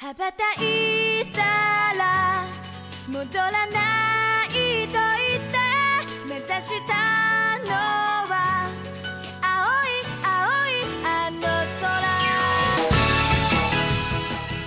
[0.00, 1.40] 羽ばたいた
[1.98, 2.44] ら
[3.08, 5.56] 戻らないと言って
[6.28, 7.72] 目指したの
[8.28, 8.68] は
[9.40, 11.40] 青い青いあの
[11.80, 11.86] 空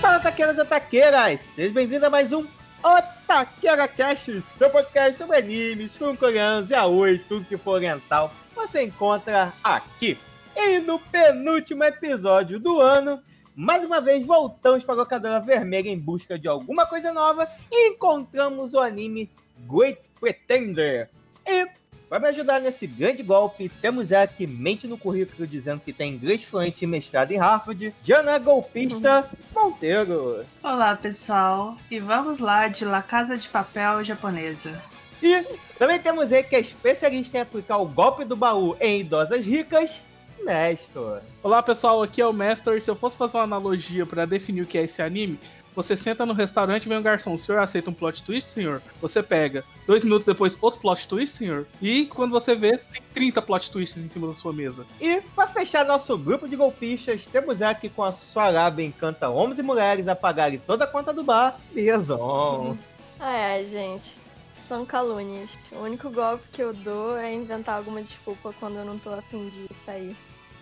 [0.01, 1.39] Fala, taqueiras e taqueiras!
[1.55, 2.47] Sejam bem-vindos a mais um
[2.83, 8.83] Otaqueira Cast, seu podcast sobre animes, filmes coreanos e aoi, tudo que for oriental, você
[8.83, 10.17] encontra aqui.
[10.57, 13.21] E no penúltimo episódio do ano,
[13.54, 17.90] mais uma vez voltamos para a locadora vermelha em busca de alguma coisa nova e
[17.90, 19.30] encontramos o anime
[19.68, 21.08] Great Pretender.
[21.46, 21.68] E
[22.08, 26.12] para me ajudar nesse grande golpe, temos ela que mente no currículo dizendo que tem
[26.12, 30.44] inglês fluente e mestrado em Harvard, Jana Golpista Monteiro.
[30.62, 34.80] Olá, pessoal, e vamos lá de La Casa de Papel japonesa.
[35.22, 35.44] E
[35.78, 40.04] também temos ele que é especialista em aplicar o golpe do baú em idosas ricas,
[40.44, 41.22] Nestor.
[41.42, 42.80] Olá pessoal, aqui é o Mestor.
[42.80, 45.38] Se eu fosse fazer uma analogia para definir o que é esse anime,
[45.74, 47.34] você senta no restaurante e vem um garçom.
[47.34, 48.80] O senhor aceita um plot twist, senhor?
[49.00, 49.64] Você pega.
[49.86, 51.66] Dois minutos depois, outro plot twist, senhor?
[51.80, 54.86] E quando você vê, tem 30 plot twists em cima da sua mesa.
[55.00, 59.58] E para fechar nosso grupo de golpistas, temos aqui com a sua lábia encanta homens
[59.58, 62.76] e mulheres a pagarem toda a conta do bar, Liaison.
[63.18, 64.18] Ai, ai, gente.
[64.52, 65.50] São calúnias.
[65.72, 69.48] O único golpe que eu dou é inventar alguma desculpa quando eu não tô afim
[69.48, 70.16] de sair.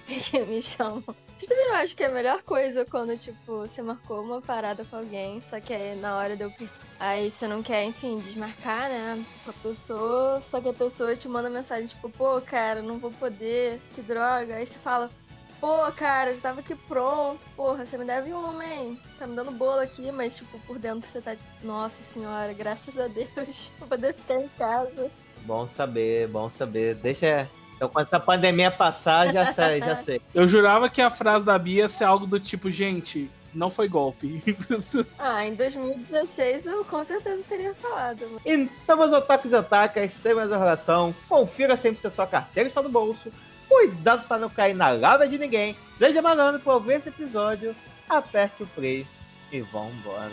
[0.07, 1.03] Que me chamam.
[1.03, 4.85] Vocês também não acham que é a melhor coisa quando, tipo, você marcou uma parada
[4.85, 6.71] com alguém, só que aí na hora de eu pedir.
[7.01, 9.25] Aí você não quer, enfim, desmarcar, né?
[9.45, 13.11] Com a pessoa, só que a pessoa te manda mensagem, tipo, pô, cara, não vou
[13.11, 14.55] poder, que droga.
[14.55, 15.11] Aí você fala,
[15.61, 19.01] pô, cara, já tava aqui pronto, porra, você me deve uma, hein?
[19.19, 23.09] Tá me dando bolo aqui, mas, tipo, por dentro você tá, nossa senhora, graças a
[23.09, 25.11] Deus, vou poder ficar em casa.
[25.45, 26.95] Bom saber, bom saber.
[26.95, 27.49] Deixa.
[27.83, 30.23] Então, quando essa pandemia passar, já sei, já sei.
[30.33, 33.89] Eu jurava que a frase da Bia ia ser algo do tipo, gente, não foi
[33.89, 34.41] golpe.
[35.19, 38.21] Ah, em 2016 eu com certeza teria falado.
[38.33, 42.69] mas- Então, meus otakus e otakas, sem mais enrolação, confira sempre se a sua carteira
[42.69, 43.33] está no bolso,
[43.69, 47.75] cuidado para não cair na lábia de ninguém, seja malandro para ouvir esse episódio,
[48.09, 49.05] aperte o play
[49.51, 50.31] e vambora.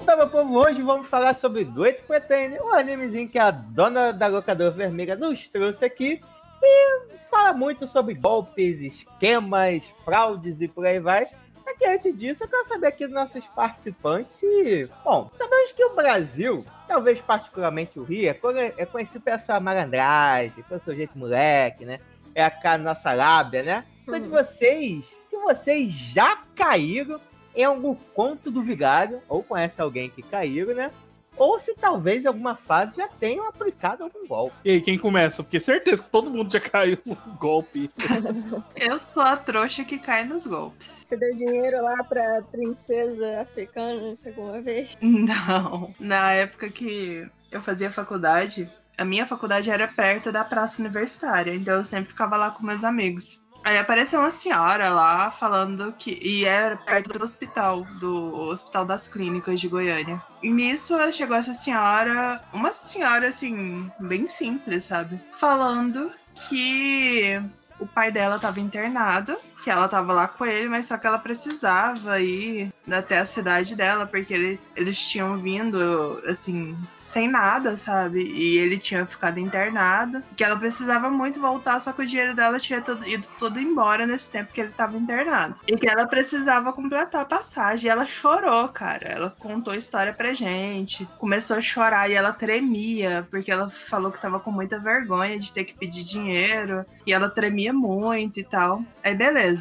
[0.00, 4.26] Então, meu povo, hoje vamos falar sobre Great Pretender, um animezinho que a dona da
[4.26, 6.18] locadora vermelha nos trouxe aqui.
[6.62, 6.98] E
[7.30, 11.26] fala muito sobre golpes, esquemas, fraudes e por aí vai.
[11.62, 14.88] Só que antes disso, eu quero saber aqui dos nossos participantes se...
[15.04, 20.64] Bom, sabemos que o Brasil, talvez particularmente o Rio, é é conhecido pela sua malandragem,
[20.66, 22.00] pelo seu jeito moleque, né?
[22.34, 23.84] É a cara nossa lábia, né?
[24.02, 27.20] Então, de vocês, se vocês já caíram
[27.54, 30.90] em algum conto do vigário, ou conhece alguém que caiu, né?
[31.36, 34.54] Ou se talvez em alguma fase já tenham aplicado algum golpe.
[34.64, 35.42] E aí, quem começa?
[35.42, 37.90] Porque certeza que todo mundo já caiu no golpe.
[38.76, 41.04] Eu sou a trouxa que cai nos golpes.
[41.06, 44.94] Você deu dinheiro lá pra princesa africana alguma vez?
[45.00, 45.94] Não.
[45.98, 51.74] Na época que eu fazia faculdade, a minha faculdade era perto da praça universitária, então
[51.74, 53.42] eu sempre ficava lá com meus amigos.
[53.64, 56.18] Aí apareceu uma senhora lá falando que.
[56.22, 60.20] E era perto do hospital, do Hospital das Clínicas de Goiânia.
[60.42, 65.20] E nisso chegou essa senhora, uma senhora assim, bem simples, sabe?
[65.38, 67.40] Falando que
[67.78, 71.18] o pai dela estava internado, que ela estava lá com ele, mas só que ela
[71.18, 78.22] precisava ir até a cidade dela, porque ele- eles tinham vindo, assim, sem nada, sabe?
[78.24, 82.58] E ele tinha ficado internado, que ela precisava muito voltar, só que o dinheiro dela
[82.58, 85.54] tinha todo- ido todo embora nesse tempo que ele estava internado.
[85.68, 87.86] E que ela precisava completar a passagem.
[87.86, 89.06] E ela chorou, cara.
[89.08, 94.10] Ela contou a história pra gente, começou a chorar e ela tremia, porque ela falou
[94.10, 96.84] que tava com muita vergonha de ter que pedir dinheiro.
[97.06, 98.82] E ela tremia muito e tal.
[99.04, 99.51] Aí beleza.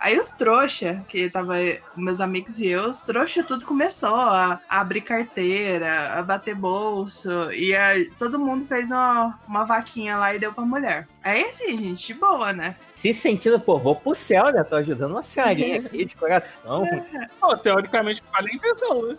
[0.00, 1.54] Aí os trouxa, que tava
[1.96, 7.50] meus amigos e eu, os trouxa tudo começou a, a abrir carteira, a bater bolso.
[7.52, 11.08] E a- todo mundo fez uma, uma vaquinha lá e deu pra mulher.
[11.22, 12.76] Aí assim, gente, de boa, né?
[12.94, 14.62] Se sentindo, pô, vou pro céu, né?
[14.64, 16.84] Tô ajudando uma senhorinha aqui de coração.
[17.40, 19.16] Pô, teoricamente, falha a intenção, né?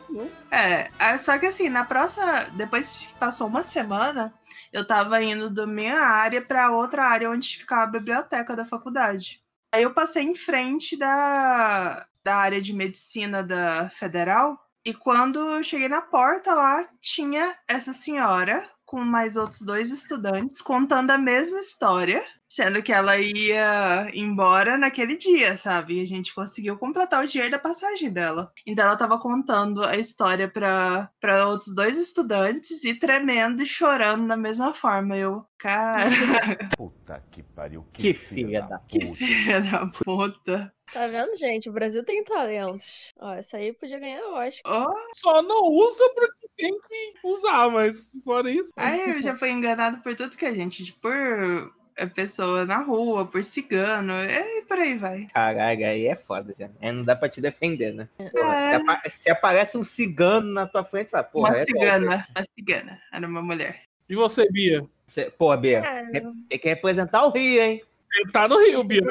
[0.52, 2.46] É, é, só que assim, na próxima.
[2.54, 4.34] Depois que passou uma semana,
[4.74, 9.42] eu tava indo da minha área pra outra área onde ficava a biblioteca da faculdade.
[9.72, 14.58] Aí eu passei em frente da, da área de medicina da federal.
[14.84, 20.62] E quando eu cheguei na porta lá, tinha essa senhora com mais outros dois estudantes
[20.62, 26.00] contando a mesma história, sendo que ela ia embora naquele dia, sabe?
[26.00, 28.52] E a gente conseguiu completar o dinheiro da passagem dela.
[28.66, 34.36] Então ela tava contando a história para outros dois estudantes e tremendo e chorando da
[34.36, 35.16] mesma forma.
[35.16, 36.06] Eu, cara,
[36.76, 37.86] Puta que pariu.
[37.94, 39.16] Que filha da puta.
[39.16, 40.74] filha da puta.
[40.92, 41.70] Tá vendo, gente?
[41.70, 43.14] O Brasil tem talentos.
[43.20, 44.88] Ó, essa aí podia ganhar Oscar.
[44.88, 48.72] Ó, Só não usa porque tem que usar, mas fora isso.
[48.76, 52.78] Aí eu já fui enganado por tudo que a gente, tipo, por é, pessoa na
[52.78, 55.28] rua, por cigano, e por aí vai.
[55.34, 56.70] Caralho, aí é foda já.
[56.80, 58.08] É, não dá pra te defender, né?
[58.18, 58.70] Porra, É.
[58.70, 62.46] se, apa- se aparece um cigano na tua frente, fala, porra, uma é cigana, uma
[62.58, 63.84] cigana, era uma mulher.
[64.10, 64.86] E você, Bia?
[65.06, 67.84] Você- Pô, Bia, É, tem que representar o Rio, hein?
[68.12, 69.02] Ele tá no Rio, Bia.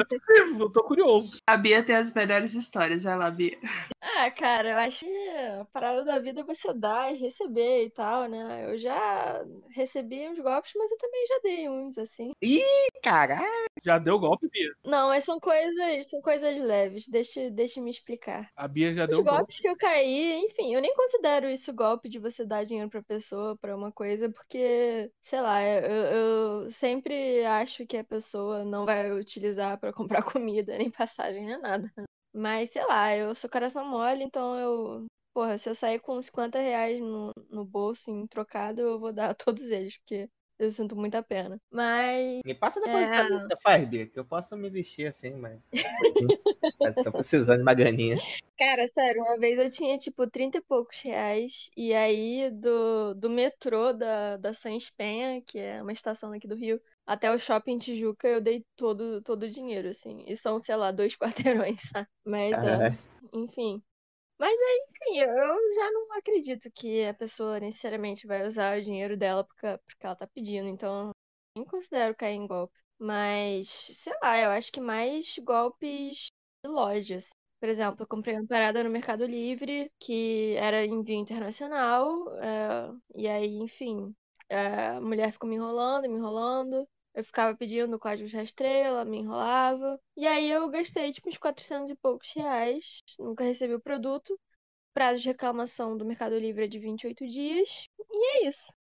[0.59, 1.39] Eu tô curioso.
[1.47, 3.57] A Bia tem as melhores histórias, vai lá, Bia.
[4.29, 7.91] Ah, cara, eu acho que a parada da vida é você dar e receber e
[7.91, 8.67] tal, né?
[8.71, 12.33] Eu já recebi uns golpes, mas eu também já dei uns, assim.
[13.03, 13.47] Caralho.
[13.83, 14.71] Já deu golpe, Bia.
[14.85, 17.09] Não, mas são coisas, são coisas leves.
[17.09, 18.51] Deixa, deixa eu me explicar.
[18.55, 19.39] A Bia já Os deu golpe.
[19.39, 23.03] golpes que eu caí, enfim, eu nem considero isso golpe de você dar dinheiro pra
[23.03, 28.85] pessoa, pra uma coisa, porque, sei lá, eu, eu sempre acho que a pessoa não
[28.85, 31.91] vai utilizar pra comprar comida, nem passagem, nem nada.
[32.39, 35.07] Mas, sei lá, eu sou coração mole, então eu.
[35.35, 39.31] Porra, se eu sair com 50 reais no, no bolso em trocado, eu vou dar
[39.31, 41.61] a todos eles, porque eu sinto muita pena.
[41.71, 42.41] Mas.
[42.45, 43.27] Me passa depois É.
[43.27, 45.59] que você faz, Bia, que eu possa me vestir assim, mas.
[46.81, 48.17] Eu Tô precisando de uma graninha.
[48.57, 53.31] Cara, sério, uma vez eu tinha tipo 30 e poucos reais, e aí do, do
[53.31, 57.79] metrô da, da Sans Penha, que é uma estação aqui do Rio, até o shopping
[57.79, 60.23] Tijuca, eu dei todo, todo o dinheiro, assim.
[60.27, 61.17] E são, sei lá, dois
[61.67, 62.07] quarteirões, sabe?
[62.23, 62.91] Mas, é,
[63.33, 63.83] enfim.
[64.39, 69.17] Mas aí, enfim, eu já não acredito que a pessoa necessariamente vai usar o dinheiro
[69.17, 71.11] dela porque, porque ela tá pedindo, então
[71.57, 72.75] nem considero cair em golpe.
[72.99, 76.27] Mas, sei lá, eu acho que mais golpes
[76.63, 77.31] de lojas.
[77.59, 83.27] Por exemplo, eu comprei uma parada no Mercado Livre que era envio internacional, é, e
[83.27, 84.15] aí, enfim,
[84.49, 86.87] é, a mulher ficou me enrolando, me enrolando.
[87.15, 90.01] Eu ficava pedindo códigos rastreio, ela me enrolava.
[90.17, 94.39] E aí eu gastei tipo uns 400 e poucos reais, nunca recebi o produto.
[94.95, 97.87] Prazo de reclamação do Mercado Livre é de 28 dias.
[98.11, 98.75] E é isso.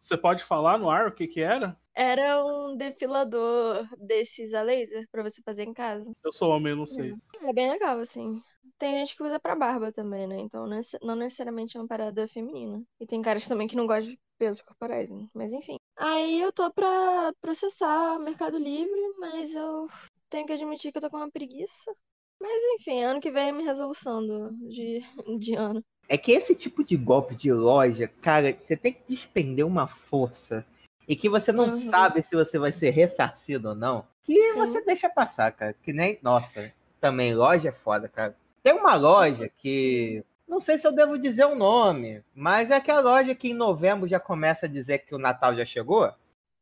[0.00, 1.76] Você pode falar no ar o que que era?
[1.94, 6.12] Era um defilador desses a laser pra você fazer em casa.
[6.24, 7.14] Eu sou homem, eu não sei.
[7.42, 8.42] É bem legal, assim.
[8.84, 10.38] Tem gente que usa pra barba também, né?
[10.40, 12.82] Então não nece- não necessariamente é uma parada feminina.
[13.00, 15.26] E tem caras também que não gostam de pesos corporais, né?
[15.32, 15.78] Mas enfim.
[15.96, 19.88] Aí eu tô pra processar Mercado Livre, mas eu
[20.28, 21.96] tenho que admitir que eu tô com uma preguiça.
[22.38, 25.00] Mas enfim, ano que vem é minha resolução do, de,
[25.40, 25.82] de ano.
[26.06, 30.62] É que esse tipo de golpe de loja, cara, você tem que despender uma força.
[31.08, 31.70] E que você não Uhum.
[31.70, 34.06] sabe se você vai ser ressarcido ou não.
[34.24, 34.58] Que Sim.
[34.58, 35.72] você deixa passar, cara.
[35.82, 36.18] Que nem.
[36.20, 36.70] Nossa,
[37.00, 38.36] também loja é foda, cara.
[38.64, 40.24] Tem uma loja que.
[40.48, 44.08] Não sei se eu devo dizer o nome, mas é aquela loja que em novembro
[44.08, 46.10] já começa a dizer que o Natal já chegou.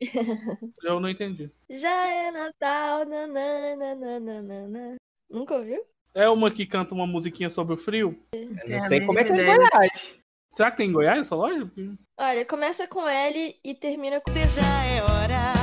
[0.82, 1.50] Eu não entendi.
[1.70, 4.96] Já é Natal, nananana.
[5.30, 5.84] Nunca ouviu?
[6.14, 8.18] É uma que canta uma musiquinha sobre o frio?
[8.32, 9.46] Eu Tem não a sei como é que é em.
[9.46, 10.20] Goiás.
[10.52, 11.70] Será que tem em Goiás essa loja?
[12.18, 14.32] Olha, começa com L e termina com.
[14.32, 15.61] Já é hora,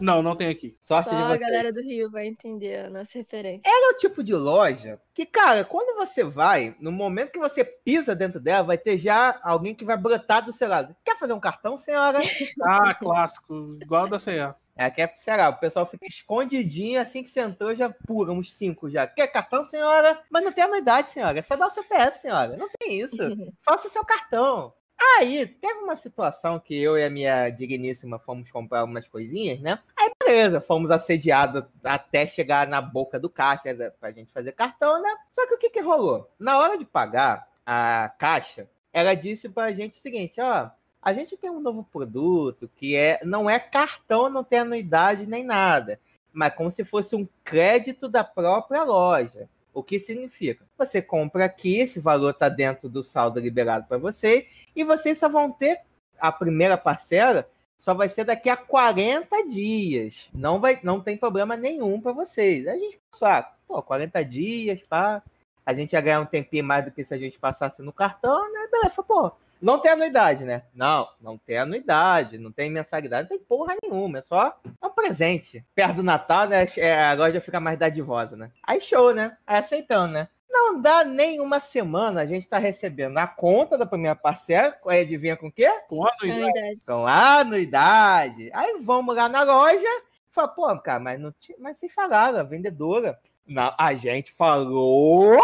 [0.00, 0.76] Não, não tem aqui.
[0.80, 1.40] Sorte Só de a vocês.
[1.40, 3.68] galera do Rio vai entender a nossa referência.
[3.68, 8.14] é o tipo de loja que, cara, quando você vai, no momento que você pisa
[8.14, 10.94] dentro dela, vai ter já alguém que vai brotar do seu lado.
[11.04, 12.20] Quer fazer um cartão, senhora?
[12.62, 13.78] Ah, clássico.
[13.80, 14.56] Igual da CA.
[14.76, 18.30] É, que é, sei lá, o pessoal fica escondidinho, assim que você entrou, já pura,
[18.32, 19.06] uns cinco já.
[19.06, 20.20] Quer cartão, senhora?
[20.30, 21.38] Mas não tem anuidade, senhora.
[21.38, 22.56] É só dar o CPF, senhora.
[22.58, 23.16] Não tem isso.
[23.64, 24.74] Faça seu cartão.
[24.98, 29.78] Aí, teve uma situação que eu e a minha digníssima fomos comprar umas coisinhas, né?
[29.98, 35.00] Aí, beleza, fomos assediados até chegar na boca do caixa né, pra gente fazer cartão,
[35.00, 35.10] né?
[35.30, 36.30] Só que o que que rolou?
[36.38, 40.70] Na hora de pagar a caixa, ela disse pra gente o seguinte, ó,
[41.02, 45.44] a gente tem um novo produto que é não é cartão, não tem anuidade nem
[45.44, 46.00] nada,
[46.32, 49.48] mas como se fosse um crédito da própria loja.
[49.76, 50.64] O que significa?
[50.78, 55.28] Você compra aqui, esse valor está dentro do saldo liberado para você, e vocês só
[55.28, 55.80] vão ter
[56.18, 60.30] a primeira parcela só vai ser daqui a 40 dias.
[60.32, 62.66] Não vai, não tem problema nenhum para vocês.
[62.66, 65.22] A gente pensou, ah, pô, 40 dias, pá.
[65.64, 68.50] A gente ia ganhar um tempinho mais do que se a gente passasse no cartão,
[68.50, 68.66] né?
[68.70, 70.62] Beleza, pô, não tem anuidade, né?
[70.74, 74.90] Não, não tem anuidade, não tem mensalidade, não tem porra nenhuma, é só é um
[74.90, 75.64] presente.
[75.74, 76.68] Perto do Natal, né?
[76.76, 78.50] é, A loja fica mais dadivosa, né?
[78.62, 79.36] Aí show, né?
[79.46, 80.28] Aí aceitando, né?
[80.48, 85.00] Não dá nem uma semana, a gente tá recebendo a conta da primeira parcela, aí
[85.00, 85.68] adivinha com o quê?
[85.88, 86.40] Com anuidade.
[86.40, 86.84] Anuidade.
[86.84, 88.50] Com a anuidade.
[88.54, 92.42] Aí vamos lá na loja, fala, pô, cara, mas, não tinha, mas vocês falaram, a
[92.42, 93.18] vendedora.
[93.46, 95.36] Não, a gente falou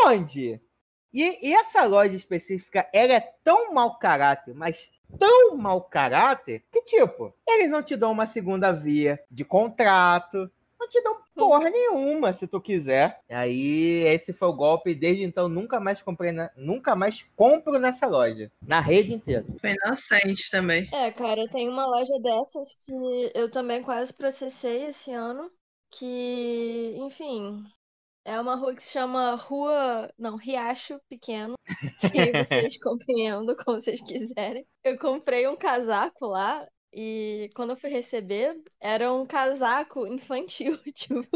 [0.00, 0.60] onde?
[1.12, 6.82] E, e essa loja específica, ela é tão mau caráter, mas tão mau caráter, que
[6.82, 10.50] tipo, eles não te dão uma segunda via de contrato,
[10.80, 13.20] não te dão porra nenhuma, se tu quiser.
[13.28, 18.06] Aí esse foi o golpe, desde então nunca mais comprei, na- nunca mais compro nessa
[18.06, 19.44] loja, na rede inteira.
[19.60, 20.88] Foi inocente também.
[20.92, 25.50] É, cara, tem uma loja dessas que eu também quase processei esse ano,
[25.90, 27.62] que, enfim,
[28.24, 31.54] é uma rua que se chama Rua, não, Riacho Pequeno,
[32.00, 34.66] que vocês compreendam como vocês quiserem.
[34.84, 41.26] Eu comprei um casaco lá e quando eu fui receber, era um casaco infantil, tipo,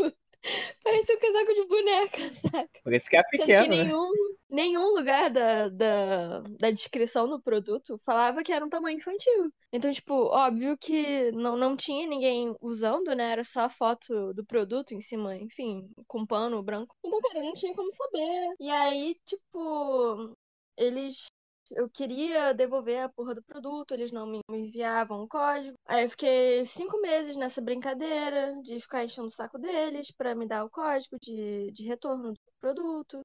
[0.82, 2.80] parecia um casaco de boneca, saca?
[2.82, 3.84] Por isso que é Sendo que pequeno, né?
[3.84, 4.10] nenhum,
[4.48, 9.52] nenhum lugar da, da, da descrição do produto falava que era um tamanho infantil.
[9.72, 13.32] Então, tipo, óbvio que não, não tinha ninguém usando, né?
[13.32, 16.94] Era só a foto do produto em cima, enfim, com pano branco.
[17.04, 18.54] Então, cara, não tinha como saber.
[18.60, 20.36] E aí, tipo,
[20.76, 21.26] eles.
[21.72, 25.76] Eu queria devolver a porra do produto, eles não me enviavam o código.
[25.86, 30.46] Aí eu fiquei cinco meses nessa brincadeira de ficar enchendo o saco deles pra me
[30.46, 33.20] dar o código de, de retorno do produto.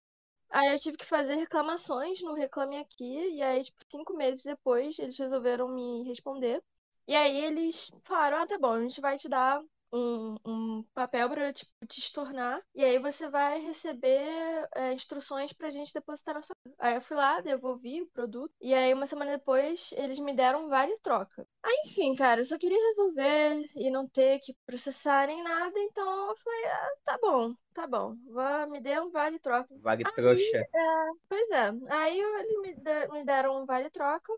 [0.49, 4.99] Aí eu tive que fazer reclamações no Reclame Aqui, e aí, tipo, cinco meses depois,
[4.99, 6.61] eles resolveram me responder.
[7.07, 11.29] E aí eles falaram, ah, tá bom, a gente vai te dar um, um papel
[11.29, 16.41] pra tipo, te estornar, e aí você vai receber é, instruções pra gente depositar na
[16.41, 16.55] sua.
[16.79, 20.65] Aí eu fui lá, devolvi o produto, e aí uma semana depois eles me deram
[20.65, 21.45] um vale-troca.
[21.63, 26.29] Aí, enfim, cara, eu só queria resolver e não ter que processar nem nada, então
[26.29, 29.67] eu falei, ah, tá bom, tá bom, vá, me dê um vale-troca.
[29.81, 30.65] Vale Aí, trouxa.
[31.27, 34.31] Pois é, aí eles me, de- me deram um vale-troca.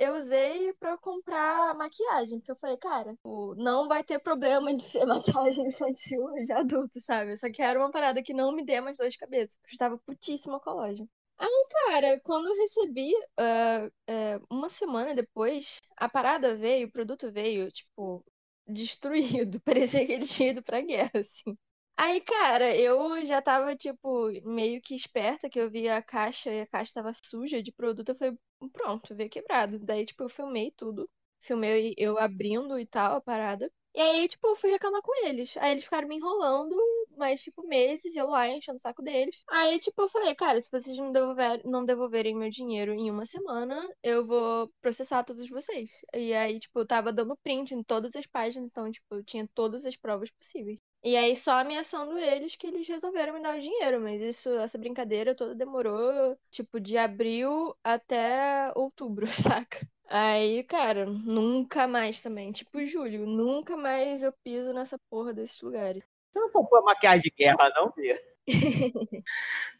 [0.00, 3.14] Eu usei pra comprar maquiagem, porque eu falei, cara,
[3.58, 5.04] não vai ter problema de ser
[5.44, 7.32] maquiagem infantil de adulto, sabe?
[7.32, 9.58] Eu só quero uma parada que não me dê mais dor de cabeça.
[9.62, 11.06] Eu estava putíssima com a loja.
[11.36, 17.30] Aí, cara, quando eu recebi, ah, é, uma semana depois, a parada veio, o produto
[17.30, 18.24] veio, tipo,
[18.66, 19.60] destruído.
[19.60, 21.54] Parecia que ele tinha ido pra guerra, assim.
[22.02, 26.62] Aí, cara, eu já tava, tipo, meio que esperta, que eu vi a caixa e
[26.62, 28.08] a caixa tava suja de produto.
[28.08, 28.38] Eu falei,
[28.72, 29.78] pronto, veio quebrado.
[29.78, 31.08] Daí, tipo, eu filmei tudo.
[31.42, 33.70] Filmei eu abrindo e tal, a parada.
[33.94, 35.54] E aí, tipo, eu fui reclamar com eles.
[35.58, 36.74] Aí eles ficaram me enrolando,
[37.18, 39.44] mais, tipo, meses, eu lá enchendo o saco deles.
[39.50, 43.26] Aí, tipo, eu falei, cara, se vocês não, devolver, não devolverem meu dinheiro em uma
[43.26, 45.90] semana, eu vou processar todos vocês.
[46.14, 49.46] E aí, tipo, eu tava dando print em todas as páginas, então, tipo, eu tinha
[49.54, 50.78] todas as provas possíveis.
[51.02, 54.76] E aí, só ameaçando eles que eles resolveram me dar o dinheiro, mas isso, essa
[54.76, 59.26] brincadeira toda demorou, tipo, de abril até outubro,
[59.66, 59.80] saca?
[60.06, 62.52] Aí, cara, nunca mais também.
[62.52, 66.02] Tipo, Júlio, nunca mais eu piso nessa porra desses lugares.
[66.30, 68.20] Você não comprou maquiagem de guerra, não, Bia?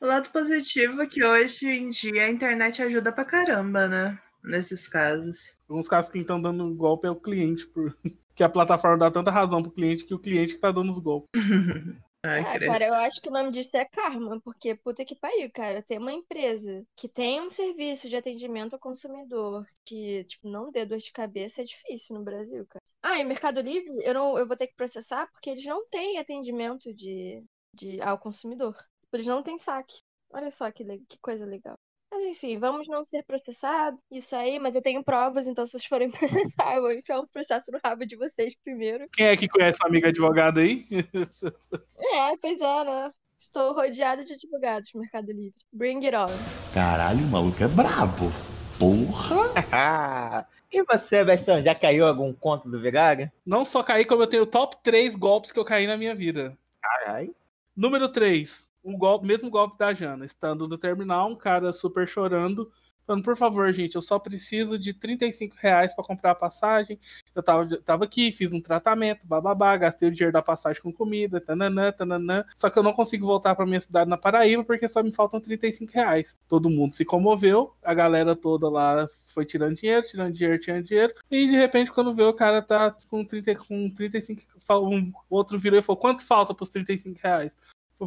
[0.00, 4.18] O lado positivo é que hoje em dia a internet ajuda pra caramba, né?
[4.42, 5.58] Nesses casos.
[5.68, 7.94] Alguns casos que estão dando golpe é o cliente, por...
[8.34, 10.98] que a plataforma dá tanta razão pro cliente que o cliente que tá dando os
[10.98, 11.28] golpes.
[12.22, 15.50] Ai, Ah, cara, eu acho que o nome disso é karma, porque puta que pariu,
[15.50, 15.82] cara.
[15.82, 20.84] Tem uma empresa que tem um serviço de atendimento ao consumidor que, tipo, não dê
[20.84, 22.82] dor de cabeça é difícil no Brasil, cara.
[23.02, 26.18] Ah, e Mercado Livre, eu, não, eu vou ter que processar porque eles não têm
[26.18, 27.42] atendimento de,
[27.74, 28.76] de, ao consumidor.
[29.12, 30.02] Eles não têm saque.
[30.30, 31.78] Olha só que, que coisa legal.
[32.10, 35.86] Mas enfim, vamos não ser processados, isso aí, mas eu tenho provas, então se vocês
[35.86, 36.10] forem
[36.58, 39.08] processar, eu vou enfiar um processo no rabo de vocês primeiro.
[39.12, 40.86] Quem é que conhece uma amiga advogada aí?
[42.12, 43.12] É, pois é, né?
[43.38, 45.54] Estou rodeada de advogados no Mercado Livre.
[45.72, 46.28] Bring it on.
[46.74, 48.32] Caralho, o maluco é brabo.
[48.78, 50.46] Porra!
[50.72, 53.30] e você, Bestão, já caiu algum conto do Vigário?
[53.44, 56.56] Não só caí, como eu tenho top 3 golpes que eu caí na minha vida.
[56.80, 57.34] Caralho.
[57.76, 58.69] Número 3.
[58.82, 60.24] Um golpe, mesmo golpe da Jana.
[60.24, 62.70] Estando no terminal, um cara super chorando.
[63.06, 66.98] Falando, por favor, gente, eu só preciso de 35 reais pra comprar a passagem.
[67.34, 71.40] Eu tava, tava aqui, fiz um tratamento, bababá, gastei o dinheiro da passagem com comida,
[71.40, 72.44] tananã, tananã.
[72.56, 75.40] Só que eu não consigo voltar pra minha cidade na Paraíba porque só me faltam
[75.40, 76.38] 35 reais.
[76.46, 81.14] Todo mundo se comoveu, a galera toda lá foi tirando dinheiro, tirando dinheiro, tirando dinheiro.
[81.30, 84.42] E de repente, quando vê, o cara tá com, 30, com 35.
[84.60, 87.50] fala- Um outro virou e falou: quanto falta pros 35 reais?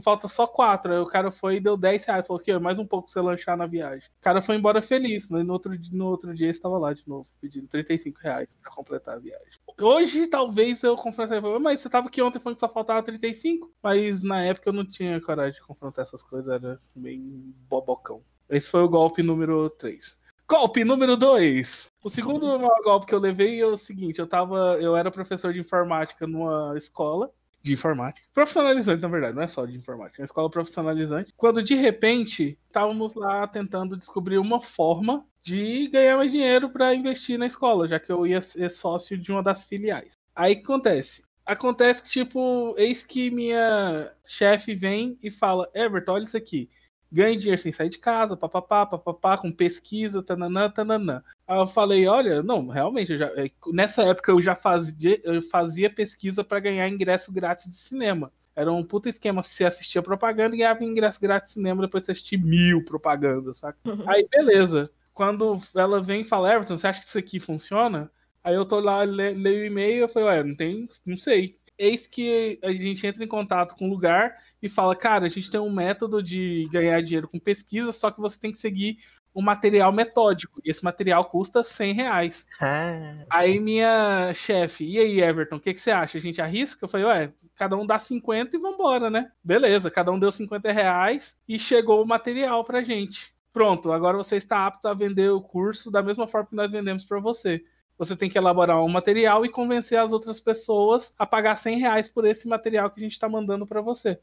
[0.02, 0.92] Falta só quatro.
[0.92, 2.28] Aí o cara foi e deu 10 reais.
[2.28, 4.08] Falou que mais um pouco pra você lanchar na viagem.
[4.20, 5.30] O cara foi embora feliz.
[5.30, 5.44] Né?
[5.44, 9.20] No, outro, no outro dia estava lá de novo, pedindo 35 reais pra completar a
[9.20, 9.60] viagem.
[9.80, 13.72] Hoje, talvez eu confrontaria, mas você tava aqui ontem falando que só faltava 35.
[13.82, 18.22] Mas na época eu não tinha coragem de confrontar essas coisas, era bem bobocão.
[18.50, 20.18] Esse foi o golpe número 3.
[20.48, 21.88] Golpe número 2.
[22.04, 24.78] O segundo golpe que eu levei é o seguinte: eu tava.
[24.80, 27.32] Eu era professor de informática numa escola
[27.64, 28.28] de informática.
[28.34, 31.34] Profissionalizante, na verdade, não é só de informática, é uma escola profissionalizante.
[31.38, 37.40] Quando de repente estávamos lá tentando descobrir uma forma de ganhar mais dinheiro para investir
[37.40, 40.14] na escola, já que eu ia ser sócio de uma das filiais.
[40.36, 41.24] Aí que acontece?
[41.46, 46.70] Acontece que, tipo, eis que minha chefe vem e fala: Everton, olha isso aqui
[47.14, 51.24] ganhe dinheiro sem sair de casa, papapá, papapá, com pesquisa, tananã, tananã.
[51.48, 55.90] Aí eu falei, olha, não, realmente, já, é, nessa época eu já fazia, eu fazia
[55.90, 58.32] pesquisa para ganhar ingresso grátis de cinema.
[58.56, 62.12] Era um puta esquema, você assistia propaganda e ganhava ingresso grátis de cinema, depois você
[62.12, 63.78] assistia mil propagandas, saca?
[63.86, 64.10] Uhum.
[64.10, 64.92] Aí, beleza.
[65.14, 68.12] Quando ela vem e fala, Everton, você acha que isso aqui funciona?
[68.44, 71.58] Aí eu tô lá, leio o e-mail e eu falei, ué, não tem, não sei.
[71.78, 75.52] Eis que a gente entra em contato com o lugar e fala, cara, a gente
[75.52, 78.98] tem um método de ganhar dinheiro com pesquisa, só que você tem que seguir
[79.36, 80.62] um material metódico.
[80.64, 82.48] E esse material custa 100 reais.
[82.62, 83.26] Ah.
[83.30, 86.18] Aí minha chefe, e aí, Everton, o que, que você acha?
[86.18, 86.86] A gente arrisca?
[86.86, 89.30] Eu falei, ué, cada um dá 50 e vambora, né?
[89.44, 93.36] Beleza, cada um deu 50 reais e chegou o material pra gente.
[93.52, 97.04] Pronto, agora você está apto a vender o curso da mesma forma que nós vendemos
[97.04, 97.62] para você.
[97.98, 102.08] Você tem que elaborar um material e convencer as outras pessoas a pagar 100 reais
[102.10, 104.20] por esse material que a gente está mandando para você.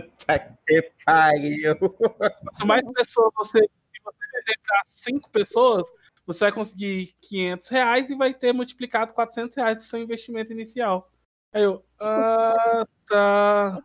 [0.00, 1.76] Puta que pariu.
[1.78, 5.88] Quanto mais pessoas você, você vender para cinco pessoas,
[6.26, 11.10] você vai conseguir 500 reais e vai ter multiplicado 400 reais do seu investimento inicial.
[11.52, 13.80] Aí eu, ah, tá.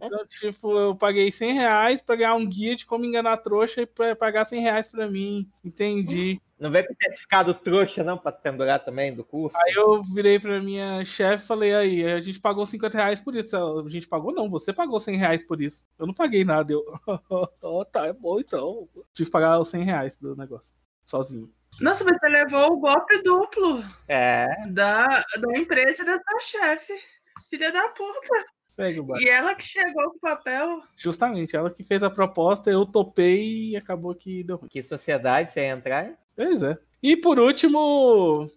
[0.00, 4.14] Então, tipo, eu paguei 100 reais pra ganhar um guia de como enganar trouxa e
[4.14, 5.50] pagar 100 reais pra mim.
[5.64, 6.40] Entendi.
[6.58, 9.56] Não vem com certificado trouxa, não, pra pendurar também do curso?
[9.58, 13.34] Aí eu virei pra minha chefe e falei, aí, a gente pagou 50 reais por
[13.34, 13.56] isso.
[13.56, 15.84] A gente pagou não, você pagou 100 reais por isso.
[15.98, 16.72] Eu não paguei nada.
[16.72, 16.82] Eu,
[17.60, 18.88] oh, tá, é bom então.
[19.12, 21.52] Tive que pagar os 100 reais do negócio, sozinho.
[21.80, 23.82] Nossa, mas você levou o golpe duplo.
[24.06, 24.46] É.
[24.68, 26.92] Da, da empresa e da sua chefe.
[27.50, 28.54] Filha da puta.
[29.20, 30.82] E ela que chegou com o papel.
[30.96, 34.68] Justamente, ela que fez a proposta, eu topei e acabou que deu ruim.
[34.68, 36.23] Que sociedade você ia entrar?
[36.36, 36.78] Pois é.
[37.02, 38.50] E por último,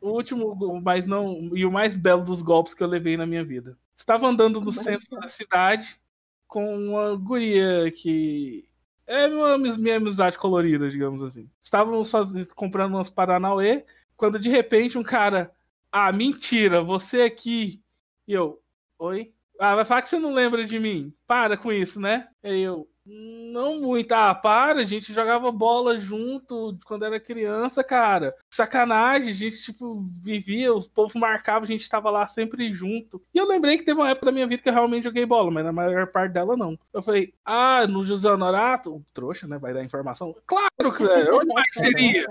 [0.00, 1.56] o último, mas não.
[1.56, 3.78] E o mais belo dos golpes que eu levei na minha vida.
[3.96, 6.00] Estava andando no centro da cidade
[6.48, 8.68] com uma guria que
[9.06, 11.48] é uma, minha amizade colorida, digamos assim.
[11.62, 13.84] Estávamos fazendo, comprando umas Paranauê,
[14.16, 15.54] quando de repente um cara.
[15.90, 17.82] Ah, mentira, você aqui.
[18.26, 18.60] E eu,
[18.98, 19.32] oi?
[19.60, 21.12] Ah, vai falar que você não lembra de mim.
[21.26, 22.28] Para com isso, né?
[22.42, 24.12] Aí eu, não muito.
[24.12, 28.34] Ah, para, a gente jogava bola junto quando era criança, cara.
[28.50, 33.22] Sacanagem, a gente, tipo, vivia, o povo marcava, a gente tava lá sempre junto.
[33.34, 35.50] E eu lembrei que teve uma época da minha vida que eu realmente joguei bola,
[35.50, 36.78] mas na maior parte dela não.
[36.92, 39.58] Eu falei, ah, no José Honorato, trouxa, né?
[39.58, 40.34] Vai dar informação.
[40.46, 42.26] Claro é, onde mais seria?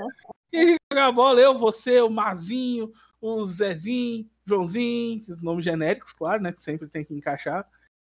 [0.51, 6.13] E a gente jogava bola, eu, você, o Mazinho, o Zezinho, Joãozinho, esses nomes genéricos,
[6.13, 6.51] claro, né?
[6.51, 7.65] Que sempre tem que encaixar.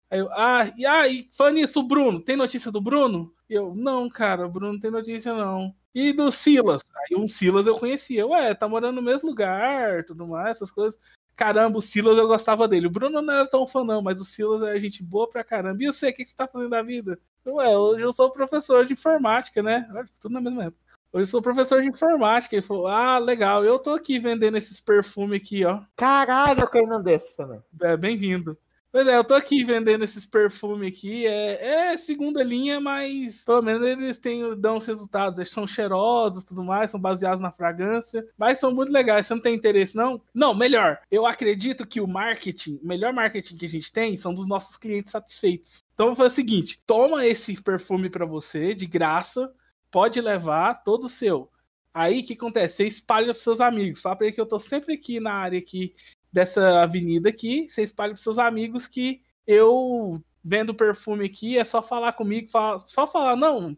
[0.09, 3.33] Aí eu, ah, e aí, ah, nisso, o Bruno, tem notícia do Bruno?
[3.49, 5.73] E eu, não, cara, o Bruno não tem notícia, não.
[5.93, 6.81] E do Silas?
[6.95, 8.25] Aí um Silas eu conhecia.
[8.27, 10.99] Ué, tá morando no mesmo lugar, tudo mais, essas coisas.
[11.35, 12.87] Caramba, o Silas eu gostava dele.
[12.87, 15.83] O Bruno não era tão fã, não, mas o Silas é gente boa pra caramba.
[15.83, 17.19] E você, o que, que você tá fazendo da vida?
[17.45, 19.87] Ué, hoje eu sou professor de informática, né?
[20.19, 20.81] Tudo na mesma época.
[21.13, 22.55] Hoje eu sou professor de informática.
[22.55, 25.81] Ele falou: Ah, legal, eu tô aqui vendendo esses perfumes aqui, ó.
[25.95, 27.61] Caralho, eu quero um desses também.
[27.81, 28.57] É, bem-vindo.
[28.97, 31.23] Pois é, eu tô aqui vendendo esses perfumes aqui.
[31.27, 35.37] É, é, segunda linha, mas pelo menos eles têm, dão os resultados.
[35.37, 39.27] Eles são cheirosos tudo mais, são baseados na fragrância, mas são muito legais.
[39.27, 40.19] Você não tem interesse, não?
[40.33, 40.99] Não, melhor.
[41.11, 44.75] Eu acredito que o marketing, o melhor marketing que a gente tem são dos nossos
[44.77, 45.83] clientes satisfeitos.
[45.93, 49.53] Então vou fazer o seguinte: toma esse perfume para você, de graça,
[49.91, 51.51] pode levar todo seu.
[51.93, 52.77] Aí o que acontece?
[52.77, 54.01] Você espalha para seus amigos.
[54.01, 55.93] Sabe que eu tô sempre aqui na área aqui
[56.31, 61.81] dessa avenida aqui, você espalha para seus amigos que eu vendo perfume aqui, é só
[61.81, 62.49] falar comigo,
[62.85, 63.77] só falar, não,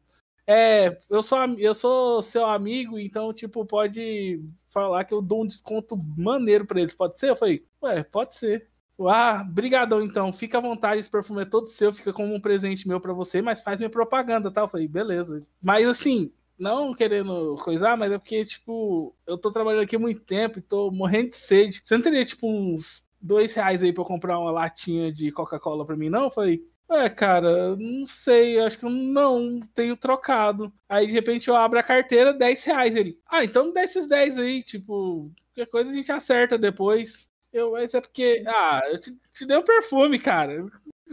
[0.51, 5.47] é, eu sou, eu sou seu amigo, então, tipo, pode falar que eu dou um
[5.47, 7.29] desconto maneiro para eles, pode ser?
[7.29, 8.67] Eu falei, ué, pode ser.
[9.07, 12.87] Ah, brigadão então, fica à vontade, esse perfume é todo seu, fica como um presente
[12.87, 14.61] meu pra você, mas faz minha propaganda, tá?
[14.61, 15.45] Eu falei, beleza.
[15.63, 20.21] Mas assim, não querendo coisar, mas é porque, tipo, eu tô trabalhando aqui há muito
[20.21, 21.81] tempo e tô morrendo de sede.
[21.83, 25.85] Você não teria, tipo, uns dois reais aí pra eu comprar uma latinha de Coca-Cola
[25.85, 26.25] pra mim, não?
[26.25, 30.73] Eu falei, é, cara, não sei, acho que eu não tenho trocado.
[30.87, 33.19] Aí de repente eu abro a carteira, 10 reais ele.
[33.27, 37.29] Ah, então me dá esses 10 aí, tipo, qualquer coisa a gente acerta depois.
[37.53, 40.65] Eu, mas é porque, ah, eu te, te dei um perfume, cara.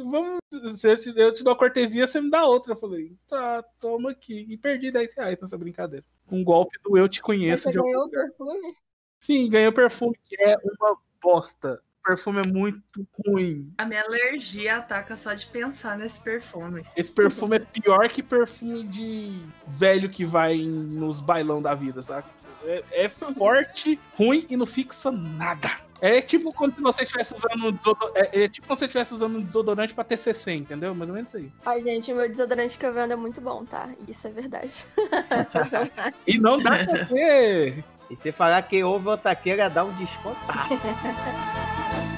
[0.02, 0.38] Vamos,
[0.78, 2.72] se eu te, eu te dou a cortesia, você me dá outra.
[2.72, 4.46] Eu falei, tá, toma aqui.
[4.48, 6.04] E perdi 10 reais nessa brincadeira.
[6.30, 7.62] Um golpe do eu te Mas conheço.
[7.64, 8.74] você de algum ganhou o perfume?
[9.20, 11.80] Sim, ganhou perfume, que é uma bosta.
[12.00, 13.72] O perfume é muito ruim.
[13.78, 16.84] A minha alergia ataca só de pensar nesse perfume.
[16.96, 22.28] Esse perfume é pior que perfume de velho que vai nos bailão da vida, sabe?
[22.64, 25.68] É, é forte, ruim e não fixa nada.
[26.00, 28.18] É tipo quando se você estivesse usando um desodorante.
[28.18, 30.94] É, é tipo quando você estivesse usando um desodorante pra TCC, entendeu?
[30.94, 31.50] Mais ou menos isso aí.
[31.64, 33.88] Ai, gente, o meu desodorante que eu vendo é muito bom, tá?
[34.06, 34.84] Isso é verdade.
[36.26, 37.84] E não dá pra ver.
[38.10, 40.74] E se falar que houve otaqueira, dá um descontaço.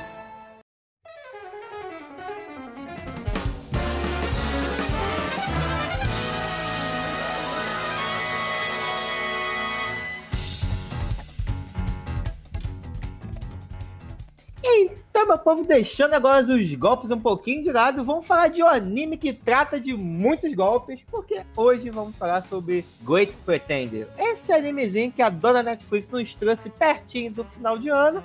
[15.19, 18.69] Então, meu povo, deixando agora os golpes um pouquinho de lado, vamos falar de um
[18.69, 24.07] anime que trata de muitos golpes, porque hoje vamos falar sobre Great Pretender.
[24.17, 28.23] Esse animezinho que a dona Netflix nos trouxe pertinho do final de ano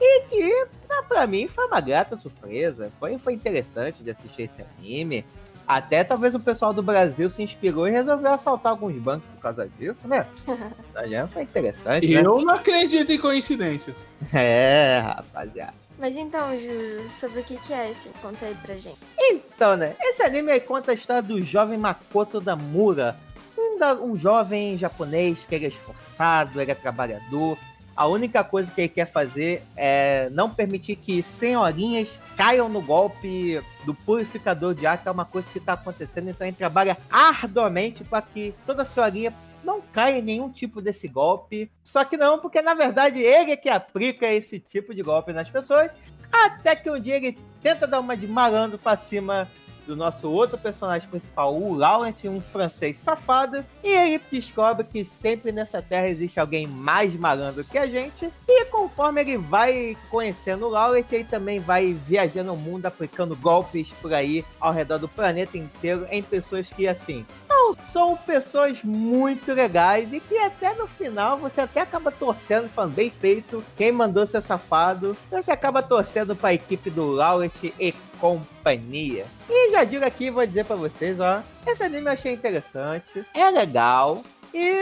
[0.00, 2.90] e que, ah, pra mim, foi uma grata surpresa.
[2.98, 5.24] Foi, foi interessante de assistir esse anime.
[5.64, 9.68] Até talvez o pessoal do Brasil se inspirou e resolveu assaltar alguns bancos por causa
[9.78, 10.26] disso, né?
[11.08, 12.20] Já foi interessante, né?
[12.20, 13.94] Eu não acredito em coincidências.
[14.34, 15.81] É, rapaziada.
[16.02, 18.08] Mas então, Ju, sobre o que, que é esse?
[18.20, 18.98] Conta aí pra gente.
[19.16, 19.94] Então, né?
[20.00, 23.16] Esse anime conta a história do jovem Makoto Damura.
[23.56, 27.56] Um, um jovem japonês que ele é esforçado, ele é trabalhador.
[27.94, 33.62] A única coisa que ele quer fazer é não permitir que senhorinhas caiam no golpe
[33.86, 36.28] do purificador de ar, que é uma coisa que está acontecendo.
[36.28, 39.32] Então ele trabalha arduamente para que toda senhorinha
[39.64, 41.70] não caia em nenhum tipo desse golpe.
[41.82, 45.48] Só que não, porque na verdade ele é que aplica esse tipo de golpe nas
[45.48, 45.90] pessoas.
[46.30, 49.50] Até que um dia ele tenta dar uma de malandro pra cima
[49.92, 53.64] do nosso outro personagem principal, o Laurent, um francês safado.
[53.84, 58.32] E ele descobre que sempre nessa terra existe alguém mais malandro que a gente.
[58.48, 63.92] E conforme ele vai conhecendo o Laurent, ele também vai viajando o mundo, aplicando golpes
[64.00, 69.52] por aí ao redor do planeta inteiro em pessoas que, assim, não são pessoas muito
[69.52, 74.26] legais e que até no final você até acaba torcendo, falando bem feito, quem mandou
[74.26, 79.26] ser safado, você acaba torcendo pra equipe do Laurent e companhia.
[79.50, 83.50] E já digo aqui, vou dizer pra vocês, ó, esse anime eu achei interessante, é
[83.50, 84.24] legal.
[84.54, 84.80] E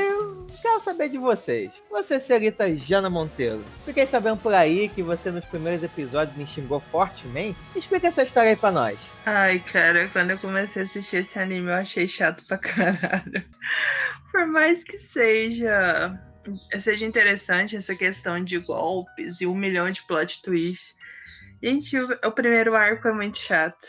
[0.60, 1.70] quero saber de vocês.
[1.90, 3.64] Você, senhorita Jana Monteiro.
[3.86, 7.56] Fiquei sabendo por aí que você nos primeiros episódios me xingou fortemente.
[7.74, 8.98] Explica essa história aí pra nós.
[9.24, 13.44] Ai, cara, quando eu comecei a assistir esse anime, eu achei chato pra caralho.
[14.32, 16.18] Por mais que seja
[16.78, 20.96] seja interessante essa questão de golpes e um milhão de plot twists.
[21.62, 23.86] Gente, o, o primeiro arco é muito chato.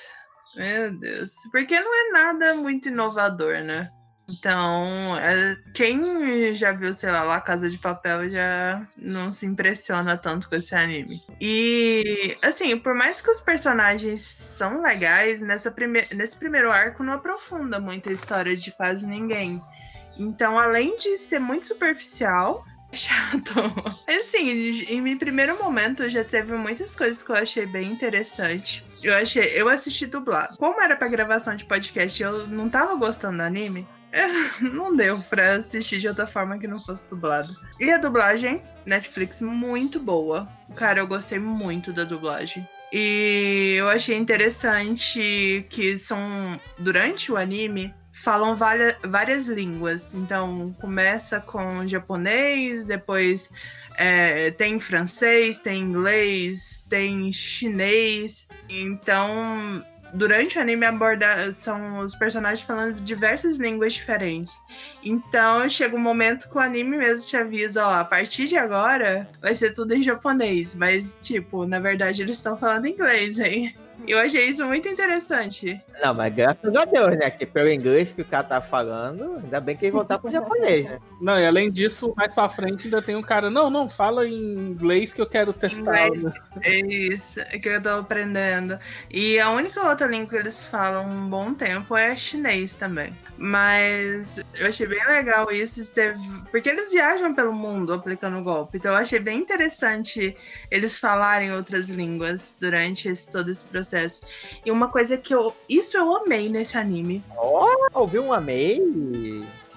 [0.56, 1.34] Meu Deus.
[1.52, 3.90] Porque não é nada muito inovador, né?
[4.30, 10.18] Então, é, quem já viu, sei lá, La Casa de Papel já não se impressiona
[10.18, 11.22] tanto com esse anime.
[11.40, 17.14] E, assim, por mais que os personagens são legais, nessa prime nesse primeiro arco não
[17.14, 19.62] aprofunda muito a história de quase ninguém.
[20.18, 23.54] Então, além de ser muito superficial, chato.
[24.08, 24.50] Assim,
[24.88, 28.84] em meu primeiro momento já teve muitas coisas que eu achei bem interessante.
[29.02, 30.58] Eu achei, eu assisti dublado.
[30.58, 33.88] Como era pra gravação de podcast, eu não tava gostando do anime.
[34.62, 37.56] Não deu pra assistir de outra forma que não fosse dublado.
[37.80, 40.50] E a dublagem, Netflix, muito boa.
[40.76, 42.68] Cara, eu gostei muito da dublagem.
[42.92, 46.60] E eu achei interessante que são.
[46.78, 50.14] Durante o anime, falam várias, várias línguas.
[50.14, 53.52] Então, começa com japonês, depois
[53.98, 58.48] é, tem francês, tem inglês, tem chinês.
[58.70, 64.54] Então, durante o anime aborda são os personagens falando diversas línguas diferentes.
[65.04, 69.30] Então chega um momento que o anime mesmo te avisa, ó, a partir de agora
[69.42, 73.74] vai ser tudo em japonês, mas tipo, na verdade eles estão falando inglês, hein?
[74.08, 75.80] Eu achei isso muito interessante.
[76.02, 77.30] Não, mas graças a Deus, né?
[77.30, 80.86] Que pelo inglês que o cara tá falando, ainda bem que ele voltar pro japonês,
[80.86, 81.00] né?
[81.20, 83.50] Não, e além disso, mais pra frente ainda tem um cara.
[83.50, 86.08] Não, não, fala em inglês que eu quero testar.
[86.08, 86.24] Inglês.
[86.24, 86.34] né?
[86.64, 88.80] É isso é que eu tô aprendendo.
[89.10, 93.14] E a única outra língua que eles falam um bom tempo é chinês também.
[93.38, 96.20] Mas eu achei bem legal isso, teve...
[96.52, 98.78] porque eles viajam pelo mundo aplicando o golpe.
[98.78, 100.36] Então eu achei bem interessante
[100.70, 103.91] eles falarem outras línguas durante esse, todo esse processo.
[104.66, 105.56] E uma coisa que eu.
[105.68, 107.24] Isso eu amei nesse anime.
[107.38, 108.82] Ó, ouviu um amei?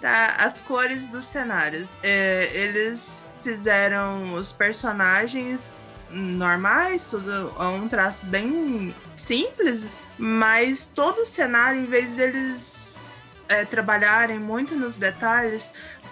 [0.05, 0.37] tá?
[0.39, 1.97] As cores dos cenários.
[2.03, 11.27] É, eles fizeram os personagens normais, tudo é um traço bem simples, mas todo o
[11.27, 13.07] cenário, em vez deles
[13.49, 15.71] é, trabalharem muito nos detalhes,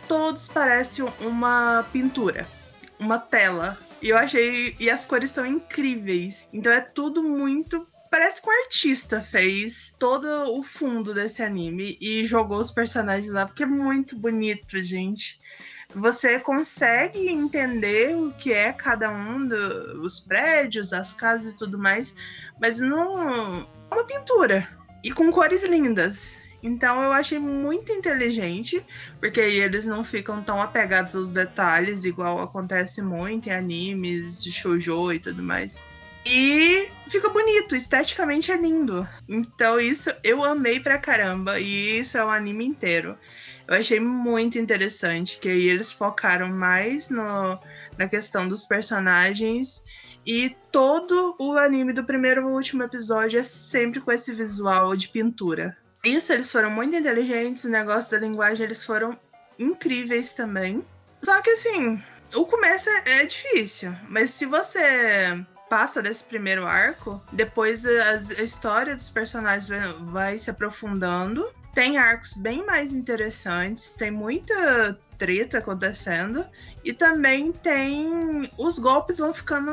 [0.09, 2.49] todos parecem uma pintura,
[2.99, 3.77] uma tela.
[4.01, 4.75] E eu achei.
[4.81, 6.45] E as cores são incríveis.
[6.53, 12.27] Então é tudo muito parece que o artista fez todo o fundo desse anime e
[12.27, 15.41] jogou os personagens lá, porque é muito bonito, gente.
[15.95, 22.15] Você consegue entender o que é cada um dos prédios, as casas e tudo mais,
[22.61, 24.69] mas não é uma pintura
[25.03, 26.37] e com cores lindas.
[26.63, 28.85] Então eu achei muito inteligente,
[29.21, 34.53] porque aí eles não ficam tão apegados aos detalhes, igual acontece muito em animes de
[34.53, 35.81] shoujo e tudo mais.
[36.25, 39.07] E fica bonito, esteticamente é lindo.
[39.29, 41.59] Então isso eu amei pra caramba.
[41.59, 43.19] E isso é o anime inteiro.
[43.67, 47.59] Eu achei muito interessante que aí eles focaram mais no,
[47.99, 49.83] na questão dos personagens.
[50.25, 55.09] E todo o anime do primeiro ao último episódio é sempre com esse visual de
[55.09, 55.77] pintura.
[56.05, 59.19] Isso, eles foram muito inteligentes, o negócio da linguagem, eles foram
[59.59, 60.85] incríveis também.
[61.23, 62.03] Só que assim,
[62.35, 68.43] o começo é, é difícil, mas se você passa desse primeiro arco, depois a, a
[68.43, 71.51] história dos personagens vai, vai se aprofundando.
[71.73, 76.45] Tem arcos bem mais interessantes, tem muita treta acontecendo
[76.85, 79.73] e também tem os golpes vão ficando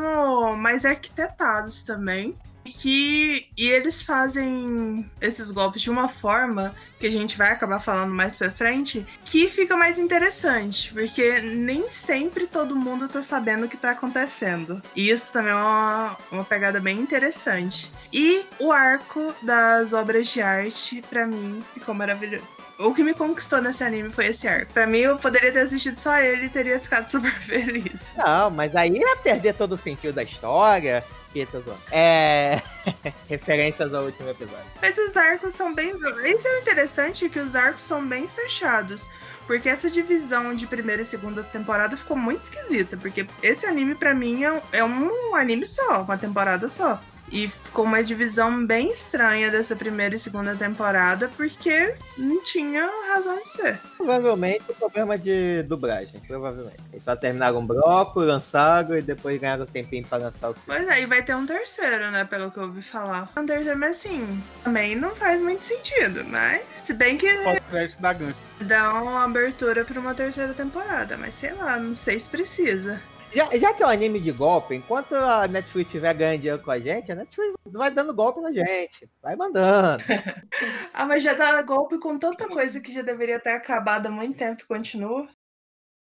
[0.55, 2.33] mais arquitetados também
[2.69, 8.13] que e eles fazem esses golpes de uma forma que a gente vai acabar falando
[8.13, 13.69] mais pra frente, que fica mais interessante, porque nem sempre todo mundo tá sabendo o
[13.69, 14.81] que tá acontecendo.
[14.95, 17.91] E isso também é uma, uma pegada bem interessante.
[18.11, 22.69] E o arco das obras de arte, pra mim, ficou maravilhoso.
[22.77, 24.73] O que me conquistou nesse anime foi esse arco.
[24.73, 28.13] Pra mim, eu poderia ter assistido só ele e teria ficado super feliz.
[28.17, 31.03] Não, mas aí ia perder todo o sentido da história.
[31.33, 31.77] Zoando.
[31.91, 32.61] É.
[33.29, 34.65] Referências ao último episódio.
[34.81, 35.93] Mas os arcos são bem.
[36.25, 39.07] Isso é interessante que os arcos são bem fechados.
[39.45, 42.95] Porque essa divisão de primeira e segunda temporada ficou muito esquisita.
[42.97, 47.01] Porque esse anime, pra mim, é é um anime só, uma temporada só.
[47.31, 53.39] E ficou uma divisão bem estranha dessa primeira e segunda temporada, porque não tinha razão
[53.39, 53.79] de ser.
[53.97, 56.19] Provavelmente o problema de dublagem.
[56.27, 56.77] Provavelmente.
[56.91, 60.75] Eles só terminaram um bloco, lançaram e depois ganharam tempinho pra lançar o segundo.
[60.75, 62.23] Pois é, e vai ter um terceiro, né?
[62.23, 63.31] Pelo que eu ouvi falar.
[63.37, 66.23] Um terceiro, mas assim, também não faz muito sentido.
[66.25, 68.35] Mas, se bem que Pós-crédito da Gank.
[68.61, 71.17] dá uma abertura pra uma terceira temporada.
[71.17, 72.99] Mas sei lá, não sei se precisa.
[73.31, 76.71] Já, já que é um anime de golpe, enquanto a Netflix estiver ganhando dinheiro com
[76.71, 79.09] a gente, a Netflix vai dando golpe na gente.
[79.21, 80.03] Vai mandando.
[80.91, 84.37] Ah, mas já dá golpe com tanta coisa que já deveria ter acabado há muito
[84.37, 85.29] tempo e continua.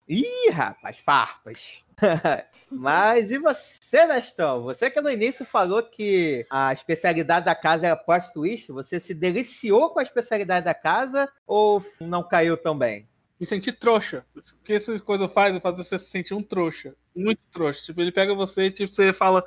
[0.09, 1.85] Ih, rapaz, farpas.
[2.71, 4.63] Mas e você, Nestão?
[4.63, 9.13] Você que no início falou que a especialidade da casa era plot twist, você se
[9.13, 13.07] deliciou com a especialidade da casa ou não caiu tão bem?
[13.39, 14.27] Me senti trouxa.
[14.35, 16.95] O que essa coisa faz é fazer você se sentir um trouxa.
[17.15, 17.83] Muito trouxa.
[17.83, 19.45] Tipo, ele pega você e tipo, você fala.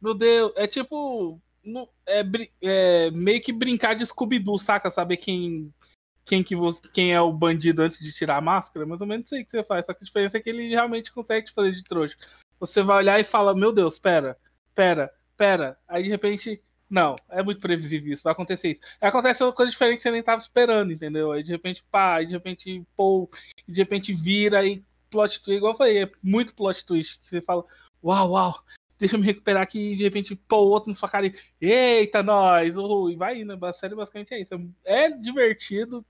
[0.00, 1.40] Meu Deus, é tipo.
[2.06, 2.22] É,
[2.62, 4.90] é meio que brincar de Scooby-Doo, saca?
[4.90, 5.72] Saber quem.
[6.24, 8.84] Quem, que você, quem é o bandido antes de tirar a máscara?
[8.84, 9.86] Mais ou menos aí que você faz.
[9.86, 12.18] Só que a diferença é que ele realmente consegue te fazer de trouxa.
[12.60, 14.36] Você vai olhar e fala: Meu Deus, pera,
[14.74, 15.78] pera, pera.
[15.88, 16.62] Aí de repente.
[16.90, 18.80] Não, é muito previsível isso, vai acontecer isso.
[19.00, 21.32] Acontece uma coisa diferente que você nem tava esperando, entendeu?
[21.32, 23.28] Aí de repente, pá, aí de repente, pô,
[23.66, 27.20] de repente vira e plot twist, igual eu falei, é muito plot twist.
[27.20, 27.64] Que você fala,
[28.02, 28.64] uau, uau,
[28.98, 32.22] deixa eu me recuperar aqui, e de repente, pô, outro na sua cara e, eita,
[32.22, 34.54] nós, uhul, e vai indo, a série basicamente é isso.
[34.84, 36.04] É divertido,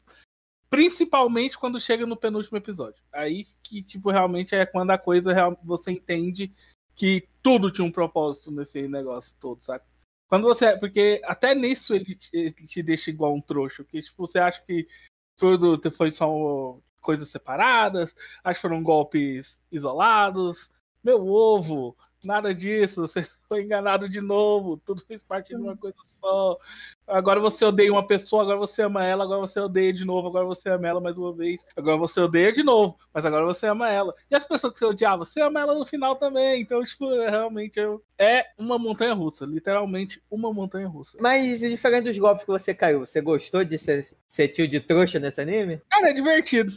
[0.70, 3.02] principalmente quando chega no penúltimo episódio.
[3.12, 6.52] Aí que, tipo, realmente é quando a coisa você entende
[6.94, 9.84] que tudo tinha um propósito nesse negócio todo, sabe?
[10.28, 10.76] Quando você.
[10.78, 13.82] Porque até nisso ele te, ele te deixa igual um trouxa.
[13.82, 14.86] Porque, tipo, você acha que
[15.36, 18.14] tudo foi só coisas separadas,
[18.44, 20.70] acho que foram golpes isolados.
[21.02, 25.96] Meu ovo, Nada disso, você foi enganado de novo, tudo fez parte de uma coisa
[26.02, 26.59] só.
[27.07, 30.44] Agora você odeia uma pessoa, agora você ama ela, agora você odeia de novo, agora
[30.44, 33.88] você ama ela mais uma vez, agora você odeia de novo, mas agora você ama
[33.90, 34.12] ela.
[34.31, 36.61] E as pessoas que você odiava, você ama ela no final também.
[36.61, 38.02] Então, tipo, é, realmente eu...
[38.18, 41.16] é uma montanha russa, literalmente uma montanha russa.
[41.20, 45.18] Mas diferente dos golpes que você caiu, você gostou de ser, ser tio de trouxa
[45.18, 45.81] nesse anime?
[45.88, 46.70] Cara, é divertido.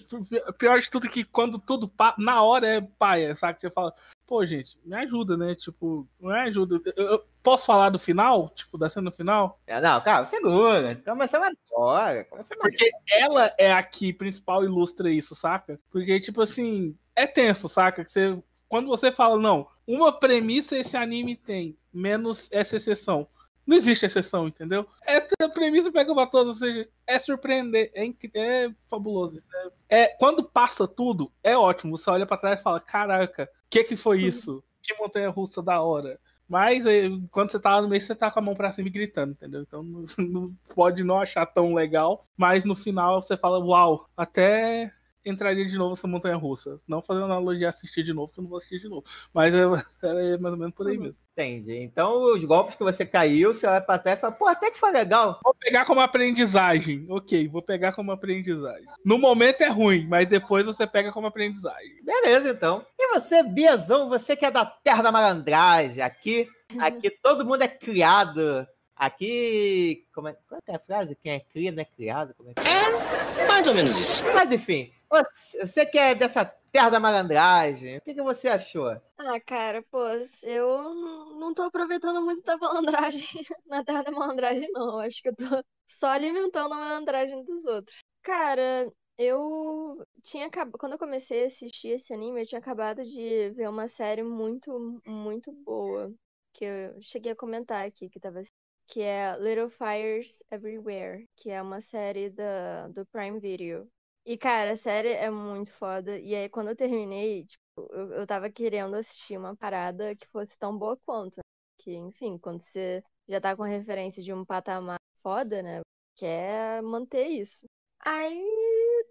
[0.57, 3.59] Pior de tudo é que quando tudo na hora é paia, sabe?
[3.59, 3.93] Você fala,
[4.31, 5.53] pô, gente, me ajuda, né?
[5.55, 6.79] Tipo, me ajuda.
[6.95, 8.47] Eu, eu posso falar do final?
[8.55, 9.59] Tipo, da cena final?
[9.67, 10.95] É, Não, calma, segura.
[11.03, 12.23] Começamos agora.
[12.23, 15.77] Começamos Porque ela é a que principal ilustra isso, saca?
[15.91, 18.05] Porque, tipo assim, é tenso, saca?
[18.05, 23.27] Que você, quando você fala, não, uma premissa esse anime tem, menos essa exceção.
[23.71, 24.85] Não existe exceção, entendeu?
[25.07, 28.05] É a premissa pega pra todos, ou seja, é surpreender, é,
[28.35, 29.37] é fabuloso.
[29.37, 29.47] isso
[29.87, 31.97] É, é- quando passa tudo, é ótimo.
[31.97, 34.61] Você olha pra trás e fala, caraca, o que que foi isso?
[34.83, 36.19] Que montanha russa da hora.
[36.49, 38.89] Mas eh, quando você tá lá no meio, você tá com a mão pra cima
[38.89, 39.61] e gritando, entendeu?
[39.61, 44.91] Então não, não pode não achar tão legal, mas no final você fala, uau, até
[45.25, 46.79] entraria de novo essa montanha russa.
[46.87, 49.03] Não fazendo analogia a assistir de novo, que eu não vou assistir de novo.
[49.33, 49.59] Mas é,
[50.33, 51.15] é mais ou menos por aí mesmo.
[51.33, 51.77] Entendi.
[51.77, 54.77] Então, os golpes que você caiu, você olha pra trás e fala, pô, até que
[54.77, 55.39] foi legal.
[55.43, 57.05] Vou pegar como aprendizagem.
[57.09, 58.85] Ok, vou pegar como aprendizagem.
[59.03, 62.03] No momento é ruim, mas depois você pega como aprendizagem.
[62.03, 62.85] Beleza, então.
[62.99, 66.01] E você, Biazão, você que é da terra da malandragem.
[66.01, 66.47] Aqui,
[66.79, 68.67] aqui todo mundo é criado.
[68.95, 70.05] Aqui.
[70.13, 71.17] Como é, qual é a frase?
[71.23, 72.35] Quem é cria não é criado?
[72.35, 73.47] Como é que...
[73.47, 74.23] Mais ou menos isso.
[74.33, 78.89] Mas enfim, você, que é dessa terra da malandragem, o que, que você achou?
[79.17, 80.05] Ah, cara, pô,
[80.43, 83.27] eu não não tô aproveitando muito da malandragem
[83.65, 84.99] na terra da malandragem, não.
[84.99, 87.99] Acho que eu tô só alimentando a malandragem dos outros.
[88.23, 90.77] Cara, eu tinha acabado.
[90.77, 95.01] Quando eu comecei a assistir esse anime, eu tinha acabado de ver uma série muito,
[95.05, 96.13] muito boa.
[96.53, 98.41] Que eu cheguei a comentar aqui, que tava
[98.87, 103.89] que é Little Fires Everywhere, que é uma série da, do Prime Video.
[104.25, 106.19] E, cara, a série é muito foda.
[106.19, 110.57] E aí, quando eu terminei, tipo, eu, eu tava querendo assistir uma parada que fosse
[110.57, 111.37] tão boa quanto.
[111.37, 111.43] né?
[111.77, 115.81] Que, enfim, quando você já tá com referência de um patamar foda, né?
[116.15, 117.65] Quer manter isso.
[117.99, 118.45] Aí,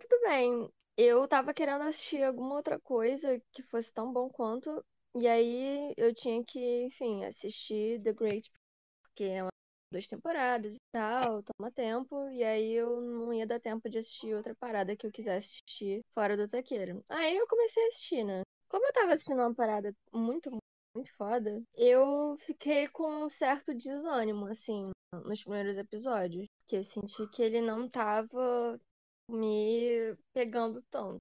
[0.01, 0.69] tudo bem.
[0.97, 4.85] Eu tava querendo assistir alguma outra coisa que fosse tão bom quanto.
[5.17, 8.51] E aí, eu tinha que, enfim, assistir The Great,
[9.03, 9.51] porque é uma
[9.91, 14.35] duas temporadas e tal, toma tempo, e aí eu não ia dar tempo de assistir
[14.35, 17.03] outra parada que eu quisesse assistir fora do Taqueiro.
[17.11, 18.43] Aí eu comecei a assistir, né?
[18.69, 20.51] Como eu tava assistindo uma parada muito,
[20.95, 24.91] muito foda, eu fiquei com um certo desânimo, assim,
[25.25, 28.81] nos primeiros episódios, porque eu senti que ele não tava
[29.29, 31.19] me pegando tanto.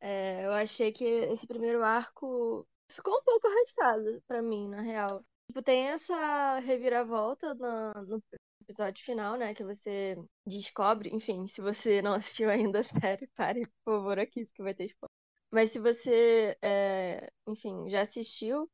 [0.00, 5.24] É, eu achei que esse primeiro arco ficou um pouco arrastado pra mim, na real.
[5.48, 8.22] Tipo, tem essa reviravolta na- no
[8.62, 9.54] episódio final, né?
[9.54, 14.44] Que você descobre, enfim, se você não assistiu ainda a série, pare, por favor, aqui,
[14.46, 15.10] que vai ter spoiler.
[15.50, 18.70] Mas se você, é, enfim, já assistiu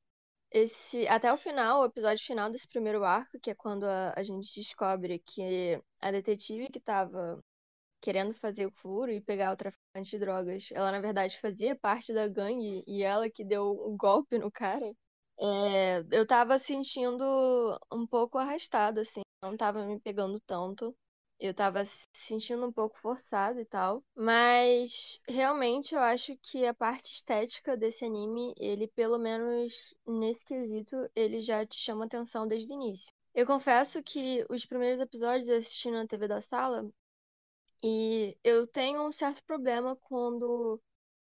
[0.51, 4.23] esse até o final, o episódio final desse primeiro arco, que é quando a, a
[4.25, 7.41] gente descobre que a detetive que tava
[8.01, 12.13] querendo fazer o furo e pegar o traficante de drogas, ela na verdade fazia parte
[12.15, 14.93] da gangue e ela que deu o golpe no cara.
[15.39, 17.25] É, eu tava sentindo
[17.93, 20.97] um pouco arrastado, assim, não tava me pegando tanto.
[21.39, 24.03] Eu tava se sentindo um pouco forçado e tal.
[24.17, 29.73] Mas realmente eu acho que a parte estética desse anime, ele, pelo menos
[30.07, 33.13] nesse quesito, ele já te chama atenção desde o início.
[33.35, 36.89] Eu confesso que os primeiros episódios eu assisti na TV da sala
[37.83, 40.81] e eu tenho um certo problema quando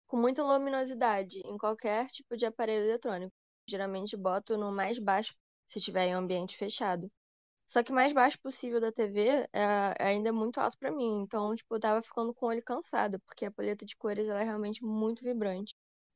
[0.08, 3.34] com muita luminosidade em qualquer tipo de aparelho eletrônico.
[3.68, 5.34] Geralmente boto no mais baixo
[5.68, 7.10] se estiver em um ambiente fechado.
[7.68, 11.22] Só que mais baixo possível da TV é ainda é muito alto pra mim.
[11.22, 14.42] Então, tipo, eu tava ficando com o olho cansado, porque a paleta de cores ela
[14.42, 15.74] é realmente muito vibrante.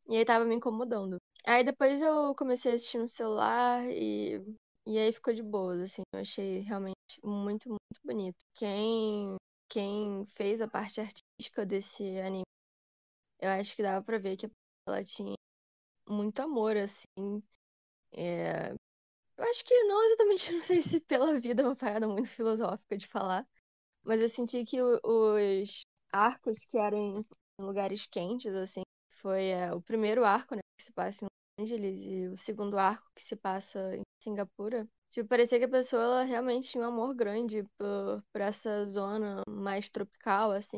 [0.10, 1.17] E aí tava me incomodando.
[1.45, 4.41] Aí depois eu comecei a assistir no celular e,
[4.86, 6.01] e aí ficou de boas, assim.
[6.13, 8.38] Eu achei realmente muito, muito bonito.
[8.55, 9.36] Quem,
[9.69, 12.43] quem fez a parte artística desse anime,
[13.39, 14.49] eu acho que dava pra ver que
[14.88, 15.34] ela tinha
[16.07, 17.43] muito amor, assim.
[18.13, 18.73] É,
[19.37, 22.97] Eu acho que não exatamente, não sei se pela vida é uma parada muito filosófica
[22.97, 23.47] de falar,
[24.03, 26.99] mas eu senti que os arcos que eram
[27.59, 28.83] em lugares quentes, assim,
[29.21, 31.29] foi é, o primeiro arco, né, que se passa em
[31.63, 34.87] Los Angeles, e o segundo arco que se passa em Singapura.
[35.11, 39.43] Tipo, parecia que a pessoa ela realmente tinha um amor grande por, por essa zona
[39.49, 40.77] mais tropical, assim,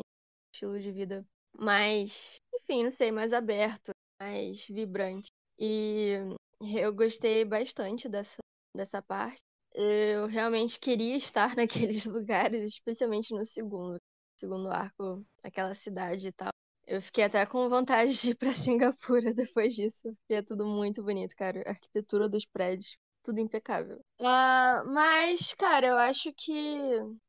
[0.53, 1.25] estilo de vida
[1.57, 5.29] mais, enfim, não sei, mais aberto, mais vibrante.
[5.59, 6.17] E
[6.61, 8.37] Eu gostei bastante dessa,
[8.75, 9.41] dessa parte.
[9.73, 13.99] Eu realmente queria estar naqueles lugares, especialmente no segundo,
[14.39, 16.49] segundo arco, aquela cidade e tal.
[16.85, 21.03] Eu fiquei até com vontade de ir pra Singapura depois disso, porque é tudo muito
[21.03, 21.61] bonito, cara.
[21.65, 23.99] A arquitetura dos prédios, tudo impecável.
[24.21, 26.53] Ah, mas, cara, eu acho que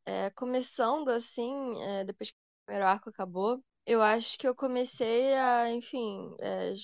[0.07, 1.53] é, começando assim,
[1.83, 6.75] é, depois que o primeiro arco acabou, eu acho que eu comecei a, enfim, é,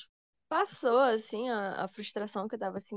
[0.48, 2.96] passou assim a, a frustração que eu tava assim.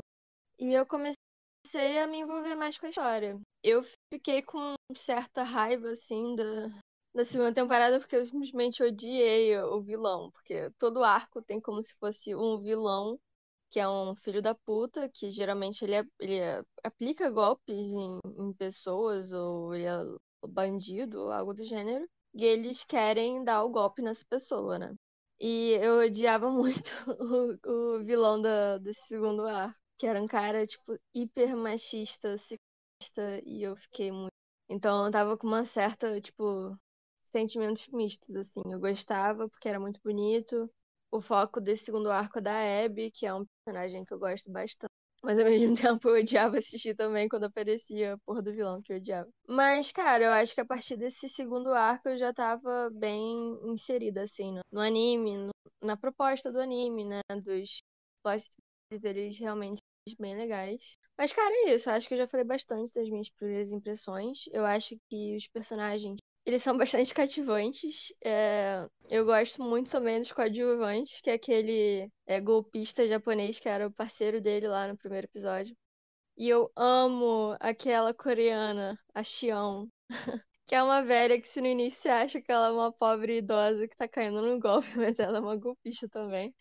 [0.60, 3.40] E eu comecei a me envolver mais com a história.
[3.64, 3.84] Eu
[4.14, 6.68] fiquei com certa raiva, assim, da,
[7.14, 10.32] da segunda temporada, porque eu simplesmente odiei o vilão.
[10.32, 13.20] Porque todo arco tem como se fosse um vilão,
[13.70, 16.40] que é um filho da puta, que geralmente ele, ele
[16.84, 22.08] aplica golpes em, em pessoas, ou ele é bandido, ou algo do gênero.
[22.38, 24.96] E eles querem dar o golpe nessa pessoa, né?
[25.40, 26.92] E eu odiava muito
[27.66, 33.42] o, o vilão da, desse segundo arco, que era um cara, tipo, hiper machista, sexista,
[33.46, 34.32] e eu fiquei muito.
[34.70, 36.78] Então eu tava com uma certa, tipo,
[37.32, 38.62] sentimentos mistos, assim.
[38.68, 40.70] Eu gostava porque era muito bonito.
[41.12, 44.52] O foco desse segundo arco é da Abby, que é um personagem que eu gosto
[44.52, 44.92] bastante.
[45.28, 48.94] Mas ao mesmo tempo eu odiava assistir também quando aparecia a porra do vilão que
[48.94, 49.30] eu odiava.
[49.46, 54.22] Mas, cara, eu acho que a partir desse segundo arco eu já tava bem inserida,
[54.22, 55.52] assim, no, no anime, no,
[55.84, 57.20] na proposta do anime, né?
[57.44, 57.82] Dos
[58.24, 58.50] plots
[59.02, 59.82] deles realmente
[60.18, 60.98] bem legais.
[61.18, 61.90] Mas, cara, é isso.
[61.90, 64.46] Eu acho que eu já falei bastante das minhas primeiras impressões.
[64.54, 66.16] Eu acho que os personagens
[66.48, 68.14] eles são bastante cativantes.
[68.24, 73.86] É, eu gosto muito também dos coadjuvantes, que é aquele é, golpista japonês que era
[73.86, 75.76] o parceiro dele lá no primeiro episódio.
[76.38, 79.88] E eu amo aquela coreana, a Xion,
[80.68, 83.40] que é uma velha que se no início você acha que ela é uma pobre
[83.40, 86.56] idosa que tá caindo no golpe, mas ela é uma golpista também.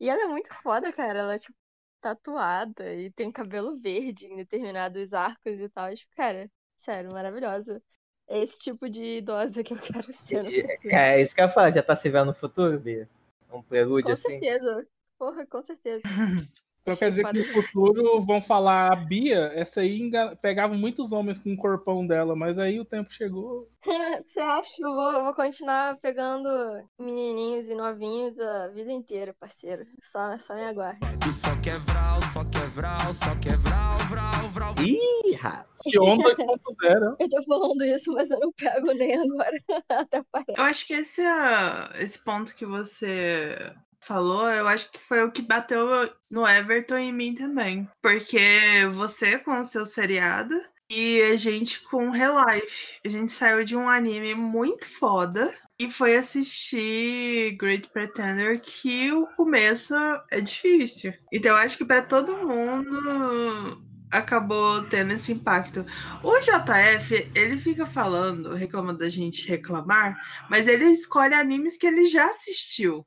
[0.00, 1.20] E ela é muito foda, cara.
[1.20, 1.56] Ela é, tipo,
[2.00, 5.94] tatuada e tem cabelo verde em determinados arcos e tal.
[5.94, 7.82] Tipo, cara, sério, maravilhosa.
[8.28, 10.94] É esse tipo de idosa que eu quero ser no futuro.
[10.94, 11.70] É, isso que eu ia falar.
[11.72, 13.08] Já tá se vendo no futuro, Bia?
[13.52, 14.28] Um prelúdio Com assim?
[14.28, 14.86] certeza.
[15.18, 16.02] Porra, com certeza.
[16.86, 21.12] Então quer dizer que no futuro vão falar a Bia, essa aí enga- pegava muitos
[21.12, 23.68] homens com o corpão dela, mas aí o tempo chegou.
[24.24, 26.48] Você acha que eu vou, eu vou continuar pegando
[26.96, 29.84] menininhos e novinhos a vida inteira, parceiro?
[30.00, 31.00] Só, só me aguarde.
[31.40, 34.74] Só quer vral, só quer vral, só quer vral, vral, vral.
[34.78, 35.66] Ih, rapaz.
[35.88, 37.16] Xion 2.0.
[37.18, 39.62] Eu tô falando isso, mas eu não pego nem agora.
[39.88, 40.54] Até parece.
[40.56, 43.56] Eu acho que esse, ah, esse ponto que você
[44.00, 45.88] falou, eu acho que foi o que bateu
[46.30, 47.88] no Everton e em mim também.
[48.02, 50.54] Porque você com o seu seriado
[50.90, 52.98] e a gente com Relife.
[53.04, 59.26] A gente saiu de um anime muito foda e foi assistir Great Pretender, que o
[59.36, 59.94] começo
[60.30, 61.12] é difícil.
[61.32, 65.84] Então eu acho que pra todo mundo acabou tendo esse impacto.
[66.22, 70.16] O JF, ele fica falando, reclamando da gente reclamar,
[70.50, 73.06] mas ele escolhe animes que ele já assistiu.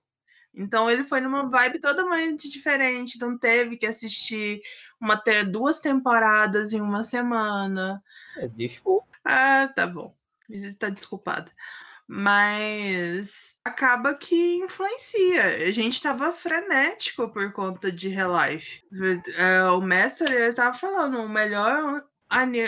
[0.53, 4.61] Então ele foi numa vibe totalmente diferente, não teve que assistir
[4.99, 8.01] uma te- duas temporadas em uma semana.
[8.37, 9.07] É, Desculpa.
[9.23, 10.13] Ah, tá bom.
[10.49, 11.51] Está desculpada.
[12.07, 15.43] Mas acaba que influencia.
[15.67, 18.81] A gente tava frenético por conta de Relife.
[19.37, 22.03] É, O Mestre ele tava falando, o melhor.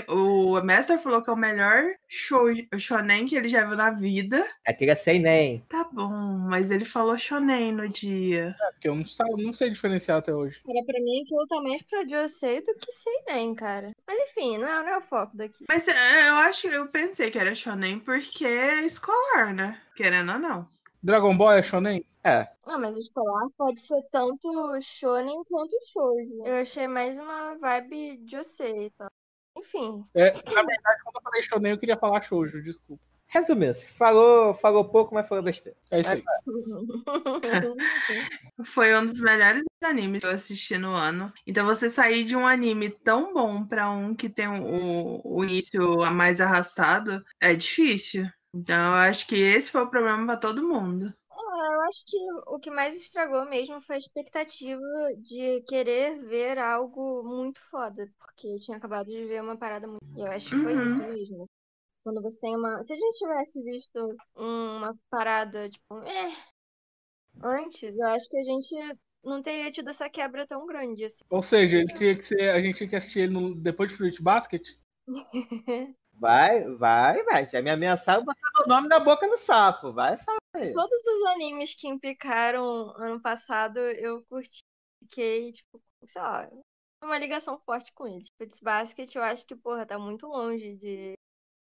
[0.07, 2.45] O Mestre falou que é o melhor show,
[2.79, 4.43] shonen que ele já viu na vida.
[4.65, 5.59] Aquele é sem nem.
[5.69, 6.09] Tá bom,
[6.49, 8.55] mas ele falou shonen no dia.
[8.59, 10.59] É, porque eu não, sa- não sei diferenciar até hoje.
[10.65, 13.91] Cara, pra mim aquilo tá mais pra Josei do que sei nem, cara.
[14.07, 15.63] Mas enfim, não é, não é o foco daqui.
[15.69, 19.79] Mas é, eu acho, eu pensei que era shonen porque é escolar, né?
[19.95, 20.67] Querendo ou não.
[21.03, 22.05] Dragon Ball é shonen?
[22.23, 22.47] É.
[22.63, 26.45] Ah, mas escolar pode ser tanto shonen quanto shoujo.
[26.45, 29.09] Eu achei mais uma vibe Josei e tal.
[29.57, 30.03] Enfim.
[30.13, 33.01] É, na verdade, quando eu falei shonen, eu queria falar shoujo, desculpa.
[33.33, 35.77] Resumindo, falou, falou pouco, mas falou besteira.
[35.89, 36.21] É isso aí.
[38.65, 41.31] Foi um dos melhores animes que eu assisti no ano.
[41.47, 45.99] Então você sair de um anime tão bom pra um que tem o, o início
[46.11, 48.25] mais arrastado é difícil.
[48.53, 51.13] Então eu acho que esse foi o problema pra todo mundo.
[51.31, 54.81] É, eu acho que o que mais estragou mesmo foi a expectativa
[55.21, 60.01] de querer ver algo muito foda, porque eu tinha acabado de ver uma parada muito.
[60.15, 60.83] E eu acho que foi Uhum.
[60.85, 61.45] isso mesmo.
[62.03, 62.83] Quando você tem uma.
[62.83, 66.31] Se a gente tivesse visto uma parada, tipo, é.
[67.43, 68.75] Antes, eu acho que a gente
[69.23, 71.23] não teria tido essa quebra tão grande assim.
[71.31, 73.97] Ou seja, ele tinha que ser, a gente tinha que assistir ele no- depois de
[73.97, 74.61] Fruit Basket.
[76.21, 77.45] Vai, vai, vai.
[77.47, 79.91] Já me ameaçaram botar o nome na boca do sapo.
[79.91, 80.71] Vai, fala aí.
[80.71, 84.59] Todos os animes que implicaram ano passado, eu curti.
[85.03, 86.47] Fiquei, tipo, sei lá,
[87.03, 88.27] uma ligação forte com eles.
[88.37, 91.13] Fruits Basket, eu acho que, porra, tá muito longe de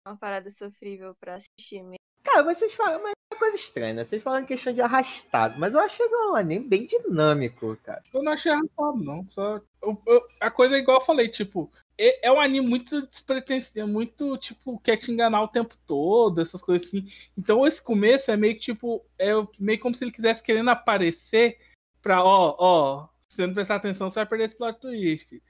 [0.05, 1.95] uma parada sofrível pra assistir mesmo.
[2.25, 4.05] Cara, vocês falam, mas é uma coisa estranha, né?
[4.05, 8.03] Vocês falam em questão de arrastado, mas eu achei um anime bem dinâmico, cara.
[8.13, 9.25] Eu não achei arrastado, não.
[9.29, 13.07] Só, eu- eu- a coisa é igual eu falei, tipo, é, é um anime muito
[13.09, 17.07] despretensioso, muito, tipo, quer te enganar o tempo todo, essas coisas assim.
[17.36, 21.59] Então esse começo é meio que, tipo, é meio como se ele quisesse querendo aparecer
[22.01, 25.42] pra, ó, ó, se você não prestar atenção, você vai perder esse plot twist.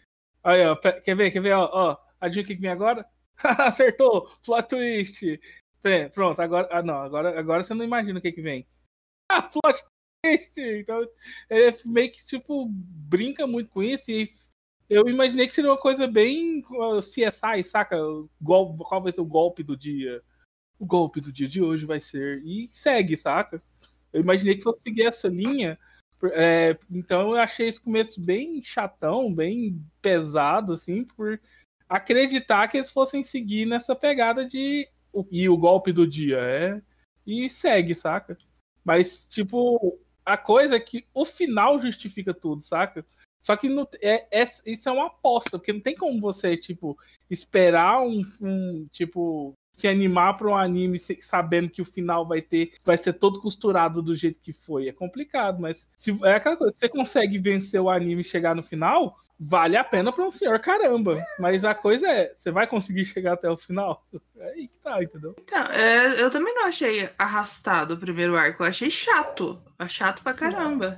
[0.43, 3.07] Aí, ó, quer ver, quer ver, ó, ó, adivinha o que vem agora?
[3.37, 5.41] Acertou, plot twist.
[6.15, 8.67] Pronto, agora, ah, não, agora, agora você não imagina o que que vem.
[9.31, 9.79] Ah, plot
[10.25, 10.59] twist!
[10.59, 11.07] Então,
[11.51, 14.33] é meio que, tipo, brinca muito com isso e
[14.89, 17.97] eu imaginei que seria uma coisa bem uh, CSI, saca?
[18.41, 20.23] Gol- Qual vai ser o golpe do dia?
[20.79, 22.43] O golpe do dia de hoje vai ser.
[22.45, 23.61] E segue, saca?
[24.13, 25.79] Eu imaginei que fosse seguir essa linha.
[26.33, 31.41] é, então eu achei esse começo bem chatão, bem pesado, assim, por
[31.89, 34.89] acreditar que eles fossem seguir nessa pegada de.
[35.31, 36.83] E o golpe do dia, é.
[37.27, 38.39] E segue, saca?
[38.85, 43.05] Mas, tipo, a coisa é que o final justifica tudo, saca?
[43.41, 46.99] Só que não- é, é- isso é uma aposta, porque não tem como você, tipo,
[47.31, 52.73] esperar um, um, tipo, se animar para um anime sabendo que o final vai ter,
[52.85, 54.89] vai ser todo costurado do jeito que foi.
[54.89, 58.57] É complicado, mas se, é aquela coisa, se você consegue vencer o anime e chegar
[58.57, 61.25] no final, vale a pena para um senhor caramba.
[61.39, 64.05] Mas a coisa é, você vai conseguir chegar até o final?
[64.41, 65.35] É aí que tá, entendeu?
[65.41, 69.61] Então, é, eu também não achei arrastado o primeiro arco, eu achei chato.
[69.89, 70.97] Chato pra caramba.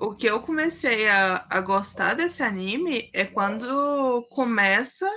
[0.00, 5.08] O que eu comecei a, a gostar desse anime é quando começa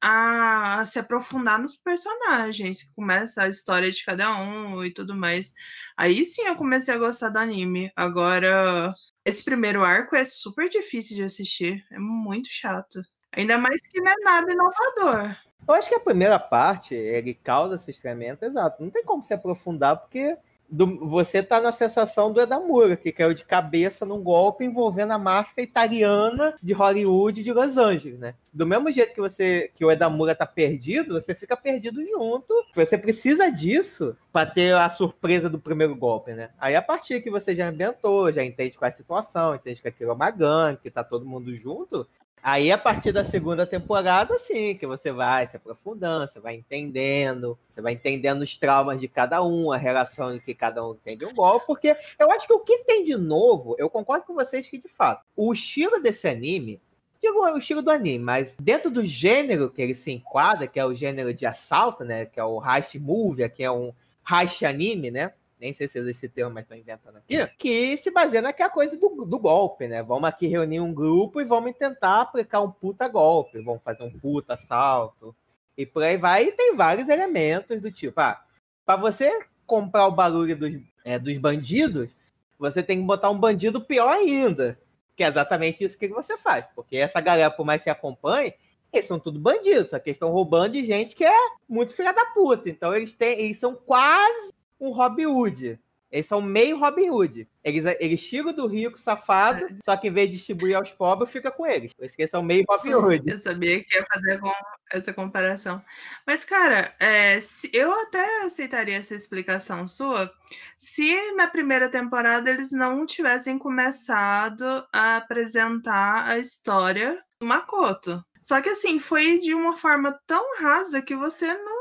[0.00, 5.52] a se aprofundar nos personagens, começa a história de cada um e tudo mais.
[5.96, 7.90] Aí sim eu comecei a gostar do anime.
[7.94, 8.92] Agora,
[9.24, 13.00] esse primeiro arco é super difícil de assistir, é muito chato.
[13.32, 15.36] Ainda mais que não é nada inovador.
[15.68, 18.82] Eu acho que a primeira parte, ele causa esse estranhamento, exato.
[18.82, 20.36] Não tem como se aprofundar, porque
[20.68, 25.18] do- você tá na sensação do Edamura, que caiu de cabeça num golpe envolvendo a
[25.18, 28.34] máfia italiana de Hollywood de Los Angeles, né?
[28.52, 32.52] Do mesmo jeito que você que o Edamura tá perdido, você fica perdido junto.
[32.74, 36.50] Você precisa disso para ter a surpresa do primeiro golpe, né?
[36.58, 39.88] Aí a partir que você já ambientou, já entende qual é a situação, entende que
[39.88, 42.06] aquilo é uma gangue, que tá todo mundo junto,
[42.42, 47.58] Aí, a partir da segunda temporada, sim, que você vai se aprofundando, você vai entendendo,
[47.68, 51.18] você vai entendendo os traumas de cada um, a relação em que cada um tem
[51.18, 54.34] de um golpe, porque eu acho que o que tem de novo, eu concordo com
[54.34, 56.80] vocês que, de fato, o estilo desse anime,
[57.20, 60.84] digo o estilo do anime, mas dentro do gênero que ele se enquadra, que é
[60.84, 63.92] o gênero de assalto, né, que é o heist movie, que é um
[64.30, 68.10] heist anime, né, nem sei se existe esse termo, mas estou inventando aqui, que se
[68.10, 70.02] baseia naquela coisa do, do golpe, né?
[70.02, 74.10] Vamos aqui reunir um grupo e vamos tentar aplicar um puta golpe, vamos fazer um
[74.10, 75.34] puta assalto,
[75.76, 76.44] e por aí vai.
[76.44, 78.42] E tem vários elementos do tipo, ah,
[78.84, 79.30] para você
[79.66, 80.72] comprar o barulho dos,
[81.04, 82.10] é, dos bandidos,
[82.58, 84.78] você tem que botar um bandido pior ainda,
[85.14, 88.54] que é exatamente isso que você faz, porque essa galera, por mais que se acompanhe,
[88.92, 91.36] eles são tudo bandidos, só que eles estão roubando de gente que é
[91.68, 92.70] muito filha da puta.
[92.70, 95.78] Então eles, têm, eles são quase um Robin Hood.
[96.08, 97.48] Eles são meio Robin Hood.
[97.64, 101.50] Eles, eles tiram do rico safado, só que em vez de distribuir aos pobres, fica
[101.50, 101.92] com eles.
[101.98, 103.30] Eles são meio Robin Hood.
[103.30, 104.52] Eu sabia que ia fazer com
[104.92, 105.82] essa comparação.
[106.24, 110.32] Mas, cara, é, se- eu até aceitaria essa explicação sua
[110.78, 118.24] se na primeira temporada eles não tivessem começado a apresentar a história do Makoto.
[118.40, 121.75] Só que, assim, foi de uma forma tão rasa que você não,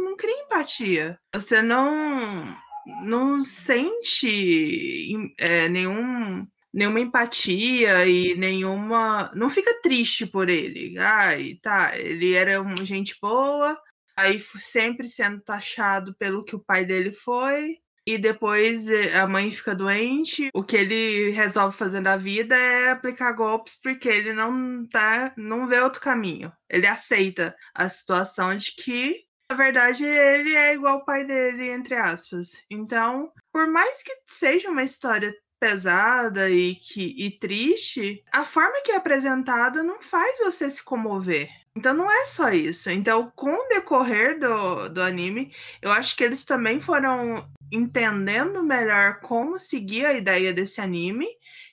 [0.00, 1.18] não cria empatia.
[1.34, 2.56] Você não,
[3.04, 9.30] não sente é, nenhum nenhuma empatia e nenhuma.
[9.34, 10.98] Não fica triste por ele.
[10.98, 13.78] Ai, tá, ele era um gente boa,
[14.16, 17.76] aí sempre sendo taxado pelo que o pai dele foi.
[18.06, 20.48] E depois eh, a mãe fica doente.
[20.54, 25.68] O que ele resolve fazer da vida é aplicar golpes porque ele não tá, não
[25.68, 26.50] vê outro caminho.
[26.68, 31.96] Ele aceita a situação de que, na verdade, ele é igual o pai dele, entre
[31.96, 32.62] aspas.
[32.70, 38.92] Então, por mais que seja uma história pesada e, que, e triste, a forma que
[38.92, 41.50] é apresentada não faz você se comover.
[41.74, 42.90] Então não é só isso.
[42.90, 49.18] Então, com o decorrer do, do anime, eu acho que eles também foram entendendo melhor
[49.18, 51.26] como seguir a ideia desse anime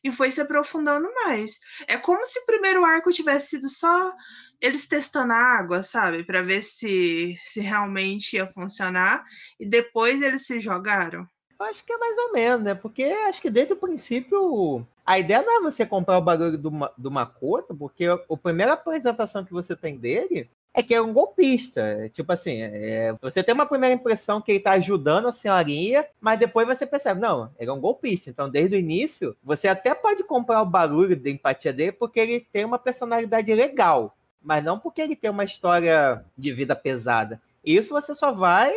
[0.04, 1.60] e foi se aprofundando mais.
[1.88, 4.14] É como se o primeiro arco tivesse sido só
[4.62, 6.24] eles testando a água, sabe?
[6.24, 9.24] Para ver se, se realmente ia funcionar.
[9.60, 11.28] E depois eles se jogaram.
[11.60, 12.76] Eu acho que é mais ou menos, né?
[12.76, 16.72] Porque acho que desde o princípio a ideia não é você comprar o barulho do,
[16.98, 21.14] do Makoto, porque a, a primeira apresentação que você tem dele é que é um
[21.14, 21.82] golpista.
[21.82, 26.06] É Tipo assim, é- você tem uma primeira impressão que ele tá ajudando a senhorinha,
[26.20, 28.30] mas depois você percebe, não, ele é um golpista.
[28.30, 32.42] Então, desde o início, você até pode comprar o barulho da empatia dele porque ele
[32.52, 34.17] tem uma personalidade legal,
[34.48, 37.42] mas não porque ele tem uma história de vida pesada.
[37.66, 38.72] Isso você só vai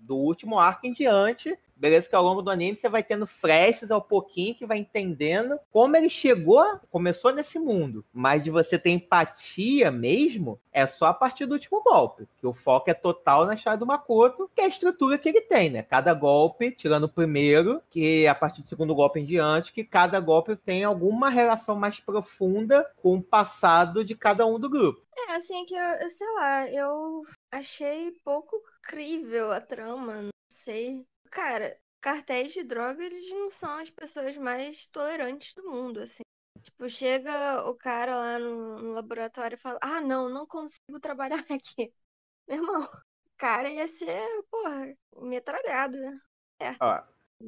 [0.00, 1.54] do último arco em diante.
[1.82, 5.58] Beleza que ao longo do anime você vai tendo flashes ao pouquinho que vai entendendo
[5.72, 8.04] como ele chegou, começou nesse mundo.
[8.12, 12.28] Mas de você ter empatia mesmo, é só a partir do último golpe.
[12.38, 15.40] Que o foco é total na história do Makoto, que é a estrutura que ele
[15.40, 15.82] tem, né?
[15.82, 20.20] Cada golpe, tirando o primeiro, que a partir do segundo golpe em diante, que cada
[20.20, 25.02] golpe tem alguma relação mais profunda com o passado de cada um do grupo.
[25.28, 31.04] É, assim, que eu, eu sei lá, eu achei pouco crível a trama, não sei.
[31.32, 36.22] Cara, cartéis de droga, eles não são as pessoas mais tolerantes do mundo, assim.
[36.62, 41.44] Tipo, chega o cara lá no, no laboratório e fala: Ah, não, não consigo trabalhar
[41.50, 41.92] aqui.
[42.48, 42.90] Meu irmão, o
[43.38, 46.20] cara ia ser, porra, metralhado, né?
[46.80, 47.00] Ó,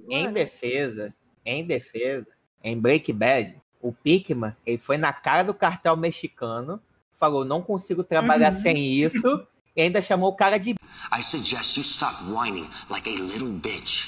[0.08, 1.14] em defesa,
[1.44, 2.26] em defesa,
[2.62, 6.80] em Breaking Bad, o Pikman, ele foi na cara do cartel mexicano,
[7.16, 8.52] falou, não consigo trabalhar Uhum.
[8.52, 9.46] sem isso,
[9.76, 10.70] e ainda chamou o cara de
[11.16, 14.06] I suggest you stop whining like a little bitch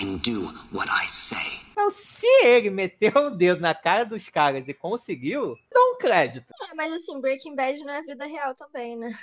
[0.00, 1.60] and do what I say.
[1.72, 6.52] Então, se ele meteu o dedo na cara dos caras e conseguiu, dá um crédito.
[6.70, 9.16] É, mas assim, Breaking Bad não é vida real também, né?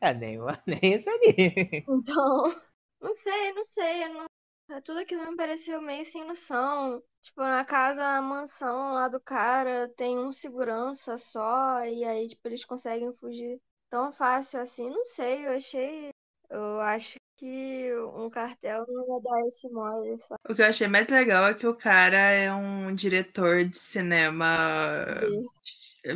[0.00, 1.84] É, nem, nem esse ali.
[1.88, 2.60] Então,
[3.00, 4.08] não sei, não sei.
[4.08, 4.26] não-
[4.70, 7.02] é Tudo aquilo me pareceu meio sem noção.
[7.22, 12.46] Tipo, na casa, a mansão lá do cara tem um segurança só, e aí, tipo,
[12.48, 13.60] eles conseguem fugir
[13.90, 14.88] tão fácil assim.
[14.88, 16.10] Não sei, eu achei.
[16.48, 20.40] Eu acho que um cartel não ia dar esse mole, sabe?
[20.48, 24.96] O que eu achei mais legal é que o cara é um diretor de cinema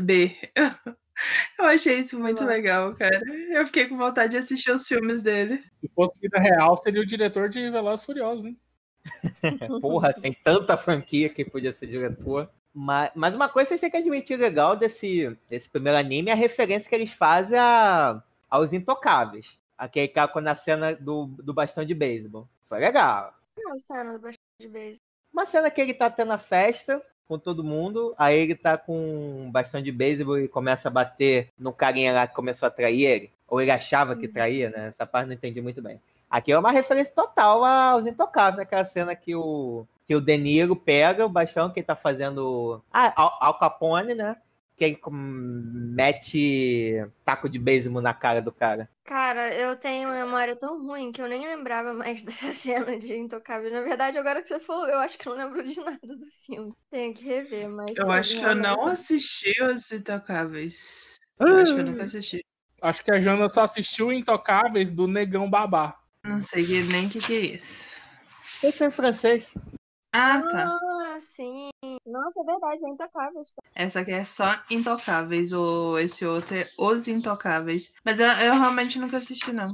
[0.02, 0.36] B.
[1.58, 2.88] Eu achei isso muito Legal.
[2.88, 3.20] legal, cara.
[3.50, 5.62] Eu fiquei com vontade de assistir os filmes dele.
[5.80, 8.58] Se fosse vida real, seria o diretor de Velozes e Furiosos, hein?
[9.80, 12.50] Porra, tem tanta franquia que podia ser diretor.
[12.72, 16.36] Mas, mas uma coisa vocês têm que admitir legal desse, desse primeiro anime é a
[16.36, 19.58] referência que eles fazem a, aos intocáveis.
[19.76, 22.46] Aquele cara na cena do, do bastão de beisebol.
[22.66, 23.34] Foi legal.
[23.58, 24.98] Não, cena do bastante de beijo.
[25.32, 29.44] Uma cena que ele tá tendo a festa com todo mundo, aí ele tá com
[29.46, 33.04] um bastão de beisebol e começa a bater no carinha lá que começou a trair
[33.04, 33.32] ele.
[33.46, 34.88] Ou ele achava que traía, né?
[34.88, 36.00] Essa parte eu não entendi muito bem.
[36.28, 40.74] Aqui é uma referência total aos intocáveis, naquela cena que o, que o De Niro
[40.74, 42.82] pega o bastão que ele tá fazendo.
[42.92, 44.34] Ah, Al, Al Capone, né?
[44.76, 48.90] Que ele mete taco de beisebol na cara do cara.
[49.04, 53.14] Cara, eu tenho uma memória tão ruim que eu nem lembrava mais dessa cena de
[53.14, 53.70] Intocável.
[53.70, 56.26] Na verdade, agora que você falou, eu acho que eu não lembro de nada do
[56.44, 56.72] filme.
[56.90, 57.96] Tenho que rever, mas.
[57.96, 61.20] Eu acho que eu não assisti Os Intocáveis.
[61.38, 62.44] Eu acho que eu nunca assisti.
[62.82, 66.00] Acho que a Jana só assistiu Intocáveis do Negão Babá.
[66.24, 67.84] Não sei nem o que, que é isso.
[68.60, 69.54] Esse foi em francês.
[70.12, 70.66] Ah, tá.
[70.66, 71.70] Ah, sim.
[72.04, 73.42] Nossa, é verdade, é Intocável.
[73.74, 77.92] Essa aqui é só Intocáveis, ou esse outro é Os Intocáveis.
[78.04, 79.72] Mas eu, eu realmente nunca assisti, não.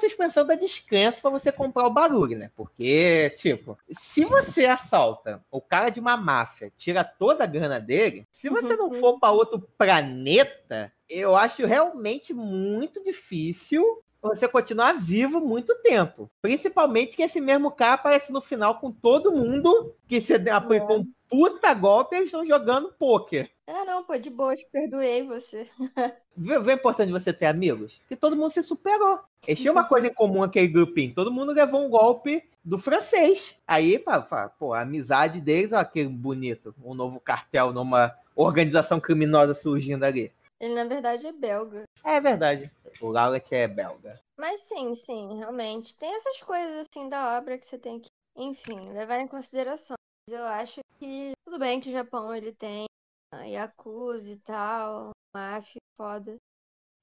[0.00, 2.50] Suspensão da descrença pra você comprar o barulho, né?
[2.56, 8.26] Porque, tipo, se você assalta o cara de uma máfia, tira toda a grana dele,
[8.30, 15.40] se você não for pra outro planeta, eu acho realmente muito difícil você continuar vivo
[15.40, 16.30] muito tempo.
[16.42, 21.12] Principalmente que esse mesmo cara aparece no final com todo mundo que se aplicou um
[21.30, 23.50] puta golpe eles estão jogando pôquer.
[23.66, 25.68] É, não, pô, de boa, perdoei você.
[26.36, 28.00] Vê, a importância de você ter amigos?
[28.08, 29.20] Que todo mundo se superou.
[29.46, 31.14] Eles tinham uma coisa em comum, aquele grupinho.
[31.14, 33.60] Todo mundo levou um golpe do francês.
[33.66, 36.74] Aí, pá, pá, pô, a amizade deles, ó, que bonito.
[36.82, 40.32] Um novo cartel numa organização criminosa surgindo ali.
[40.58, 41.84] Ele, na verdade, é belga.
[42.04, 42.70] É verdade.
[43.00, 44.20] O Lauret é belga.
[44.36, 45.96] Mas sim, sim, realmente.
[45.96, 49.96] Tem essas coisas, assim, da obra que você tem que, enfim, levar em consideração.
[50.28, 52.86] Mas eu acho que, tudo bem que o Japão, ele tem
[53.34, 56.36] Yakuza e tal, máfia foda.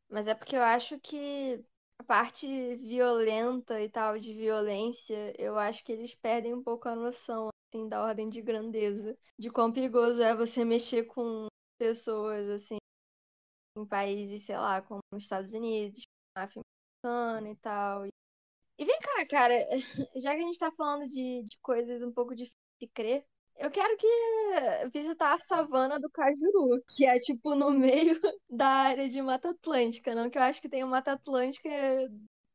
[0.10, 1.64] Mas é porque eu acho que
[2.00, 6.96] a parte violenta e tal, de violência, eu acho que eles perdem um pouco a
[6.96, 9.18] noção, assim, da ordem de grandeza.
[9.40, 11.48] De quão perigoso é você mexer com
[11.80, 12.78] pessoas, assim,
[13.78, 16.04] em países, sei lá, como os Estados Unidos,
[16.36, 16.62] máfia
[17.04, 18.06] mexicana e tal.
[18.80, 19.56] E vem cá, cara,
[20.22, 23.26] já que a gente tá falando de, de coisas um pouco difíceis de crer,
[23.58, 24.08] Eu quero que
[24.94, 30.14] visitar a savana do Cajuru, que é tipo no meio da área de Mata Atlântica,
[30.14, 31.70] não que eu acho que tem uma Mata Atlântica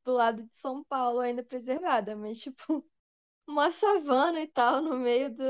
[0.04, 2.54] do lado de São Paulo ainda preservada, mas tipo
[3.48, 5.44] uma savana e tal no meio do,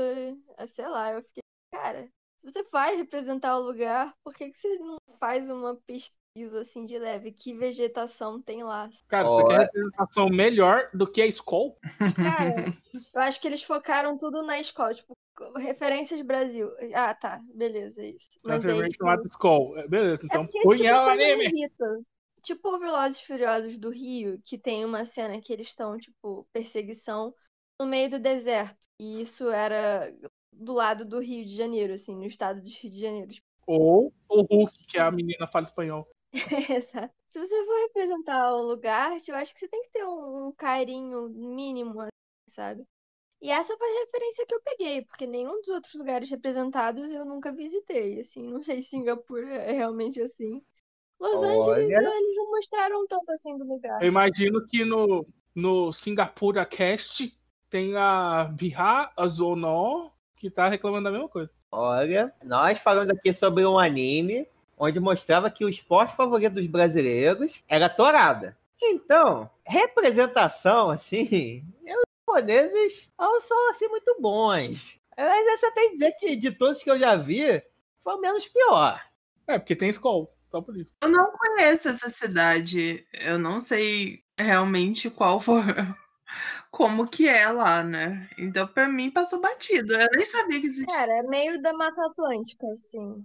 [0.57, 4.55] ah, sei lá, eu fiquei, cara, se você vai representar o lugar, por que que
[4.55, 7.31] você não faz uma pesquisa assim de leve?
[7.31, 8.89] Que vegetação tem lá?
[9.07, 11.77] Cara, você quer representação melhor do que a Skol?
[12.15, 12.73] Cara,
[13.13, 15.13] eu acho que eles focaram tudo na escola, tipo,
[15.57, 16.71] referências Brasil.
[16.93, 18.39] Ah, tá, beleza, é isso.
[18.43, 19.77] Mas aí, Transformei tipo, Skol.
[19.77, 21.69] É, Beleza, é então porque esse põe tipo ela anime.
[22.41, 27.33] Tipo o Velozes Furiosos do Rio, que tem uma cena que eles estão, tipo, perseguição
[27.79, 28.85] no meio do deserto.
[28.99, 30.13] E isso era
[30.51, 33.31] do lado do Rio de Janeiro, assim, no estado do Rio de Janeiro.
[33.65, 36.05] Ou o Hulk, que a menina fala espanhol.
[36.69, 37.13] Exato.
[37.31, 40.51] Se você for representar o lugar, eu acho que você tem que ter um, um
[40.51, 42.11] carinho mínimo, assim,
[42.49, 42.85] sabe?
[43.43, 47.25] E essa foi a referência que eu peguei, porque nenhum dos outros lugares representados eu
[47.25, 48.49] nunca visitei, assim.
[48.49, 50.63] Não sei se Singapura é realmente assim.
[51.19, 52.17] Los Angeles, Olha.
[52.17, 54.01] eles não mostraram tanto assim do lugar.
[54.01, 57.37] Eu imagino que no, no Singapura Cast
[57.69, 61.51] tem a Biha Azono, que tá reclamando da mesma coisa.
[61.69, 67.61] Olha, nós falamos aqui sobre um anime onde mostrava que o esporte favorito dos brasileiros
[67.67, 68.57] era tourada.
[68.81, 73.09] Então, representação, assim, os japoneses
[73.41, 74.99] são assim muito bons.
[75.17, 77.61] Mas essa tem que dizer que de todos que eu já vi,
[78.01, 79.01] foi o menos pior.
[79.47, 80.93] É, porque tem Skol, só por isso.
[81.01, 83.03] Eu não conheço essa cidade.
[83.13, 85.63] Eu não sei realmente qual for.
[86.71, 88.27] Como que é lá, né?
[88.39, 89.93] Então, pra mim, passou batido.
[89.93, 90.95] Eu nem sabia que existia.
[90.95, 93.23] Cara, é meio da Mata Atlântica, assim.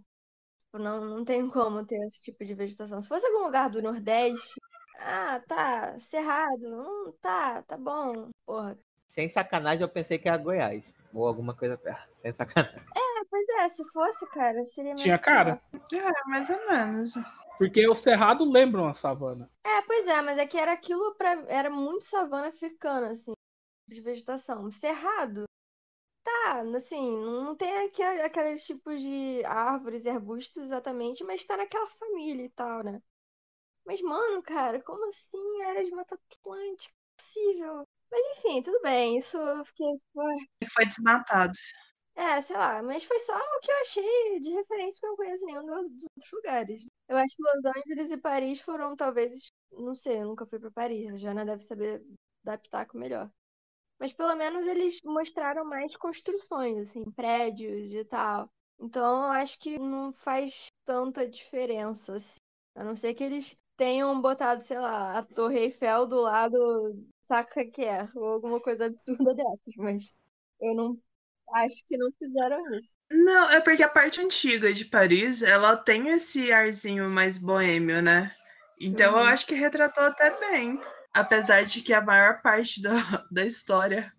[0.67, 3.01] Tipo, Não, não tem como ter esse tipo de vegetação.
[3.01, 4.61] Se fosse algum lugar do Nordeste,
[4.99, 8.29] ah, tá, cerrado, hum, tá, tá bom.
[8.45, 8.79] Porra.
[9.09, 10.95] Sem sacanagem, eu pensei que era Goiás.
[11.13, 12.09] Ou alguma coisa perto.
[12.21, 12.81] Sem sacanagem.
[12.95, 15.61] É, pois é, se fosse, cara, seria mais Tinha cara?
[15.93, 17.15] É, mais ou menos.
[17.57, 19.51] Porque o Cerrado lembram a savana.
[19.65, 21.33] É, pois é, mas é que era aquilo pra.
[21.49, 23.33] Era muito savana africana, assim,
[23.89, 24.71] de vegetação.
[24.71, 25.45] Cerrado,
[26.23, 31.89] tá, assim, não tem aquele, aqueles tipos de árvores e arbustos exatamente, mas tá naquela
[31.89, 33.03] família e tal, né?
[33.85, 35.63] Mas, mano, cara, como assim?
[35.63, 36.95] Área de Mata Atlântica?
[37.17, 37.87] Possível.
[38.11, 39.19] Mas enfim, tudo bem.
[39.19, 40.23] Isso eu fiquei, tipo,
[40.75, 41.53] foi desmatado.
[42.15, 45.17] é, sei lá, mas foi só o que eu achei de referência, porque eu não
[45.17, 46.87] conheço nenhum do- dos outros lugares.
[47.09, 50.71] Eu acho que Los Angeles e Paris foram, talvez, não sei, eu nunca fui pra
[50.71, 52.03] Paris, a Jana deve saber
[52.43, 53.31] dar pitaco melhor.
[54.01, 58.49] Mas pelo menos eles mostraram mais construções, assim, prédios e tal.
[58.81, 62.39] Então eu acho que não faz tanta diferença, assim.
[62.77, 66.57] A não ser que eles tenham botado, sei lá, a Torre Eiffel do lado,
[67.29, 70.15] saca que é, ou alguma coisa absurda dessas, mas
[70.61, 71.03] eu não
[71.55, 72.99] acho que não fizeram isso.
[73.11, 78.31] Não, é porque a parte antiga de Paris, ela tem esse arzinho mais boêmio, né?
[78.81, 79.25] Então eu Uhum.
[79.25, 80.81] acho que retratou até bem.
[81.15, 82.93] Apesar de que a maior parte da,
[83.31, 84.13] da história,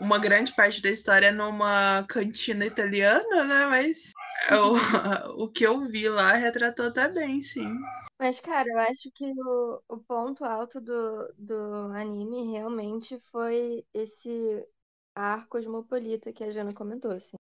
[0.00, 3.66] uma grande parte da história é numa cantina italiana, né?
[3.66, 4.12] Mas
[4.50, 4.74] o,
[5.44, 7.72] o que eu vi lá retratou até bem, sim.
[8.18, 11.54] Mas, cara, eu acho que o, o ponto alto do, do
[11.92, 14.66] anime realmente foi esse
[15.14, 17.36] ar cosmopolita que a Jana comentou, assim.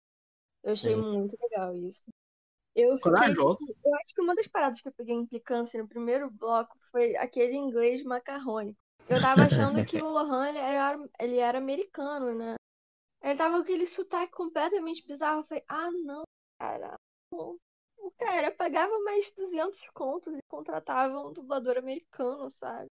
[0.62, 1.03] Eu achei Sim.
[1.03, 2.11] muito legal isso.
[2.74, 6.30] Eu fiquei, tipo, eu acho que uma das paradas que eu peguei implicância no primeiro
[6.30, 8.78] bloco foi aquele inglês macarrônico.
[9.09, 12.55] Eu tava achando que o Lohan, ele era, ele era americano, né?
[13.22, 15.41] Ele tava com aquele sotaque completamente bizarro.
[15.41, 16.22] Eu falei, ah, não,
[16.61, 17.01] cara.
[17.33, 22.89] O cara pagava mais 200 contos e contratava um dublador americano, sabe?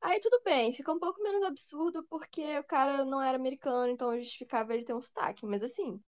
[0.00, 4.18] Aí tudo bem, fica um pouco menos absurdo porque o cara não era americano, então
[4.18, 5.46] justificava ele ter um sotaque.
[5.46, 6.00] Mas assim,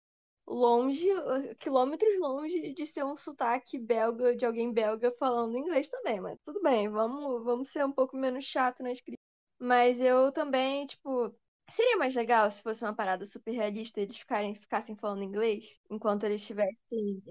[0.48, 6.22] longe, uh, quilômetros longe de ser um sotaque belga, de alguém belga falando inglês também.
[6.22, 9.22] Mas tudo bem, vamos, vamos ser um pouco menos chato na escrita.
[9.60, 11.34] Mas eu também, tipo,
[11.74, 15.80] seria mais legal se fosse uma parada super realista e eles ficarem, ficassem falando inglês
[15.90, 17.22] enquanto eles estivessem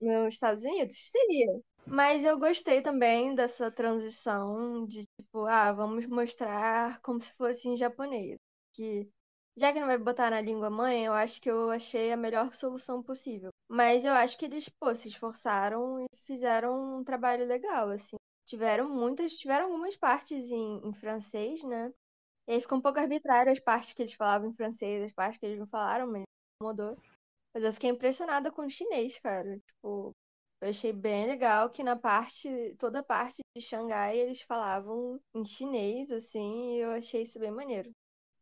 [0.00, 0.96] nos Estados Unidos?
[1.10, 1.60] Seria.
[1.86, 7.76] Mas eu gostei também dessa transição de, tipo, ah, vamos mostrar como se fosse em
[7.76, 8.36] japonês.
[8.72, 9.08] Que,
[9.56, 12.54] já que não vai botar na língua mãe, eu acho que eu achei a melhor
[12.54, 13.50] solução possível.
[13.68, 18.16] Mas eu acho que eles, pô, se esforçaram e fizeram um trabalho legal, assim.
[18.44, 21.92] Tiveram muitas, tiveram algumas partes em, em francês, né?
[22.50, 25.38] E aí fica um pouco arbitrário as partes que eles falavam em francês, as partes
[25.38, 26.24] que eles não falaram, mas
[26.60, 26.98] mudou.
[27.54, 29.56] Mas eu fiquei impressionada com o chinês, cara.
[29.60, 30.10] Tipo,
[30.60, 35.44] eu achei bem legal que na parte, toda a parte de Xangai eles falavam em
[35.44, 37.92] chinês, assim, e eu achei isso bem maneiro.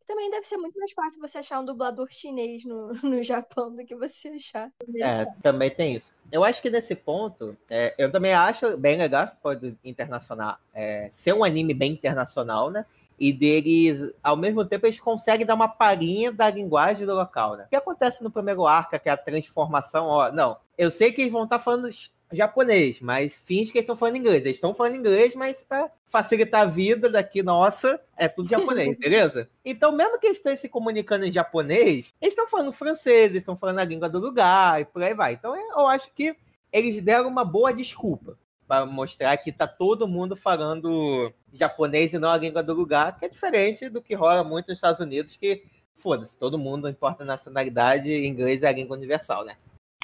[0.07, 3.85] Também deve ser muito mais fácil você achar um dublador chinês no, no Japão do
[3.85, 4.71] que você achar.
[4.97, 6.11] É, também tem isso.
[6.31, 11.33] Eu acho que nesse ponto, é, eu também acho bem legal pode internacional, é, ser
[11.33, 12.83] um anime bem internacional, né?
[13.19, 17.65] E deles, ao mesmo tempo, eles conseguem dar uma palhinha da linguagem do local, né?
[17.65, 20.57] O que acontece no primeiro arco, que é a transformação, ó, não.
[20.77, 21.89] Eu sei que eles vão estar falando
[22.31, 24.43] japonês, mas finge que eles estão falando inglês.
[24.43, 29.49] Eles estão falando inglês, mas para facilitar a vida daqui nossa, é tudo japonês, beleza?
[29.65, 33.57] Então, mesmo que eles estejam se comunicando em japonês, eles estão falando francês, eles estão
[33.57, 35.33] falando a língua do lugar e por aí vai.
[35.33, 36.35] Então, eu acho que
[36.71, 38.37] eles deram uma boa desculpa
[38.69, 43.25] para mostrar que tá todo mundo falando japonês e não a língua do lugar, que
[43.25, 45.63] é diferente do que rola muito nos Estados Unidos, que
[45.95, 49.55] foda-se, todo mundo, não importa a nacionalidade, inglês é a língua universal, né?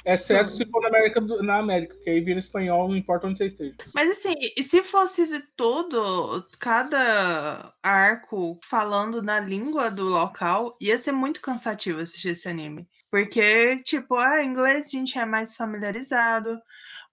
[0.04, 3.38] Exceto se for na América, do- na América, porque aí vira espanhol, não importa onde
[3.38, 3.76] você esteja.
[3.94, 10.98] Mas assim, e se fosse de todo, cada arco falando na língua do local, ia
[10.98, 12.88] ser muito cansativo assistir esse anime.
[13.10, 16.60] Porque, tipo, ah, inglês a gente é mais familiarizado,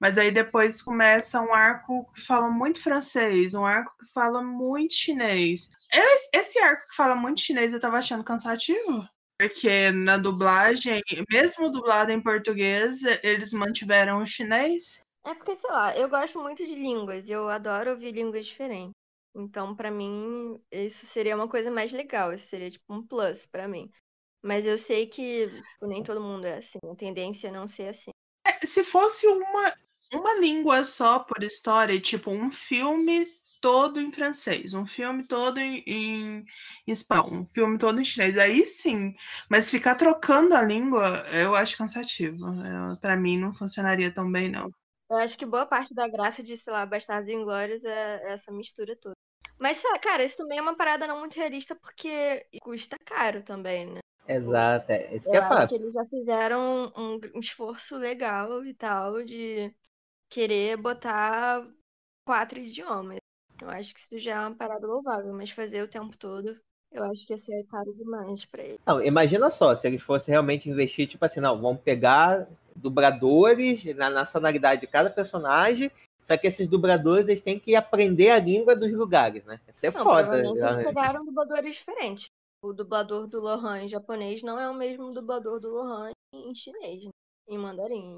[0.04, 4.94] mas aí depois começa um arco que fala muito francês, um arco que fala muito
[4.94, 5.72] chinês.
[6.34, 9.08] Esse, arco que fala muito chinês eu tava achando cansativo.
[9.40, 11.02] Porque na dublagem,
[11.32, 15.08] mesmo dublado em português, eles mantiveram o chinês.
[15.26, 18.92] É porque, sei lá, eu gosto muito de línguas, eu adoro ouvir línguas diferentes.
[19.34, 23.70] Então, pra mim, isso seria uma coisa mais legal, isso seria tipo um plus pra
[23.70, 23.90] mim.
[24.44, 27.88] Mas eu sei que tipo, nem todo mundo é assim, a tendência é não ser
[27.88, 28.12] assim.
[28.46, 29.74] É, se fosse uma,
[30.14, 33.28] uma língua só por história, tipo um filme
[33.62, 36.46] todo em francês, um filme todo em, em
[36.88, 39.16] espanhol, um filme todo em chinês, aí sim.
[39.50, 42.38] Mas ficar trocando a língua, eu acho cansativo.
[43.02, 44.70] Pra mim não funcionaria tão bem, não.
[45.10, 48.96] Eu acho que boa parte da graça de, sei lá, Bastardos Inglórios é essa mistura
[48.98, 49.16] toda.
[49.60, 54.00] Mas, cara, isso também é uma parada não muito realista porque custa caro também, né?
[54.28, 55.54] Exato, é isso que Eu eu ia falar.
[55.54, 59.74] acho que eles já fizeram um, um esforço legal e tal de
[60.34, 61.64] querer botar
[62.26, 63.18] quatro idiomas.
[63.62, 66.60] Eu acho que isso já é uma parada louvável, mas fazer o tempo todo,
[66.92, 68.80] eu acho que ia ser caro demais pra ele.
[68.86, 74.10] Não, imagina só, se eles fossem realmente investir, tipo assim, não, vamos pegar dubladores na
[74.10, 75.92] nacionalidade de cada personagem,
[76.24, 79.62] só que esses dubladores eles têm que aprender a língua dos lugares, né?
[79.72, 80.24] Isso é Não, foda.
[80.24, 82.26] provavelmente eles pegaram dubladores diferentes.
[82.64, 87.04] O dublador do Lohan em japonês não é o mesmo dublador do Lohan em chinês,
[87.04, 87.12] né?
[87.50, 88.16] em mandarim.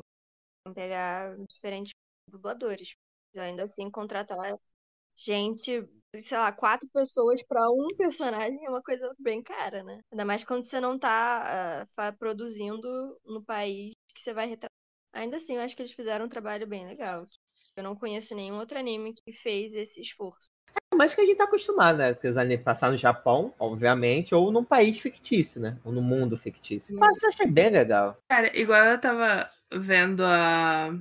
[0.66, 1.92] Vão pegar diferentes
[2.28, 2.96] dubladores.
[3.36, 4.38] Mas ainda assim, contratar
[5.18, 5.88] gente,
[6.22, 10.02] sei lá, quatro pessoas pra um personagem é uma coisa bem cara, né?
[10.12, 14.72] Ainda mais quando você não tá fa- produzindo no país que você vai retratar.
[15.14, 17.28] Ainda assim, eu acho que eles fizeram um trabalho bem legal.
[17.76, 20.50] Eu não conheço nenhum outro anime que fez esse esforço.
[20.94, 22.14] Mas que a gente tá acostumado, né?
[22.14, 25.78] Que os animes passar no Japão, obviamente, ou num país fictício, né?
[25.84, 26.96] Ou no mundo fictício.
[26.98, 28.18] Mas eu achei bem legal.
[28.30, 30.92] Cara, igual eu tava vendo a,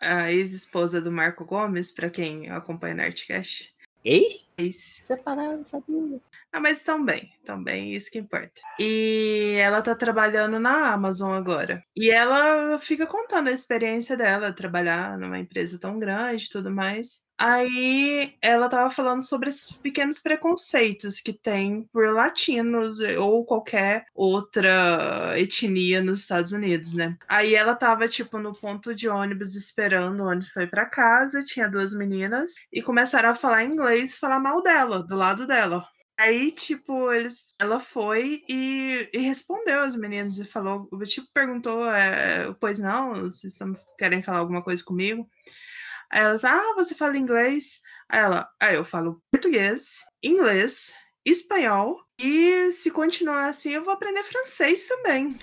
[0.00, 3.72] a ex-esposa do Marco Gomes, pra quem acompanha na Artcast.
[4.04, 4.46] Ex?
[4.56, 5.02] Ex.
[5.04, 6.20] Separado, sabia?
[6.52, 8.60] Ah, mas estão bem, estão bem, isso que importa.
[8.78, 11.80] E ela tá trabalhando na Amazon agora.
[11.96, 17.22] E ela fica contando a experiência dela, trabalhar numa empresa tão grande e tudo mais.
[17.38, 25.32] Aí ela tava falando sobre esses pequenos preconceitos que tem por latinos ou qualquer outra
[25.38, 27.16] etnia nos Estados Unidos, né?
[27.28, 31.66] Aí ela tava, tipo, no ponto de ônibus esperando o ônibus foi pra casa, tinha
[31.66, 35.82] duas meninas, e começaram a falar inglês, falar mal dela, do lado dela.
[36.20, 42.52] Aí, tipo, eles, ela foi e, e respondeu aos meninos e falou, tipo, perguntou, é,
[42.60, 45.26] pois não, vocês tão- querem falar alguma coisa comigo?
[46.12, 47.80] Aí elas, ah, você fala inglês?
[48.06, 50.92] Aí ela, aí eu falo português, inglês,
[51.24, 55.34] espanhol e se continuar assim eu vou aprender francês também.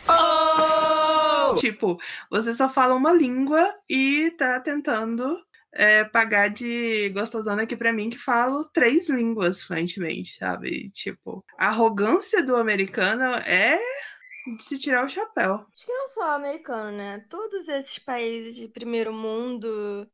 [1.59, 1.97] Tipo,
[2.29, 5.43] você só fala uma língua e tá tentando
[5.77, 10.89] é, pagar de gostosona aqui pra mim que falo três línguas fluentemente, sabe?
[10.91, 13.77] Tipo, a arrogância do americano é
[14.55, 15.53] de se tirar o chapéu.
[15.53, 17.19] Acho que não só americano, né?
[17.29, 20.09] Todos esses países de primeiro mundo,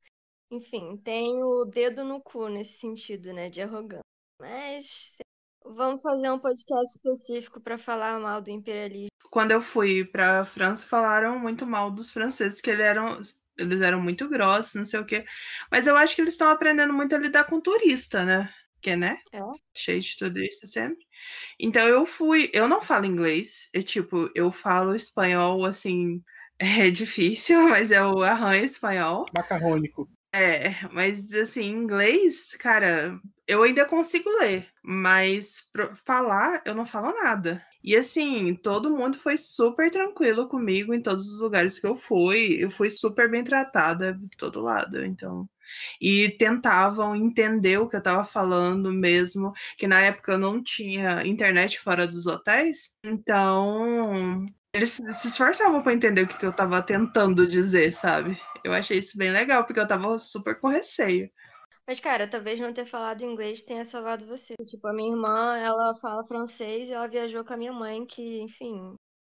[0.52, 3.50] enfim, tem o dedo no cu nesse sentido, né?
[3.50, 4.04] De arrogância.
[4.42, 5.14] Mas
[5.64, 9.08] vamos fazer um podcast específico pra falar mal do imperialismo.
[9.32, 13.20] Quando eu fui pra França, falaram muito mal dos franceses, que eles eram,
[13.58, 15.26] eles eram muito grossos, não sei o quê.
[15.72, 18.54] Mas eu acho que eles estão aprendendo muito a lidar com turista, né?
[18.82, 19.18] Que, né?
[19.32, 19.40] É.
[19.76, 21.06] Cheio de turista sempre.
[21.60, 26.22] Então eu fui, eu não falo inglês, é tipo, eu falo espanhol assim,
[26.60, 29.26] é difícil, mas eu arranho espanhol.
[29.34, 30.10] Macarrônico.
[30.36, 35.70] É, mas assim, inglês, cara, eu ainda consigo ler, mas
[36.04, 37.64] falar eu não falo nada.
[37.84, 42.64] E assim, todo mundo foi super tranquilo comigo em todos os lugares que eu fui.
[42.64, 45.50] Eu fui super bem tratada de todo lado, então.
[46.00, 51.26] E tentavam entender o que eu tava falando mesmo, que na época eu não tinha
[51.26, 57.48] internet fora dos hotéis, então eles se esforçavam para entender o que eu tava tentando
[57.48, 58.40] dizer, sabe?
[58.64, 61.30] Eu achei isso bem legal, porque eu tava super com receio.
[61.88, 64.56] Mas, cara, talvez não ter falado inglês tenha salvado você.
[64.64, 68.40] Tipo, a minha irmã, ela fala francês e ela viajou com a minha mãe, que,
[68.40, 68.96] enfim,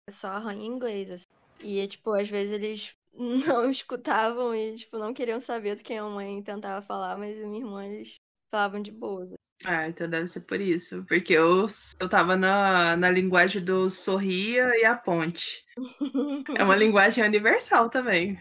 [0.09, 1.25] é só arranha em inglês, assim.
[1.61, 6.05] E, tipo, às vezes eles não escutavam e, tipo, não queriam saber do que a
[6.05, 8.15] mãe tentava falar, mas a minha irmã, eles
[8.51, 9.33] falavam de boas.
[9.65, 11.05] Ah, então deve ser por isso.
[11.09, 11.67] Porque eu,
[11.99, 15.65] eu tava na, na linguagem do sorria e a ponte.
[16.57, 18.39] É uma linguagem universal também.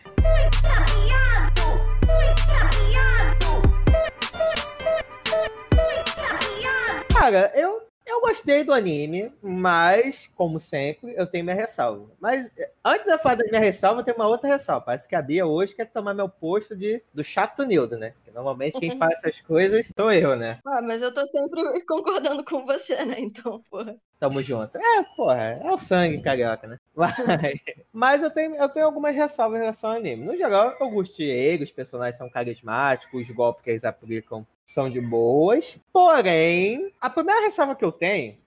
[7.26, 12.06] Cara, eu, eu gostei do anime, mas, como sempre, eu tenho minha ressalva.
[12.20, 14.86] Mas eh, antes da falar da minha ressalva, tem uma outra ressalva.
[14.86, 18.12] Parece que a Bia hoje quer tomar meu posto de, do chato Nildo, né?
[18.12, 20.60] Porque normalmente quem faz essas coisas sou eu, né?
[20.68, 21.60] Ah, mas eu tô sempre
[21.90, 23.16] concordando com você, né?
[23.18, 23.96] Então, porra.
[24.20, 24.78] Tamo junto.
[24.78, 26.78] É, porra, é o sangue carioca, né?
[26.96, 27.16] Mas,
[27.92, 30.24] mas eu, tenho, eu tenho algumas ressalvas em relação ao anime.
[30.24, 34.90] No geral, eu gostei ele, os personagens são carismáticos, os golpes que eles aplicam são
[34.90, 35.78] de boas.
[35.94, 38.38] Porém, a primeira ressalva que eu tenho,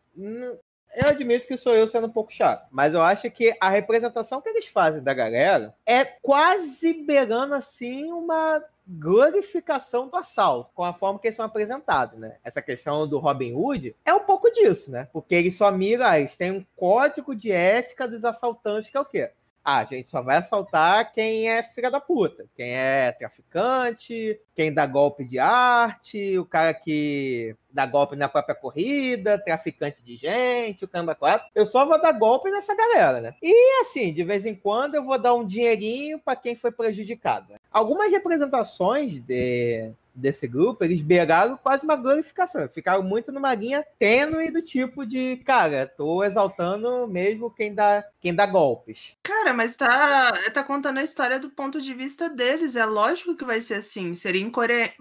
[0.96, 4.40] eu admito que sou eu sendo um pouco chato, mas eu acho que a representação
[4.40, 10.94] que eles fazem da galera é quase beirando assim uma glorificação do assalto, com a
[10.94, 12.38] forma que eles são apresentados, né?
[12.42, 15.08] Essa questão do Robin Hood é um pouco disso, né?
[15.12, 19.00] Porque eles só miram, ah, eles têm um código de ética dos assaltantes, que é
[19.00, 19.30] o quê?
[19.64, 24.72] Ah, a gente só vai assaltar quem é filha da puta, quem é traficante, quem
[24.72, 30.84] dá golpe de arte, o cara que dá golpe na própria corrida, traficante de gente,
[30.84, 31.48] o caramba quatro.
[31.54, 33.34] Eu só vou dar golpe nessa galera, né?
[33.42, 37.52] E assim, de vez em quando eu vou dar um dinheirinho para quem foi prejudicado.
[37.52, 37.58] né?
[37.70, 42.68] Algumas representações de, desse grupo, eles beiraram quase uma glorificação.
[42.68, 48.34] Ficaram muito numa linha tênue do tipo de, cara, tô exaltando mesmo quem dá, quem
[48.34, 49.16] dá golpes.
[49.22, 52.76] Cara, mas tá, tá contando a história do ponto de vista deles.
[52.76, 54.14] É lógico que vai ser assim.
[54.14, 54.48] Seria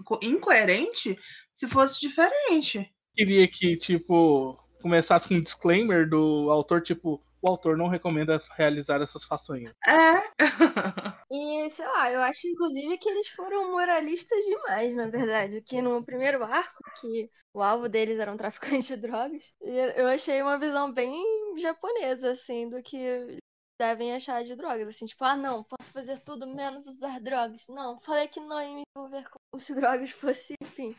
[0.04, 1.18] co- incoerente
[1.50, 2.90] se fosse diferente.
[3.14, 9.00] Queria que, tipo, começasse com um disclaimer do autor, tipo, o autor não recomenda realizar
[9.02, 9.74] essas façanhas.
[9.86, 10.38] É.
[11.30, 15.60] E, sei lá, eu acho inclusive que eles foram moralistas demais, na verdade.
[15.60, 20.40] Que no primeiro arco, que o alvo deles era um traficante de drogas, eu achei
[20.40, 21.22] uma visão bem
[21.58, 23.36] japonesa, assim, do que
[23.78, 24.88] devem achar de drogas.
[24.88, 27.66] Assim, tipo, ah, não, posso fazer tudo menos usar drogas.
[27.68, 30.96] Não, falei que não ia me envolver com se drogas fosse, enfim,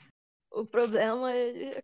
[0.51, 1.31] o problema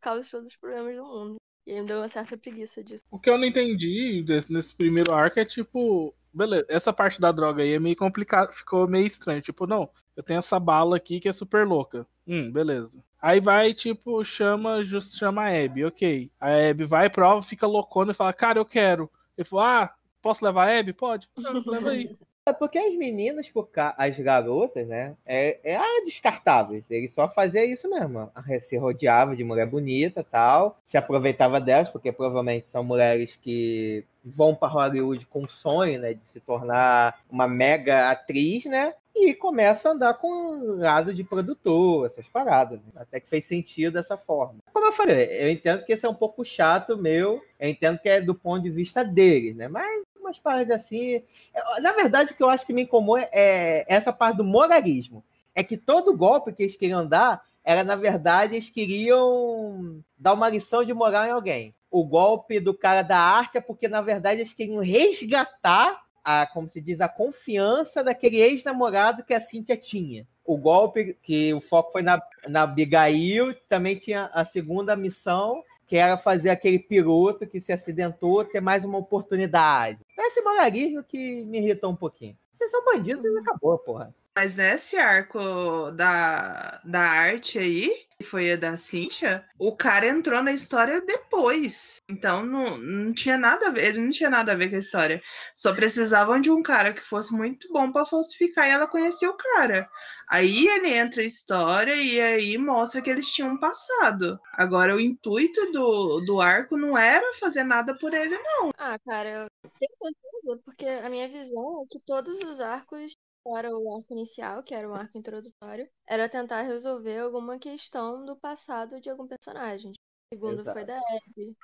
[0.02, 1.36] causa todos os problemas do mundo.
[1.66, 3.06] E aí me deu uma certa preguiça disso.
[3.10, 7.32] O que eu não entendi desse- nesse primeiro arco é, tipo, beleza, essa parte da
[7.32, 9.42] droga aí é meio complicado, ficou meio estranho.
[9.42, 12.06] Tipo, não, eu tenho essa bala aqui que é super louca.
[12.28, 13.04] Hum, beleza.
[13.22, 16.32] Aí vai, tipo, chama, just chama a Abby, ok.
[16.40, 19.10] A Abby vai, prova, fica loucona e fala, cara, eu quero.
[19.36, 20.94] Ele falou, ah, posso levar a Abby?
[20.94, 21.28] Pode.
[21.36, 22.16] Não, leva aí.
[22.48, 23.52] É porque as meninas,
[23.98, 25.16] as garotas, né?
[25.26, 26.92] É, é descartáveis.
[26.92, 28.30] Ele só fazia isso mesmo.
[28.62, 30.80] Se rodeava de mulher bonita tal.
[30.86, 36.14] Se aproveitava delas, porque provavelmente são mulheres que vão para Hollywood com o sonho, né?
[36.14, 38.94] De se tornar uma mega atriz, né?
[39.16, 42.80] E começa a andar com um lado de produtor, essas paradas.
[42.80, 42.92] né?
[42.98, 44.60] Até que fez sentido dessa forma.
[44.72, 47.42] Como eu falei, eu entendo que esse é um pouco chato meu.
[47.60, 49.68] Eu entendo que é do ponto de vista deles, né?
[49.68, 51.24] Mas umas paradas assim.
[51.54, 55.24] é, Na verdade, o que eu acho que me incomoda é essa parte do moralismo.
[55.54, 60.50] É que todo golpe que eles queriam dar era, na verdade, eles queriam dar uma
[60.50, 61.76] lição de moral em alguém.
[61.90, 66.68] O golpe do cara da arte é porque, na verdade, eles queriam resgatar a, como
[66.68, 70.28] se diz, a confiança daquele ex-namorado que a Cynthia tinha.
[70.44, 75.96] O golpe, que o foco foi na, na Abigail, também tinha a segunda missão, que
[75.96, 80.00] era fazer aquele piloto que se acidentou ter mais uma oportunidade.
[80.12, 82.38] Então, Esse moralismo que me irritou um pouquinho.
[82.52, 84.14] Vocês são bandidos e acabou, porra.
[84.36, 90.44] Mas nesse arco da, da arte aí, que foi a da Cynthia, o cara entrou
[90.44, 92.02] na história depois.
[92.10, 94.80] Então não, não tinha nada a ver, ele não tinha nada a ver com a
[94.80, 95.22] história.
[95.56, 99.38] Só precisavam de um cara que fosse muito bom pra falsificar e ela conhecia o
[99.38, 99.90] cara.
[100.28, 104.38] Aí ele entra a história e aí mostra que eles tinham passado.
[104.54, 108.72] Agora o intuito do, do arco não era fazer nada por ele, não.
[108.78, 113.14] Ah, cara, eu tenho certeza, porque a minha visão é que todos os arcos
[113.46, 118.36] fora o arco inicial, que era o arco introdutório, era tentar resolver alguma questão do
[118.36, 119.92] passado de algum personagem.
[119.92, 120.88] O segundo foi Exato.
[120.88, 121.56] da Abby.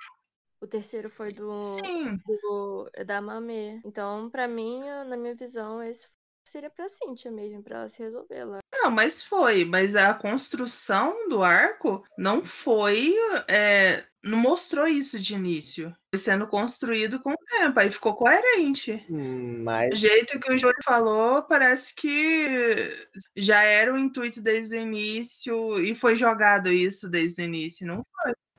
[0.60, 1.48] O terceiro foi do,
[2.24, 3.80] do da Mamê.
[3.84, 4.78] Então, pra mim,
[5.08, 6.08] na minha visão, esse
[6.44, 8.60] seria pra Cynthia mesmo, pra ela se resolver lá.
[8.72, 9.64] Não, mas foi.
[9.64, 13.12] Mas a construção do arco não foi.
[13.48, 15.92] é, não mostrou isso de início.
[16.14, 17.78] Foi sendo construído com o tempo.
[17.78, 19.04] Aí ficou coerente.
[19.10, 22.90] Hum, Mas jeito que o Júlio falou, parece que
[23.36, 27.86] já era o intuito desde o início e foi jogado isso desde o início.
[27.86, 28.06] Não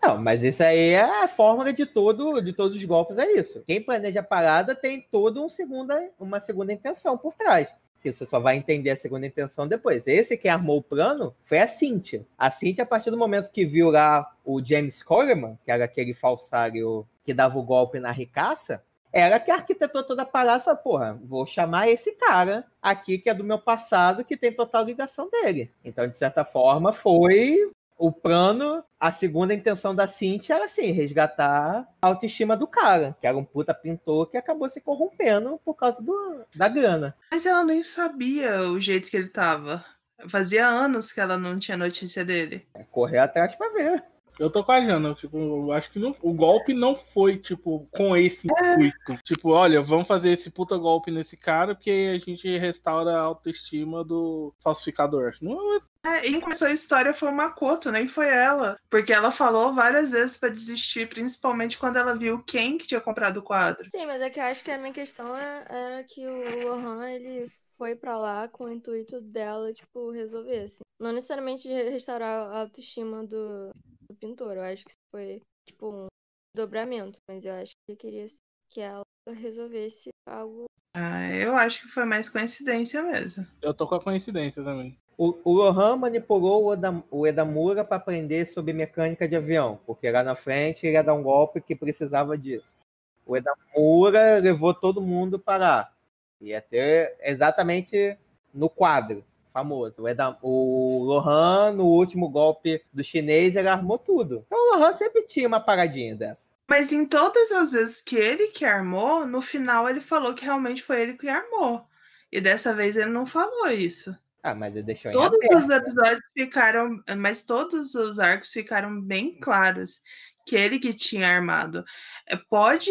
[0.01, 3.63] Não, mas isso aí é a fórmula de todo, de todos os golpes, é isso.
[3.65, 7.73] Quem planeja a parada tem toda um segunda, uma segunda intenção por trás.
[8.03, 10.05] Que você só vai entender a segunda intenção depois.
[10.05, 12.25] Esse que armou o plano foi a Cynthia.
[12.37, 16.13] A Cynthia, a partir do momento que viu lá o James Coleman, que era aquele
[16.13, 18.83] falsário que dava o golpe na ricaça,
[19.13, 23.29] era que arquitetou toda a parada e falou, porra, vou chamar esse cara aqui que
[23.29, 25.71] é do meu passado, que tem total ligação dele.
[25.85, 31.85] Então, de certa forma, foi o plano, a segunda intenção da Cintia era assim, resgatar
[32.01, 36.01] a autoestima do cara, que era um puta pintor que acabou se corrompendo por causa
[36.01, 37.13] do, da grana.
[37.29, 39.83] Mas ela nem sabia o jeito que ele tava.
[40.29, 42.65] Fazia anos que ela não tinha notícia dele.
[42.73, 44.01] É correr atrás pra ver.
[44.39, 47.87] Eu tô com a Jana, tipo, eu acho que não- o golpe não foi, tipo,
[47.91, 49.17] com esse intuito.
[49.23, 54.03] Tipo, olha, vamos fazer esse puta golpe nesse cara porque a gente restaura a autoestima
[54.03, 55.33] do falsificador.
[55.41, 58.77] Não, É, e quem começou a história foi o Makoto, nem foi ela.
[58.89, 63.37] Porque ela falou várias vezes pra desistir, principalmente quando ela viu quem que tinha comprado
[63.37, 63.87] o quadro.
[63.89, 67.09] Sim, mas é que eu acho que a minha questão é- era que o Lohan,
[67.09, 70.81] ele foi pra lá com o intuito dela, tipo, resolver, assim.
[70.99, 73.71] Não necessariamente de restaurar a autoestima do,
[74.13, 74.55] do pintor.
[74.55, 76.07] Eu acho que foi, tipo, um
[76.55, 77.19] dobramento.
[77.29, 78.27] Mas eu acho que ele queria
[78.69, 80.65] que ela resolvesse algo.
[80.95, 83.45] Ah, eu acho que foi mais coincidência mesmo.
[83.61, 84.97] eu tô com a coincidência também.
[85.17, 86.77] O, o Lohan manipulou o,
[87.11, 91.13] o Edamura para aprender sobre mecânica de avião, porque lá na frente ele ia dar
[91.13, 92.77] um golpe que precisava disso.
[93.25, 95.93] O Edamura levou todo mundo para lá.
[96.41, 98.17] Ia ter exatamente
[98.53, 99.23] no quadro
[99.53, 100.01] famoso.
[100.01, 104.43] O, Edam, o Lohan, no último golpe do chinês, ele armou tudo.
[104.47, 106.47] Então o Lohan sempre tinha uma paradinha dessa.
[106.67, 110.81] Mas em todas as vezes que ele que armou, no final ele falou que realmente
[110.81, 111.85] foi ele que armou.
[112.31, 114.15] E dessa vez ele não falou isso.
[114.41, 115.65] Ah, mas ele deixou em Todos aberto.
[115.65, 120.01] os episódios ficaram, mas todos os arcos ficaram bem claros
[120.45, 121.85] que ele que tinha armado.
[122.27, 122.89] É, Pode,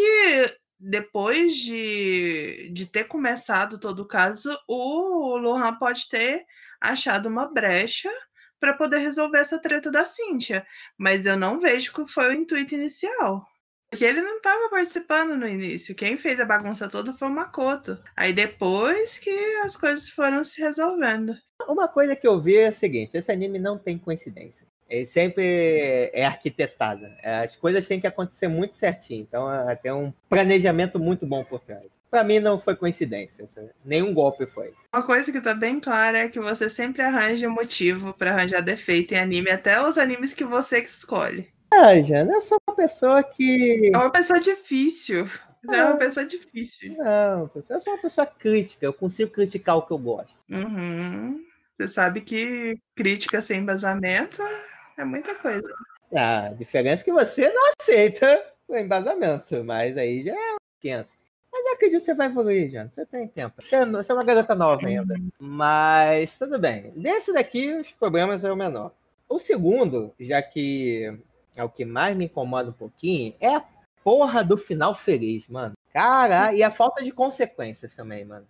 [0.82, 6.44] depois de, de ter começado todo o caso, o Lohan pode ter
[6.80, 8.10] achado uma brecha
[8.58, 10.66] para poder resolver essa treta da Cynthia.
[10.98, 13.46] Mas eu não vejo que foi o intuito inicial.
[13.88, 15.94] Porque ele não estava participando no início.
[15.94, 18.02] Quem fez a bagunça toda foi o Makoto.
[18.16, 19.30] Aí depois que
[19.62, 21.36] as coisas foram se resolvendo.
[21.68, 24.66] Uma coisa que eu vi é a seguinte: esse anime não tem coincidência.
[24.92, 27.06] Ele sempre é arquitetado.
[27.22, 29.22] As coisas têm que acontecer muito certinho.
[29.22, 31.86] Então é, tem um planejamento muito bom por trás.
[32.10, 33.46] Pra mim não foi coincidência.
[33.82, 34.74] Nenhum golpe foi.
[34.94, 39.14] Uma coisa que tá bem clara é que você sempre arranja motivo pra arranjar defeito
[39.14, 41.48] em anime, até os animes que você que escolhe.
[41.72, 43.90] Ah, Jana, eu sou uma pessoa que.
[43.94, 45.24] É uma pessoa difícil.
[45.64, 46.94] Você é uma pessoa difícil.
[46.98, 48.84] Não, eu sou uma pessoa crítica.
[48.84, 50.36] Eu consigo criticar o que eu gosto.
[50.50, 51.42] Uhum.
[51.78, 54.42] Você sabe que crítica sem embasamento
[54.98, 55.68] é muita coisa.
[56.14, 59.64] Ah, a diferença é que você não aceita o embasamento.
[59.64, 61.12] Mas aí já é 500.
[61.52, 62.90] Mas eu acredito que você vai evoluir, Jana.
[62.90, 63.62] Você tem tempo.
[63.70, 65.14] É, você é uma garota nova ainda.
[65.38, 66.92] Mas tudo bem.
[66.96, 68.92] Desse daqui, os problemas é o menor.
[69.28, 71.18] O segundo, já que
[71.54, 73.64] é o que mais me incomoda um pouquinho, é a
[74.02, 75.76] porra do final feliz, mano.
[75.92, 78.46] Cara, e a falta de consequências também, mano.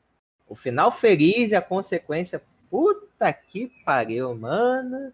[0.49, 2.43] O final feliz e a consequência.
[2.71, 5.13] Puta que pariu, mano.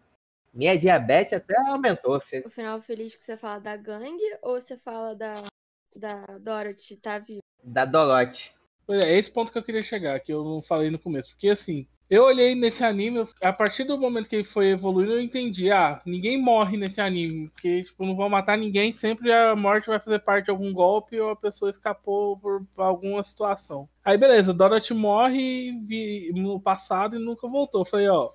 [0.59, 2.45] Minha diabetes até aumentou, filho.
[2.45, 5.45] O final feliz que você fala da gangue ou você fala da,
[5.95, 7.39] da Dorothy tá viva?
[7.63, 8.51] Da Dorothy.
[8.85, 11.31] Pois é, é esse ponto que eu queria chegar, que eu não falei no começo.
[11.31, 15.21] Porque assim, eu olhei nesse anime, a partir do momento que ele foi evoluindo, eu
[15.21, 17.51] entendi, ah, ninguém morre nesse anime.
[17.51, 21.21] Porque, tipo, não vão matar ninguém, sempre a morte vai fazer parte de algum golpe
[21.21, 23.89] ou a pessoa escapou por alguma situação.
[24.05, 27.83] Aí beleza, Dorothy morre vi- no passado e nunca voltou.
[27.83, 28.33] Eu falei, ó,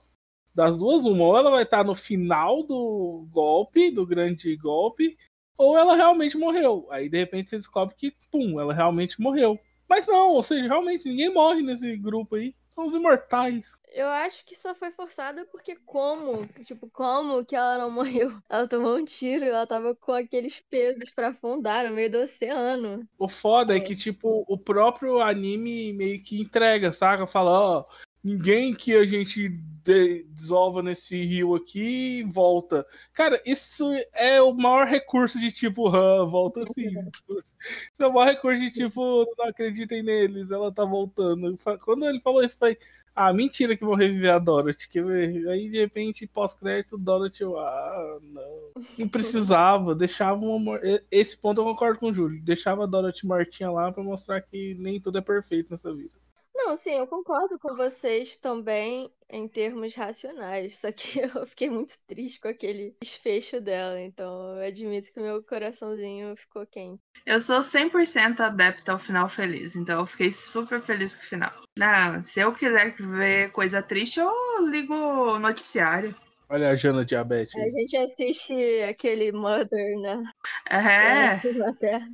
[0.54, 5.18] das duas, uma, ou ela vai estar no final do golpe, do grande golpe,
[5.58, 6.88] ou ela realmente morreu.
[6.89, 9.59] Aí de repente você descobre que, pum, ela realmente morreu.
[9.88, 12.55] Mas não, ou seja, realmente ninguém morre nesse grupo aí.
[12.74, 13.67] São os imortais.
[13.93, 18.32] Eu acho que só foi forçada porque como, tipo, como que ela não morreu?
[18.50, 22.17] Ela tomou um tiro e ela tava com aqueles pesos pra afundar no meio do
[22.17, 23.08] oceano.
[23.20, 27.28] O foda é que, tipo, o próprio anime meio que entrega, saca?
[27.28, 27.86] Fala, ó,
[28.24, 29.50] ninguém que a gente
[29.83, 32.86] de- desova nesse rio aqui volta.
[33.13, 36.87] Cara, isso é o maior recurso de tipo, ah, volta assim.
[36.87, 41.58] Isso é o maior recurso de tipo, não acreditem neles, ela tá voltando.
[41.83, 42.78] Quando ele falou isso, eu falei,
[43.16, 44.87] ah, mentira que vão reviver a Dorothy.
[44.89, 48.83] Que aí de repente, pós-crédito, Dorothy, ah, não.
[48.97, 50.79] Não precisava, deixava uma.
[51.12, 52.41] Esse ponto eu concordo com o Júlio.
[52.41, 56.22] Deixava a Dorothy mortinha lá pra mostrar que nem tudo é perfeito nessa vida.
[56.55, 61.96] Não, sim, eu concordo com vocês também em termos racionais, só que eu fiquei muito
[62.05, 67.01] triste com aquele desfecho dela, então eu admito que meu coraçãozinho ficou quente.
[67.25, 71.63] Eu sou 100% adepta ao final feliz, então eu fiquei super feliz com o final.
[71.78, 74.32] Não, se eu quiser ver coisa triste, eu
[74.70, 76.16] ligo o noticiário.
[76.49, 77.55] Olha a Jana diabetes.
[77.55, 78.53] A gente assiste
[78.87, 80.24] aquele Mother na
[80.70, 81.39] É.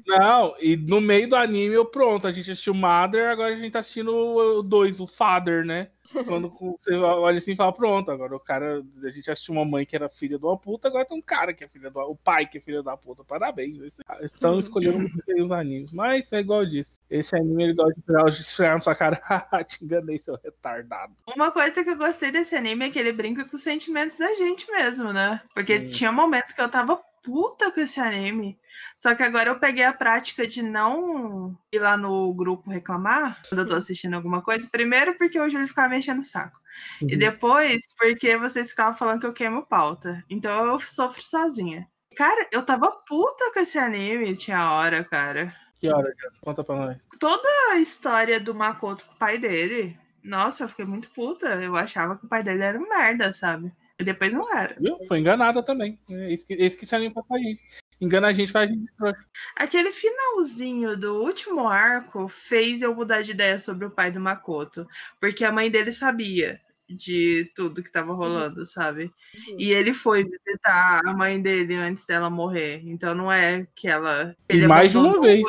[0.07, 3.71] Não, e no meio do anime eu pronto, a gente assistiu Mother, agora a gente
[3.71, 5.89] tá assistindo o 2, o Father, né?
[6.25, 9.85] Quando você olha assim e fala, pronto, agora o cara, a gente assistiu uma mãe
[9.85, 12.15] que era filha de uma puta, agora tem um cara que é filha do o
[12.15, 13.23] pai que é filho da puta.
[13.23, 13.77] Parabéns.
[14.21, 15.91] Estão escolhendo muito bem os animes.
[15.91, 16.99] Mas é igual eu disse.
[17.09, 19.19] Esse anime ele gosta de esfregar na sua cara.
[19.67, 21.13] Te enganei, seu retardado.
[21.35, 24.33] uma coisa que eu gostei desse anime é que ele brinca com os sentimentos da
[24.35, 25.41] gente mesmo, né?
[25.53, 25.97] Porque Sim.
[25.97, 28.59] tinha momentos que eu tava puta com esse anime.
[28.95, 33.61] Só que agora eu peguei a prática de não ir lá no grupo reclamar quando
[33.61, 34.67] eu tô assistindo alguma coisa.
[34.71, 36.59] Primeiro porque o Júlio ficava me enchendo o saco.
[37.01, 37.19] E Uhum.
[37.19, 40.23] depois porque vocês ficavam falando que eu queimo pauta.
[40.29, 41.87] Então eu sofro sozinha.
[42.15, 45.53] Cara, eu tava puta com esse anime, tinha hora, cara.
[45.79, 46.33] Que hora, Jana?
[46.41, 46.97] Conta pra nós.
[47.19, 51.47] Toda a história do Makoto com o pai dele, nossa, eu fiquei muito puta.
[51.63, 53.71] Eu achava que o pai dele era um merda, sabe?
[53.99, 54.75] E depois não era.
[54.79, 54.97] Viu?
[55.07, 55.99] Foi enganada também.
[56.09, 57.61] É isso que, esse que esse anime faz pra gente.
[58.01, 59.19] Engana a gente, faz a gente trouxa.
[59.57, 64.87] Aquele finalzinho do último arco fez eu mudar de ideia sobre o pai do Makoto.
[65.19, 69.11] Porque a mãe dele sabia de tudo que tava rolando, sabe?
[69.57, 72.81] E ele foi visitar a mãe dele antes dela morrer.
[72.85, 74.35] Então não é que ela.
[74.49, 75.43] E Ele mais de uma vez.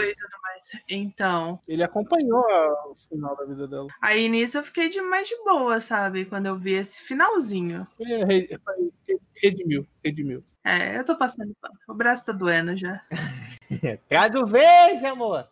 [0.89, 1.59] Então.
[1.66, 3.89] Ele acompanhou a- o final da vida dela.
[4.03, 6.24] Aí nisso eu fiquei de mais de boa, sabe?
[6.24, 7.87] Quando eu vi esse finalzinho.
[7.99, 10.45] Re- foi- Redimiu, redimiu.
[10.62, 11.57] É, eu tô passando.
[11.89, 13.01] O braço tá doendo já.
[14.09, 15.49] Traz o verde, amor.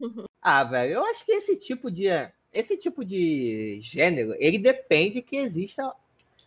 [0.44, 2.08] Ah, velho, eu acho que esse tipo de
[2.52, 5.94] esse tipo de gênero, ele depende que exista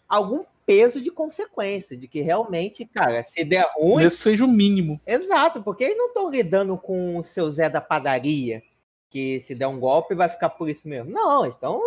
[0.08, 5.00] algum peso de consequência, de que realmente, cara, se der ruim, Mesmo seja o mínimo.
[5.06, 8.64] exato, porque eles não estão lidando com o seu Zé da padaria,
[9.10, 11.12] que se der um golpe vai ficar por isso mesmo.
[11.12, 11.80] Não, eles estão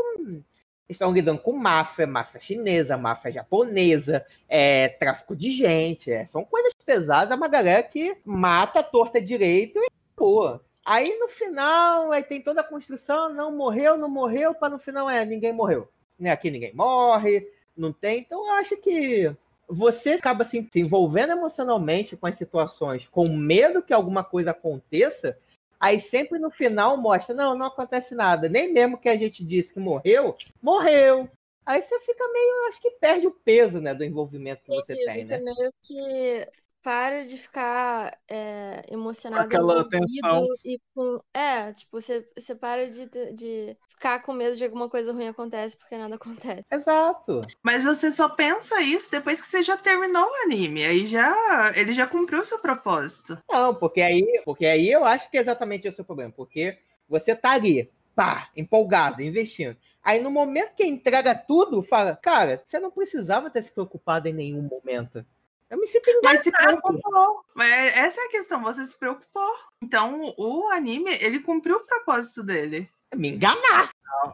[0.88, 6.72] estão lidando com máfia, máfia chinesa, máfia japonesa, é, tráfico de gente, é, são coisas
[6.84, 10.58] pesadas, é uma galera que mata a torta direito e pô.
[10.84, 15.10] Aí no final, aí tem toda a construção, não morreu, não morreu, para no final
[15.10, 15.88] é ninguém morreu.
[16.18, 16.30] Né?
[16.30, 17.46] Aqui ninguém morre,
[17.80, 18.20] não tem.
[18.20, 19.34] Então eu acho que
[19.68, 25.38] você acaba assim, se envolvendo emocionalmente com as situações, com medo que alguma coisa aconteça,
[25.78, 28.48] aí sempre no final mostra, não, não acontece nada.
[28.48, 31.28] Nem mesmo que a gente disse que morreu, morreu.
[31.66, 35.24] Aí você fica meio, acho que perde o peso, né, do envolvimento que você tem,
[35.26, 35.38] né?
[35.38, 36.46] meio que
[36.88, 40.46] para de ficar é, emocionado, aquela tensão.
[40.64, 41.20] e com.
[41.34, 45.76] É, tipo, você, você para de, de ficar com medo de alguma coisa ruim acontece
[45.76, 46.64] porque nada acontece.
[46.72, 47.42] Exato.
[47.62, 50.82] Mas você só pensa isso depois que você já terminou o anime.
[50.82, 51.30] Aí já.
[51.76, 53.36] Ele já cumpriu o seu propósito.
[53.50, 56.32] Não, porque aí, porque aí eu acho que é exatamente esse o problema.
[56.34, 59.76] Porque você tá ali, pá, empolgado, investindo.
[60.02, 64.32] Aí no momento que entrega tudo, fala, cara, você não precisava ter se preocupado em
[64.32, 65.22] nenhum momento.
[65.70, 66.34] Eu me sinto enganado.
[66.34, 67.44] Mas se preocupou.
[67.54, 69.50] Mas essa é a questão, você se preocupou.
[69.82, 72.88] Então o anime, ele cumpriu o propósito dele.
[73.14, 73.90] Me enganar.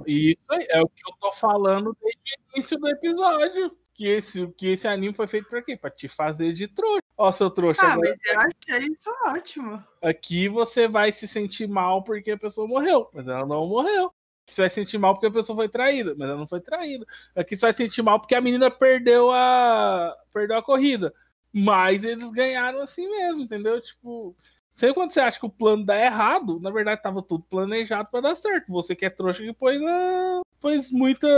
[0.06, 3.76] E isso aí é o que eu tô falando desde o início do episódio.
[3.92, 5.76] Que esse, que esse anime foi feito pra quê?
[5.76, 7.00] Pra te fazer de trouxa.
[7.16, 7.80] Ó, seu trouxa.
[7.80, 9.84] Ah, agora mas eu achei isso ótimo.
[10.02, 14.12] Aqui você vai se sentir mal porque a pessoa morreu, mas ela não morreu.
[14.46, 17.06] Você vai se sentir mal porque a pessoa foi traída, mas ela não foi traída.
[17.36, 21.14] Aqui você vai se sentir mal porque a menina perdeu a perdeu a corrida.
[21.54, 23.80] Mas eles ganharam assim mesmo, entendeu?
[23.80, 24.34] Tipo,
[24.72, 28.20] sempre quando você acha que o plano dá errado, na verdade tava tudo planejado pra
[28.20, 28.72] dar certo.
[28.72, 30.40] Você que é trouxa que pôs, a...
[30.60, 31.28] pôs muita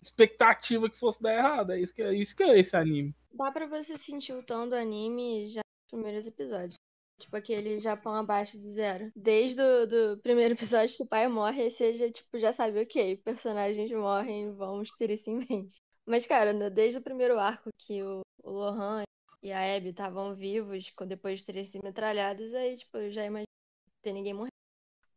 [0.00, 1.72] expectativa que fosse dar errado.
[1.72, 3.12] É isso que é, isso que é esse anime.
[3.32, 6.76] Dá pra você sentir o tom do anime já nos primeiros episódios.
[7.18, 9.10] Tipo aquele Japão abaixo de zero.
[9.16, 13.16] Desde o do primeiro episódio que o pai morre, você já, tipo, já sabe, ok,
[13.16, 15.82] personagens morrem, vamos ter isso em mente.
[16.06, 19.02] Mas, cara, desde o primeiro arco que o, o Lohan
[19.44, 23.46] e a Abby estavam vivos, depois de terem sido metralhados, aí, tipo, eu já imagino
[24.02, 24.48] ter ninguém morrer.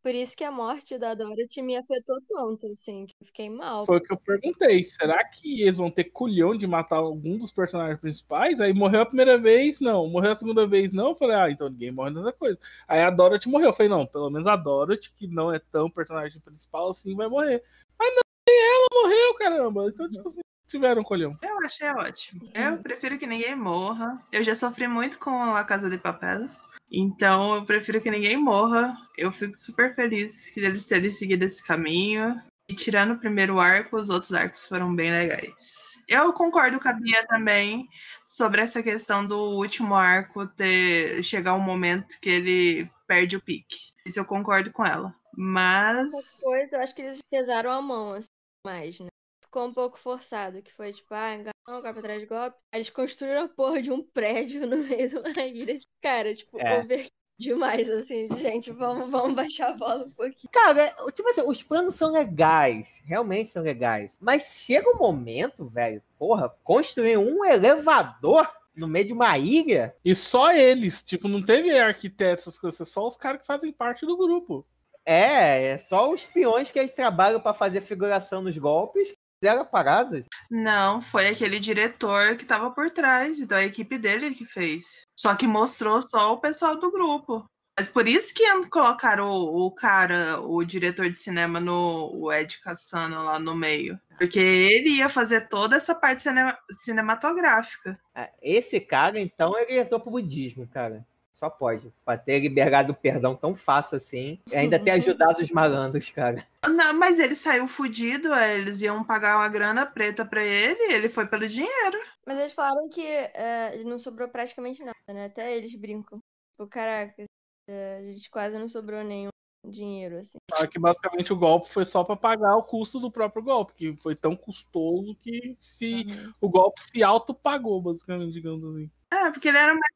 [0.02, 3.86] Por isso que a morte da Dorothy me afetou tanto, assim, que eu fiquei mal.
[3.86, 4.84] Foi o que eu perguntei.
[4.84, 8.60] Será que eles vão ter culhão de matar algum dos personagens principais?
[8.60, 10.06] Aí morreu a primeira vez, não.
[10.06, 11.08] Morreu a segunda vez, não.
[11.08, 12.58] Eu falei, ah, então ninguém morre nessa coisa.
[12.86, 13.68] Aí a Dorothy morreu.
[13.68, 17.28] Eu falei, não, pelo menos a Dorothy, que não é tão personagem principal assim, vai
[17.28, 17.62] morrer.
[17.98, 19.88] Mas não, nem ela morreu, caramba.
[19.88, 21.36] Então, tipo assim, tiveram colhão.
[21.42, 22.48] Eu achei ótimo.
[22.54, 24.20] Eu prefiro que ninguém morra.
[24.30, 26.48] Eu já sofri muito com a Casa de Papel.
[26.90, 28.96] Então eu prefiro que ninguém morra.
[29.16, 32.40] Eu fico super feliz que eles terem seguido esse caminho.
[32.70, 35.98] E tirando o primeiro arco, os outros arcos foram bem legais.
[36.06, 37.88] Eu concordo com a Bia também
[38.26, 43.78] sobre essa questão do último arco ter chegar um momento que ele perde o pique.
[44.04, 45.14] Isso eu concordo com ela.
[45.34, 46.12] Mas.
[46.12, 48.28] Essa coisa, eu acho que eles pesaram a mão, assim,
[48.66, 49.08] mais, né?
[49.48, 52.58] Ficou um pouco forçado, que foi tipo, ah, enganou, golpe atrás de golpe.
[52.70, 55.78] Aí eles construíram a porra de um prédio no meio de uma ilha.
[56.02, 56.80] Cara, tipo, É.
[56.80, 57.06] over
[57.38, 60.50] demais, assim, gente, vamos, vamos baixar a bola um pouquinho.
[60.52, 64.18] Cara, tipo assim, os planos são legais, realmente são legais.
[64.20, 68.46] Mas chega um momento, velho, porra, construir um elevador
[68.76, 69.96] no meio de uma ilha.
[70.04, 74.04] E só eles, tipo, não teve arquitetos, essas coisas, só os caras que fazem parte
[74.04, 74.66] do grupo.
[75.06, 79.10] É, é só os peões que eles trabalham pra fazer figuração nos golpes
[79.40, 80.24] fizeram a parada.
[80.50, 85.02] Não, foi aquele diretor que tava por trás, então a equipe dele que fez.
[85.18, 87.44] Só que mostrou só o pessoal do grupo.
[87.78, 92.58] Mas por isso que colocaram o, o cara, o diretor de cinema, no o Ed
[92.60, 93.96] Cassano lá no meio.
[94.18, 97.96] Porque ele ia fazer toda essa parte cine- cinematográfica.
[98.16, 101.06] É, Esse cara, então, ele entrou pro budismo, cara.
[101.38, 101.92] Só pode.
[102.04, 104.40] Pra ter liberado o perdão tão fácil assim.
[104.50, 106.44] E ainda ter ajudado os malandros, cara.
[106.68, 111.08] Não, mas ele saiu fudido, é, eles iam pagar uma grana preta pra ele, ele
[111.08, 111.98] foi pelo dinheiro.
[112.26, 115.26] Mas eles falaram que é, não sobrou praticamente nada, né?
[115.26, 116.18] Até eles brincam.
[116.52, 117.24] Tipo, caraca,
[117.68, 119.30] é, a gente quase não sobrou nenhum
[119.64, 120.38] dinheiro, assim.
[120.52, 123.96] Só que basicamente o golpe foi só pra pagar o custo do próprio golpe, que
[123.96, 126.04] foi tão custoso que se
[126.40, 128.90] o golpe se auto-pagou, basicamente, digamos assim.
[129.12, 129.94] É, porque ele era mais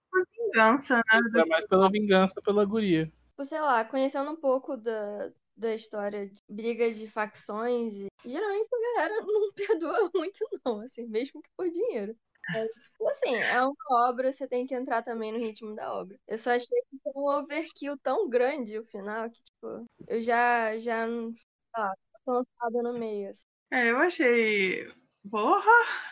[0.53, 1.21] vingança, né?
[1.35, 3.07] Era mais pela vingança pela guria.
[3.07, 8.69] Tipo, sei lá, conhecendo um pouco da, da história de briga de facções, e geralmente
[8.73, 12.17] a galera não perdoa muito, não, assim, mesmo que por dinheiro.
[12.51, 16.19] Mas, tipo assim, é uma obra, você tem que entrar também no ritmo da obra.
[16.27, 20.77] Eu só achei que foi um overkill tão grande o final que, tipo, eu já,
[20.79, 21.35] já, sei
[21.77, 23.45] lá, tô cansada no meio, assim.
[23.71, 24.93] É, eu achei.
[25.31, 25.71] Porra!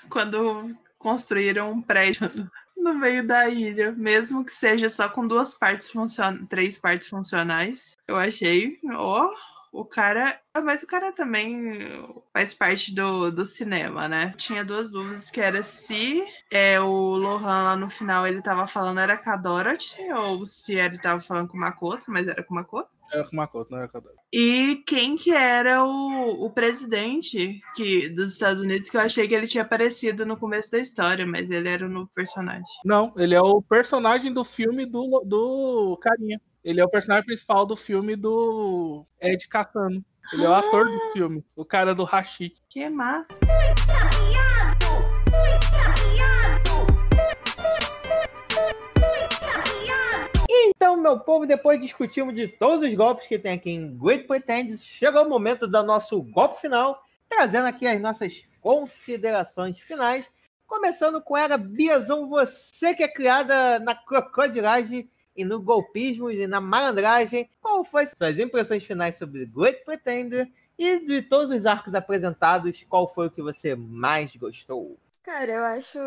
[0.08, 2.28] Quando construíram um prédio
[2.82, 7.96] no meio da ilha, mesmo que seja só com duas partes funcionais, três partes funcionais,
[8.08, 9.30] eu achei, ó,
[9.72, 10.40] o cara.
[10.52, 11.78] Ah, Mas o cara também
[12.32, 14.34] faz parte do, do cinema, né?
[14.36, 18.98] Tinha duas dúvidas, que era se é, o Lohan lá no final ele tava falando
[19.00, 22.54] era com a Dorothy, ou se ele tava falando com o Makoto, mas era com
[22.54, 22.90] o Makoto.
[23.12, 24.14] Era com Makoto, não era com a Dora.
[24.32, 29.34] E quem que era o, o presidente que, dos Estados Unidos, que eu achei que
[29.34, 32.64] ele tinha aparecido no começo da história, mas ele era o novo personagem.
[32.84, 36.40] Não, ele é o personagem do filme do, do Carinha.
[36.62, 40.04] Ele é o personagem principal do filme do Ed Catano.
[40.32, 42.52] Ele é o ator do filme, o cara do Hashi.
[42.68, 43.40] Que massa.
[51.00, 55.24] Meu povo, depois discutimos de todos os golpes que tem aqui em Great Pretend, chegou
[55.24, 60.26] o momento do nosso golpe final, trazendo aqui as nossas considerações finais.
[60.66, 66.60] Começando com ela, Biazão, você que é criada na crocodilagem e no golpismo e na
[66.60, 72.84] malandragem, qual foi suas impressões finais sobre Great Pretender e de todos os arcos apresentados,
[72.88, 74.96] qual foi o que você mais gostou?
[75.22, 75.98] Cara, eu acho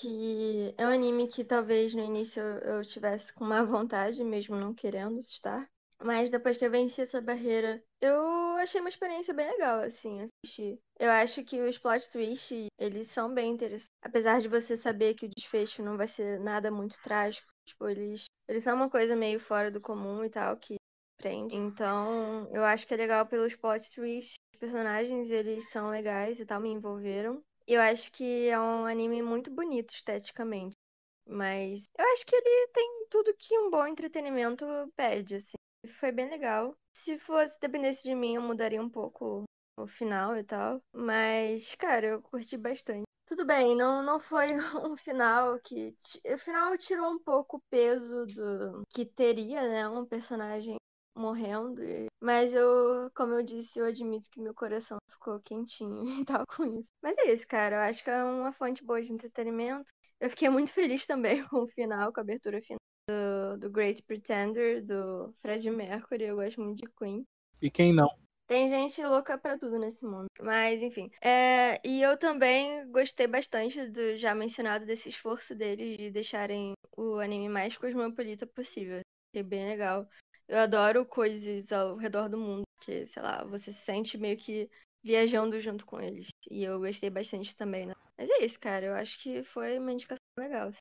[0.00, 4.56] que é um anime que talvez no início eu eu tivesse com má vontade, mesmo
[4.56, 5.68] não querendo estar.
[6.04, 8.20] Mas depois que eu venci essa barreira, eu
[8.56, 10.80] achei uma experiência bem legal, assim, assistir.
[10.98, 13.86] Eu acho que os plot twists, eles são bem interessantes.
[14.02, 18.24] Apesar de você saber que o desfecho não vai ser nada muito trágico, tipo, eles,
[18.48, 20.74] eles são uma coisa meio fora do comum e tal, que
[21.18, 21.54] prende.
[21.54, 24.34] Então, eu acho que é legal pelos plot twists.
[24.54, 27.40] Os personagens, eles são legais e tal, me envolveram.
[27.66, 30.76] Eu acho que é um anime muito bonito esteticamente.
[31.26, 34.64] Mas eu acho que ele tem tudo que um bom entretenimento
[34.96, 35.56] pede, assim.
[35.86, 36.74] Foi bem legal.
[36.92, 39.44] Se fosse, dependesse de mim, eu mudaria um pouco
[39.78, 40.80] o final e tal.
[40.92, 43.04] Mas, cara, eu curti bastante.
[43.26, 44.48] Tudo bem, não, não foi
[44.92, 45.94] um final que.
[46.26, 49.88] O final tirou um pouco o peso do que teria, né?
[49.88, 50.76] Um personagem
[51.14, 51.82] morrendo.
[51.82, 56.44] e- Mas eu, como eu disse, eu admito que meu coração ficou quentinho e tal
[56.46, 56.90] com isso.
[57.02, 57.76] Mas é isso, cara.
[57.76, 59.92] Eu acho que é uma fonte boa de entretenimento.
[60.20, 62.78] Eu fiquei muito feliz também com o final, com a abertura final.
[63.08, 66.24] do, do Great Pretender, do Fred Mercury.
[66.24, 67.24] Eu gosto muito de Queen.
[67.60, 68.10] E quem não?
[68.46, 70.26] Tem gente louca pra tudo nesse mundo.
[70.40, 71.10] Mas, enfim.
[71.22, 77.16] É, e eu também gostei bastante do já mencionado desse esforço deles de deixarem o
[77.18, 79.00] anime mais cosmopolita possível.
[79.34, 80.06] Achei bem legal.
[80.52, 84.70] Eu adoro coisas ao redor do mundo, que, sei lá, você se sente meio que
[85.02, 86.28] viajando junto com eles.
[86.50, 87.94] E eu gostei bastante também, né?
[88.18, 88.86] Mas é isso, cara.
[88.86, 90.68] Eu acho que foi uma indicação legal.
[90.68, 90.78] assim.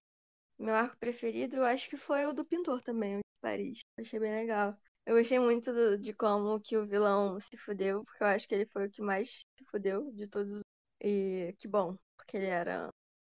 [0.59, 3.79] Meu arco preferido, eu acho que foi o do pintor também, o de Paris.
[3.99, 4.77] Achei bem legal.
[5.05, 8.55] Eu gostei muito do- de como que o vilão se fudeu, porque eu acho que
[8.55, 10.61] ele foi o que mais se fudeu de todos.
[11.01, 12.89] E que bom, porque ele era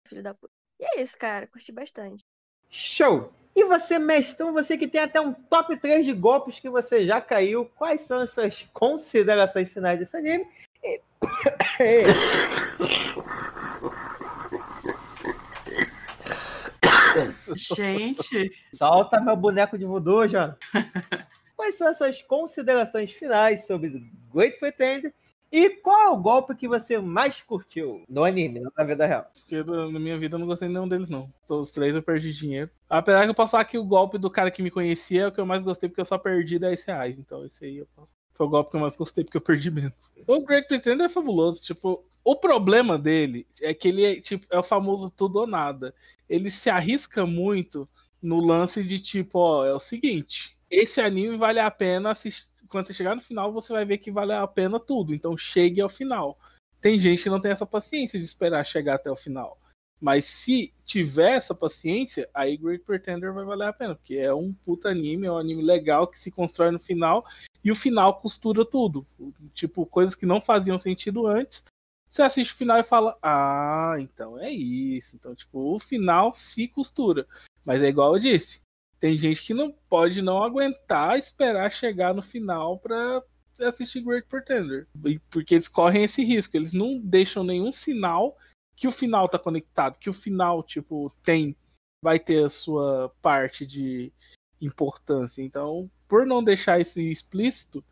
[0.08, 0.52] filho da puta.
[0.80, 1.46] E é isso, cara.
[1.48, 2.22] Curti bastante.
[2.70, 3.32] Show!
[3.54, 7.20] E você, mestrão, você que tem até um top 3 de golpes que você já
[7.20, 10.46] caiu, quais são as suas considerações finais desse anime?
[10.82, 11.00] E-
[17.76, 20.56] Gente, Solta meu boneco de voodoo, Jana.
[21.56, 24.02] Quais são as suas considerações finais sobre
[24.32, 25.12] Great Pretender?
[25.52, 29.30] E qual é o golpe que você mais curtiu no anime, na vida real?
[29.50, 31.28] Do- na minha vida eu não gostei nenhum deles, não.
[31.48, 32.70] Todos os três eu perdi dinheiro.
[32.88, 35.32] Apesar que eu posso falar que o golpe do cara que me conhecia é o
[35.32, 37.18] que eu mais gostei, porque eu só perdi 10 reais.
[37.18, 37.88] Então esse aí eu
[38.34, 40.12] foi o golpe que eu mais gostei, porque eu perdi menos.
[40.26, 41.62] O Great Pretender é fabuloso.
[41.62, 45.94] Tipo, o problema dele é que ele é, tipo, é o famoso tudo ou nada.
[46.28, 47.88] Ele se arrisca muito
[48.22, 50.56] no lance de tipo, ó, é o seguinte.
[50.70, 52.49] Esse anime vale a pena assistir.
[52.70, 55.12] Quando você chegar no final, você vai ver que vale a pena tudo.
[55.12, 56.38] Então chegue ao final.
[56.80, 59.58] Tem gente que não tem essa paciência de esperar chegar até o final.
[60.00, 63.94] Mas se tiver essa paciência, aí Great Pretender vai valer a pena.
[63.94, 67.26] Porque é um puta anime, é um anime legal que se constrói no final.
[67.62, 69.06] E o final costura tudo.
[69.52, 71.64] Tipo, coisas que não faziam sentido antes.
[72.10, 75.16] Você assiste o final e fala: Ah, então é isso.
[75.16, 77.26] Então, tipo, o final se costura.
[77.64, 78.62] Mas é igual eu disse.
[79.00, 83.22] Tem gente que não pode não aguentar esperar chegar no final pra
[83.58, 84.86] assistir Great Pretender.
[85.30, 86.54] Porque eles correm esse risco.
[86.56, 88.36] Eles não deixam nenhum sinal
[88.76, 91.56] que o final tá conectado, que o final, tipo, tem,
[92.02, 94.12] vai ter a sua parte de
[94.60, 95.42] importância.
[95.42, 97.84] Então, por não deixar isso explícito,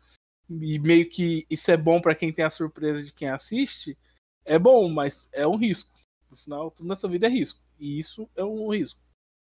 [0.49, 3.97] e meio que isso é bom pra quem tem a surpresa de quem assiste,
[4.43, 5.91] é bom, mas é um risco.
[6.29, 7.61] No final, tudo nessa vida é risco.
[7.79, 8.99] E isso é um risco.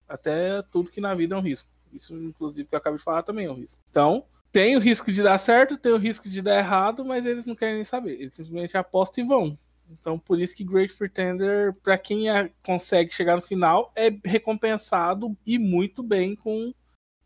[0.07, 1.69] Até tudo que na vida é um risco.
[1.91, 3.81] Isso, inclusive, que eu acabei de falar também é um risco.
[3.89, 7.45] Então, tem o risco de dar certo, tem o risco de dar errado, mas eles
[7.45, 8.13] não querem nem saber.
[8.13, 9.59] Eles simplesmente apostam e vão.
[9.89, 15.37] Então, por isso que Great Pretender, pra quem é- consegue chegar no final, é recompensado
[15.45, 16.73] e muito bem com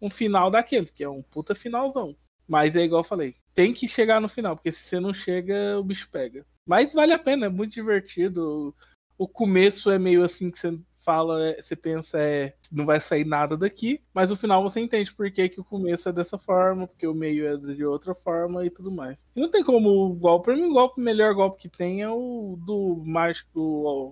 [0.01, 2.15] um final daqueles, que é um puta finalzão.
[2.47, 5.79] Mas é igual eu falei, tem que chegar no final, porque se você não chega,
[5.79, 6.45] o bicho pega.
[6.65, 8.75] Mas vale a pena, é muito divertido.
[9.17, 13.25] O começo é meio assim que você fala, é- você pensa, é, não vai sair
[13.25, 16.87] nada daqui, mas no final você entende por que, que o começo é dessa forma,
[16.87, 19.25] porque o meio é de outra forma e tudo mais.
[19.35, 22.09] E não tem como o golpe, pra mim o golpe, melhor golpe que tem é
[22.09, 23.59] o do mágico,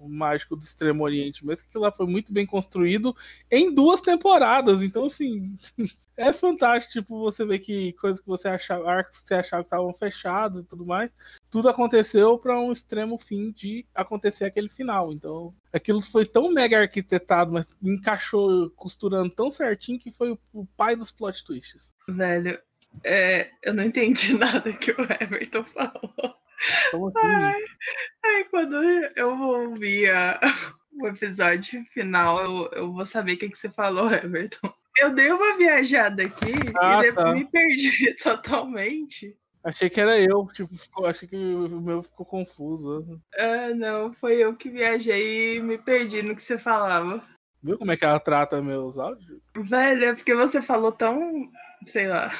[0.04, 3.16] o mágico do Extremo Oriente, mesmo que lá foi muito bem construído
[3.52, 5.56] em duas temporadas, então assim,
[6.18, 9.68] é fantástico, tipo, você vê que coisas que você achava, arcos que você achava que
[9.68, 11.12] estavam fechados e tudo mais,
[11.50, 15.12] tudo aconteceu para um extremo fim de acontecer aquele final.
[15.12, 20.96] Então, aquilo foi tão mega arquitetado, mas encaixou costurando tão certinho que foi o, pai
[20.96, 21.94] dos plot twists.
[22.08, 22.60] velho,
[23.04, 26.36] é, eu não entendi nada que o Everton falou.
[26.88, 27.66] Então, assim,
[28.26, 28.76] Ai, quando
[29.16, 30.40] eu ouvir a-
[31.02, 34.72] o episódio final, eu, eu vou saber o que, que você falou, Everton.
[35.00, 37.34] Eu dei uma viajada aqui Ah, e depois tá.
[37.34, 39.38] me perdi totalmente.
[39.64, 43.22] Achei que era eu, tipo, ficou, achei que o meu ficou confuso.
[43.38, 47.22] Ah, não, foi eu que viajei e me perdi no que você falava.
[47.62, 49.42] Viu como é que ela trata meus áudios?
[49.56, 51.52] Velho, é porque você falou tão,
[51.86, 52.32] sei lá,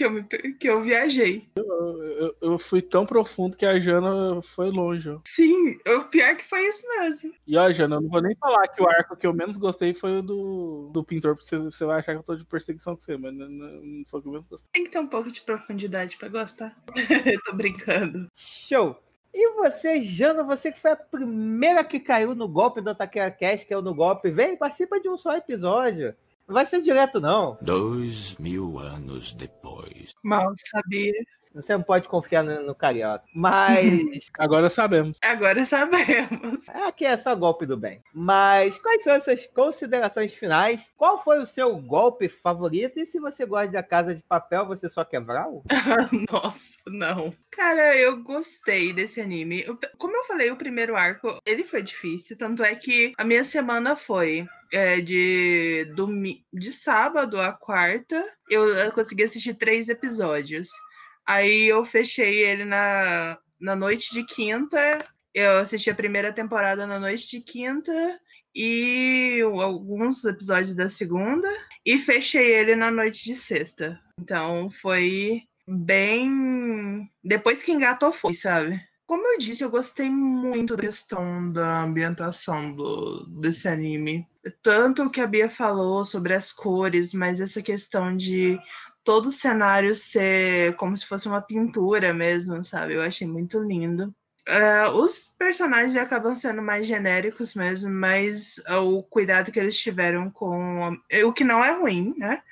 [0.00, 1.48] que eu, que eu viajei.
[1.56, 5.10] Eu, eu- eu fui tão profundo que a Jana foi longe.
[5.26, 7.32] Sim, o pior que foi isso mesmo.
[7.46, 9.92] E ó, Jana, eu não vou nem falar que o arco que eu menos gostei
[9.92, 12.94] foi o do, do pintor, porque você, você vai achar que eu tô de perseguição
[12.94, 14.68] com você, mas não, não- não foi o que eu menos gostei.
[14.72, 16.76] Tem que ter um pouco de profundidade pra gostar.
[17.46, 18.26] Tô brincando.
[18.34, 18.96] Show!
[19.32, 23.62] E você, Jana, você que foi a primeira que caiu no golpe do Takera Cash,
[23.62, 26.14] que é o no golpe, vem, participa de um só episódio.
[26.50, 27.56] Não vai ser direto, não.
[27.60, 30.12] Dois mil anos depois.
[30.20, 31.14] Mal sabia.
[31.54, 33.24] Você não pode confiar no, no carioca.
[33.32, 34.28] Mas.
[34.36, 35.16] Agora sabemos.
[35.22, 36.68] Agora sabemos.
[36.68, 38.02] Aqui é só golpe do bem.
[38.12, 40.80] Mas quais são as suas considerações finais?
[40.96, 42.98] Qual foi o seu golpe favorito?
[42.98, 45.46] E se você gosta da Casa de Papel, você só quebrar?
[46.32, 47.32] Nossa, não.
[47.52, 49.64] Cara, eu gostei desse anime.
[49.98, 52.36] Como eu falei, o primeiro arco, ele foi difícil.
[52.36, 58.68] Tanto é que a minha semana foi é, de, domi de sábado a quarta, eu,
[58.68, 60.68] eu consegui assistir três episódios.
[61.26, 65.04] Aí eu fechei ele na, na noite de quinta.
[65.34, 68.20] Eu assisti a primeira temporada na noite de quinta
[68.54, 71.48] e alguns episódios da segunda
[71.86, 74.00] e fechei ele na noite de sexta.
[74.20, 77.08] Então foi bem.
[77.22, 78.80] Depois que engatou, foi, sabe?
[79.10, 84.24] Como eu disse, eu gostei muito da questão da ambientação do, desse anime.
[84.62, 88.56] Tanto o que a Bia falou sobre as cores, mas essa questão de
[89.02, 92.94] todo o cenário ser como se fosse uma pintura mesmo, sabe?
[92.94, 94.14] Eu achei muito lindo.
[94.48, 100.96] Uh, os personagens acabam sendo mais genéricos mesmo, mas o cuidado que eles tiveram com.
[101.24, 102.44] O que não é ruim, né?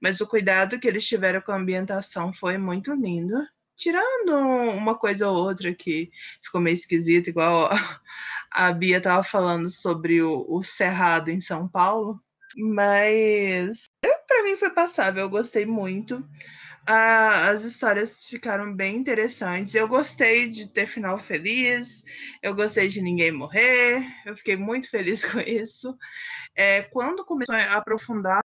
[0.00, 3.36] Mas o cuidado que eles tiveram com a ambientação foi muito lindo.
[3.82, 4.36] Tirando
[4.76, 6.08] uma coisa ou outra que
[6.40, 7.68] ficou meio esquisita, igual
[8.48, 12.22] a Bia estava falando sobre o, o Cerrado em São Paulo.
[12.56, 13.86] Mas
[14.28, 16.24] para mim foi passável, eu gostei muito.
[16.86, 19.74] Ah, as histórias ficaram bem interessantes.
[19.74, 22.04] Eu gostei de ter final feliz,
[22.40, 25.98] eu gostei de ninguém morrer, eu fiquei muito feliz com isso.
[26.54, 28.42] É, quando começou a aprofundar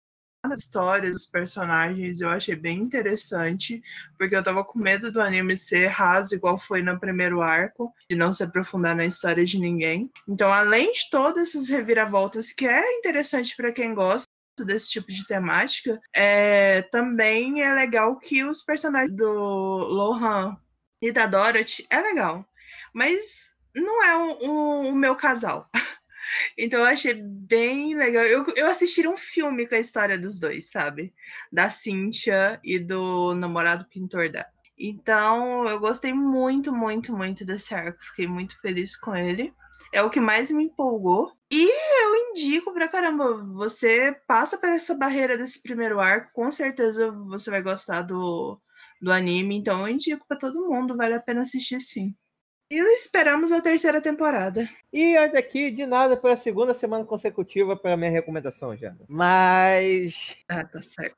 [0.43, 3.83] as histórias dos personagens eu achei bem interessante,
[4.19, 8.17] porque eu tava com medo do anime ser raso igual foi no primeiro arco, de
[8.17, 10.11] não se aprofundar na história de ninguém.
[10.29, 14.27] Então, além de todas essas reviravoltas que é interessante para quem gosta
[14.67, 20.57] desse tipo de temática, é, também é legal que os personagens do Lohan
[21.01, 22.45] e da Dorothy é legal,
[22.93, 25.71] mas não é o, o meu casal.
[26.57, 28.25] Então eu achei bem legal.
[28.25, 31.13] Eu, eu assisti um filme com a história dos dois, sabe?
[31.51, 34.47] Da Cynthia e do namorado pintor dela.
[34.79, 38.03] Então eu gostei muito, muito, muito desse arco.
[38.05, 39.55] Fiquei muito feliz com ele.
[39.93, 41.33] É o que mais me empolgou.
[41.51, 41.69] E
[42.03, 47.51] eu indico pra caramba, você passa por essa barreira desse primeiro arco, com certeza você
[47.51, 48.59] vai gostar do,
[49.03, 49.57] do anime.
[49.57, 52.17] Então eu indico para todo mundo, vale a pena assistir sim.
[52.73, 54.67] E esperamos a terceira temporada.
[54.91, 58.97] E olha aqui, de nada pela segunda semana consecutiva para minha recomendação, já.
[59.07, 60.39] Mas.
[60.49, 61.15] Ah, tá certo.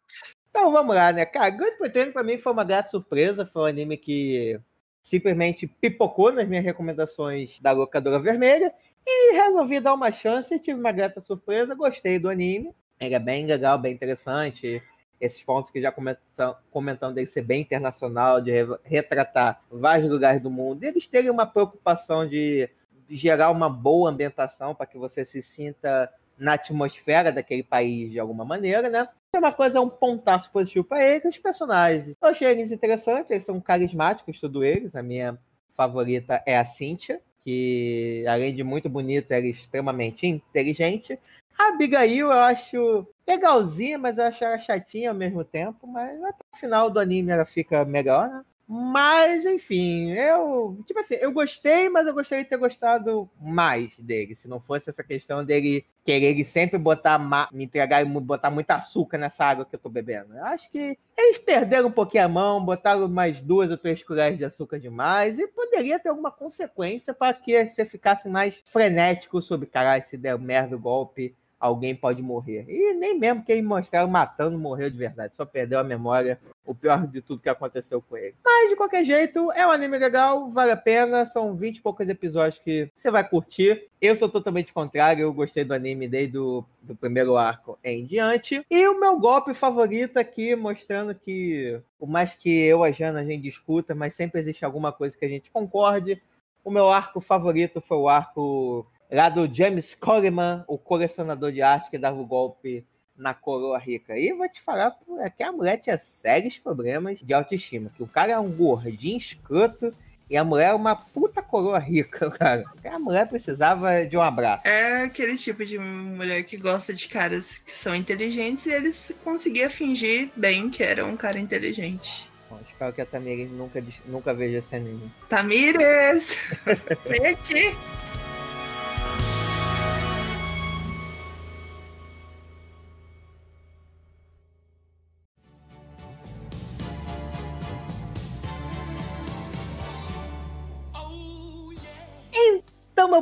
[0.51, 1.25] Então vamos lá, né?
[1.25, 3.47] Cara, Good Pretend pra mim foi uma grata surpresa.
[3.47, 4.59] Foi um anime que
[5.01, 8.75] simplesmente pipocou nas minhas recomendações da locadora vermelha.
[9.07, 11.73] E resolvi dar uma chance tive uma grata surpresa.
[11.77, 12.75] Gostei do anime.
[12.99, 14.83] Ele é bem legal, bem interessante
[15.21, 20.51] esses pontos que já comentam, comentando dele ser bem internacional, de retratar vários lugares do
[20.51, 22.69] mundo, eles terem uma preocupação de,
[23.09, 28.19] de gerar uma boa ambientação para que você se sinta na atmosfera daquele país de
[28.19, 29.09] alguma maneira, né?
[29.35, 32.17] É uma coisa, um pontaço positivo para eles, os personagens.
[32.21, 34.95] Eu achei eles interessantes, eles são carismáticos, tudo eles.
[34.95, 35.39] A minha
[35.75, 41.19] favorita é a Cynthia, que além de muito bonita, é extremamente inteligente.
[41.59, 45.87] A Abigail eu acho legalzinha, mas eu acho ela chatinha ao mesmo tempo.
[45.87, 48.45] Mas até o final do anime ela fica melhor, né?
[48.67, 50.79] Mas, enfim, eu.
[50.87, 54.35] Tipo assim, eu gostei, mas eu gostaria de ter gostado mais dele.
[54.35, 57.19] Se não fosse essa questão dele querer sempre botar.
[57.53, 60.35] Me entregar e botar muito açúcar nessa água que eu tô bebendo.
[60.35, 64.39] Eu acho que eles perderam um pouquinho a mão, botaram mais duas ou três colheres
[64.39, 65.39] de açúcar demais.
[65.39, 70.39] E poderia ter alguma consequência para que você ficasse mais frenético sobre, caralho, se der
[70.39, 72.67] merda o golpe alguém pode morrer.
[72.69, 76.75] E nem mesmo que ele mostraram matando morreu de verdade, só perdeu a memória, o
[76.75, 78.35] pior de tudo que aconteceu com ele.
[78.45, 82.07] Mas de qualquer jeito, é um anime legal, vale a pena, são 20 e poucos
[82.07, 83.89] episódios que você vai curtir.
[83.99, 88.63] Eu sou totalmente contrário, eu gostei do anime desde o do primeiro arco em diante.
[88.71, 93.21] E o meu golpe favorito aqui, mostrando que, por mais que eu e a Jana
[93.21, 96.21] a gente discuta, mas sempre existe alguma coisa que a gente concorde.
[96.63, 101.91] O meu arco favorito foi o arco lá do James Coleman, o colecionador de arte
[101.91, 102.85] que dava o golpe
[103.17, 104.19] na coroa rica.
[104.19, 107.91] E vou te falar é que a mulher tinha sérios problemas de autoestima.
[107.97, 109.95] Que o cara é um gordinho escroto
[110.29, 112.65] e a mulher é uma puta coroa rica, cara.
[112.85, 114.67] A mulher precisava de um abraço.
[114.67, 119.71] É aquele tipo de mulher que gosta de caras que são inteligentes e eles conseguiam
[119.71, 122.29] fingir bem que era um cara inteligente.
[122.51, 125.11] Bom, espero que a Tamires nunca, nunca veja esse anime.
[125.29, 126.37] Tamires!
[127.07, 127.75] Vem aqui!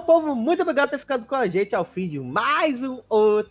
[0.02, 3.00] Povo, muito obrigado por ter ficado com a gente ao fim de mais um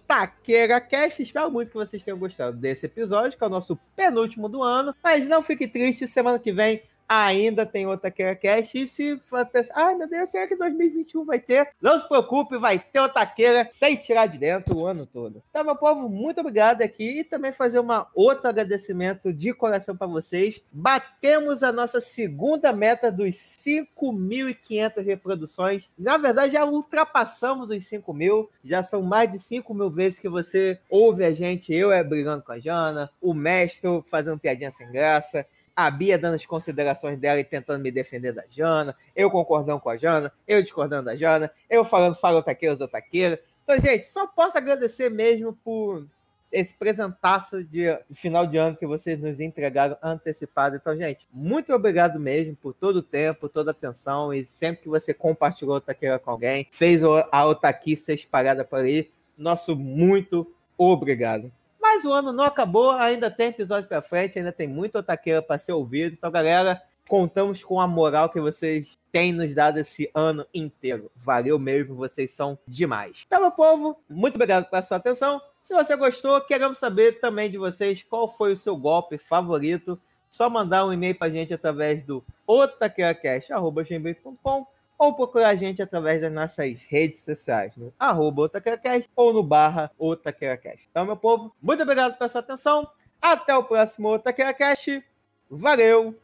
[0.06, 1.24] Taqueira Cast.
[1.24, 4.94] Espero muito que vocês tenham gostado desse episódio, que é o nosso penúltimo do ano.
[5.04, 8.78] Mas não fique triste, semana que vem ainda tem outra Cast.
[8.78, 9.20] E se
[9.52, 11.70] pensar, ai meu Deus, será que 2021 vai ter?
[11.82, 15.44] Não se preocupe, vai ter outra queira sem tirar de dentro o ano todo.
[15.50, 20.08] Então, meu povo, muito obrigado aqui e também fazer uma outro agradecimento de coração para
[20.08, 20.62] vocês.
[20.72, 25.90] Batemos a nossa segunda meta dos 5.500 reproduções.
[25.98, 28.50] Na verdade, já ultrapassamos os 5 mil.
[28.64, 32.44] Já são mais de 5 mil vezes que você ouve a gente, eu é brigando
[32.44, 37.40] com a Jana, o mestre fazendo piadinha sem graça a Bia dando as considerações dela
[37.40, 41.52] e tentando me defender da Jana, eu concordando com a Jana, eu discordando da Jana,
[41.70, 43.40] eu falando fala otaqueira, os otaqueiros.
[43.64, 46.06] Então, gente, só posso agradecer mesmo por
[46.52, 50.76] esse presentaço de final de ano que vocês nos entregaram antecipado.
[50.76, 54.90] Então, gente, muito obrigado mesmo por todo o tempo, toda a atenção e sempre que
[54.90, 59.10] você compartilhou a Otaqueira com alguém, fez a Otaqui ser espalhada por aí.
[59.38, 61.52] Nosso muito obrigado.
[61.94, 65.60] Mas o ano não acabou, ainda tem episódio pra frente, ainda tem muito otaqueira para
[65.60, 66.14] ser ouvido.
[66.14, 71.12] Então, galera, contamos com a moral que vocês têm nos dado esse ano inteiro.
[71.18, 73.26] Valeu mesmo, vocês são demais.
[73.28, 75.42] Então, meu povo, muito obrigado pela sua atenção.
[75.62, 80.00] Se você gostou, queremos saber também de vocês qual foi o seu golpe favorito.
[80.30, 84.66] Só mandar um e-mail pra gente através do otaqueiracast.com
[85.02, 89.90] ou procurar a gente através das nossas redes sociais, no arroba Otaqueracast ou no barra
[89.98, 90.88] Otaqueracast.
[90.92, 92.88] Então, meu povo, muito obrigado pela sua atenção.
[93.20, 95.04] Até o próximo Otaqueracast.
[95.50, 96.16] Valeu!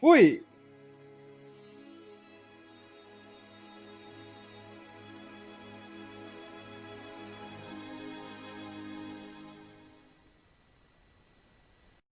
[0.00, 0.42] Fui!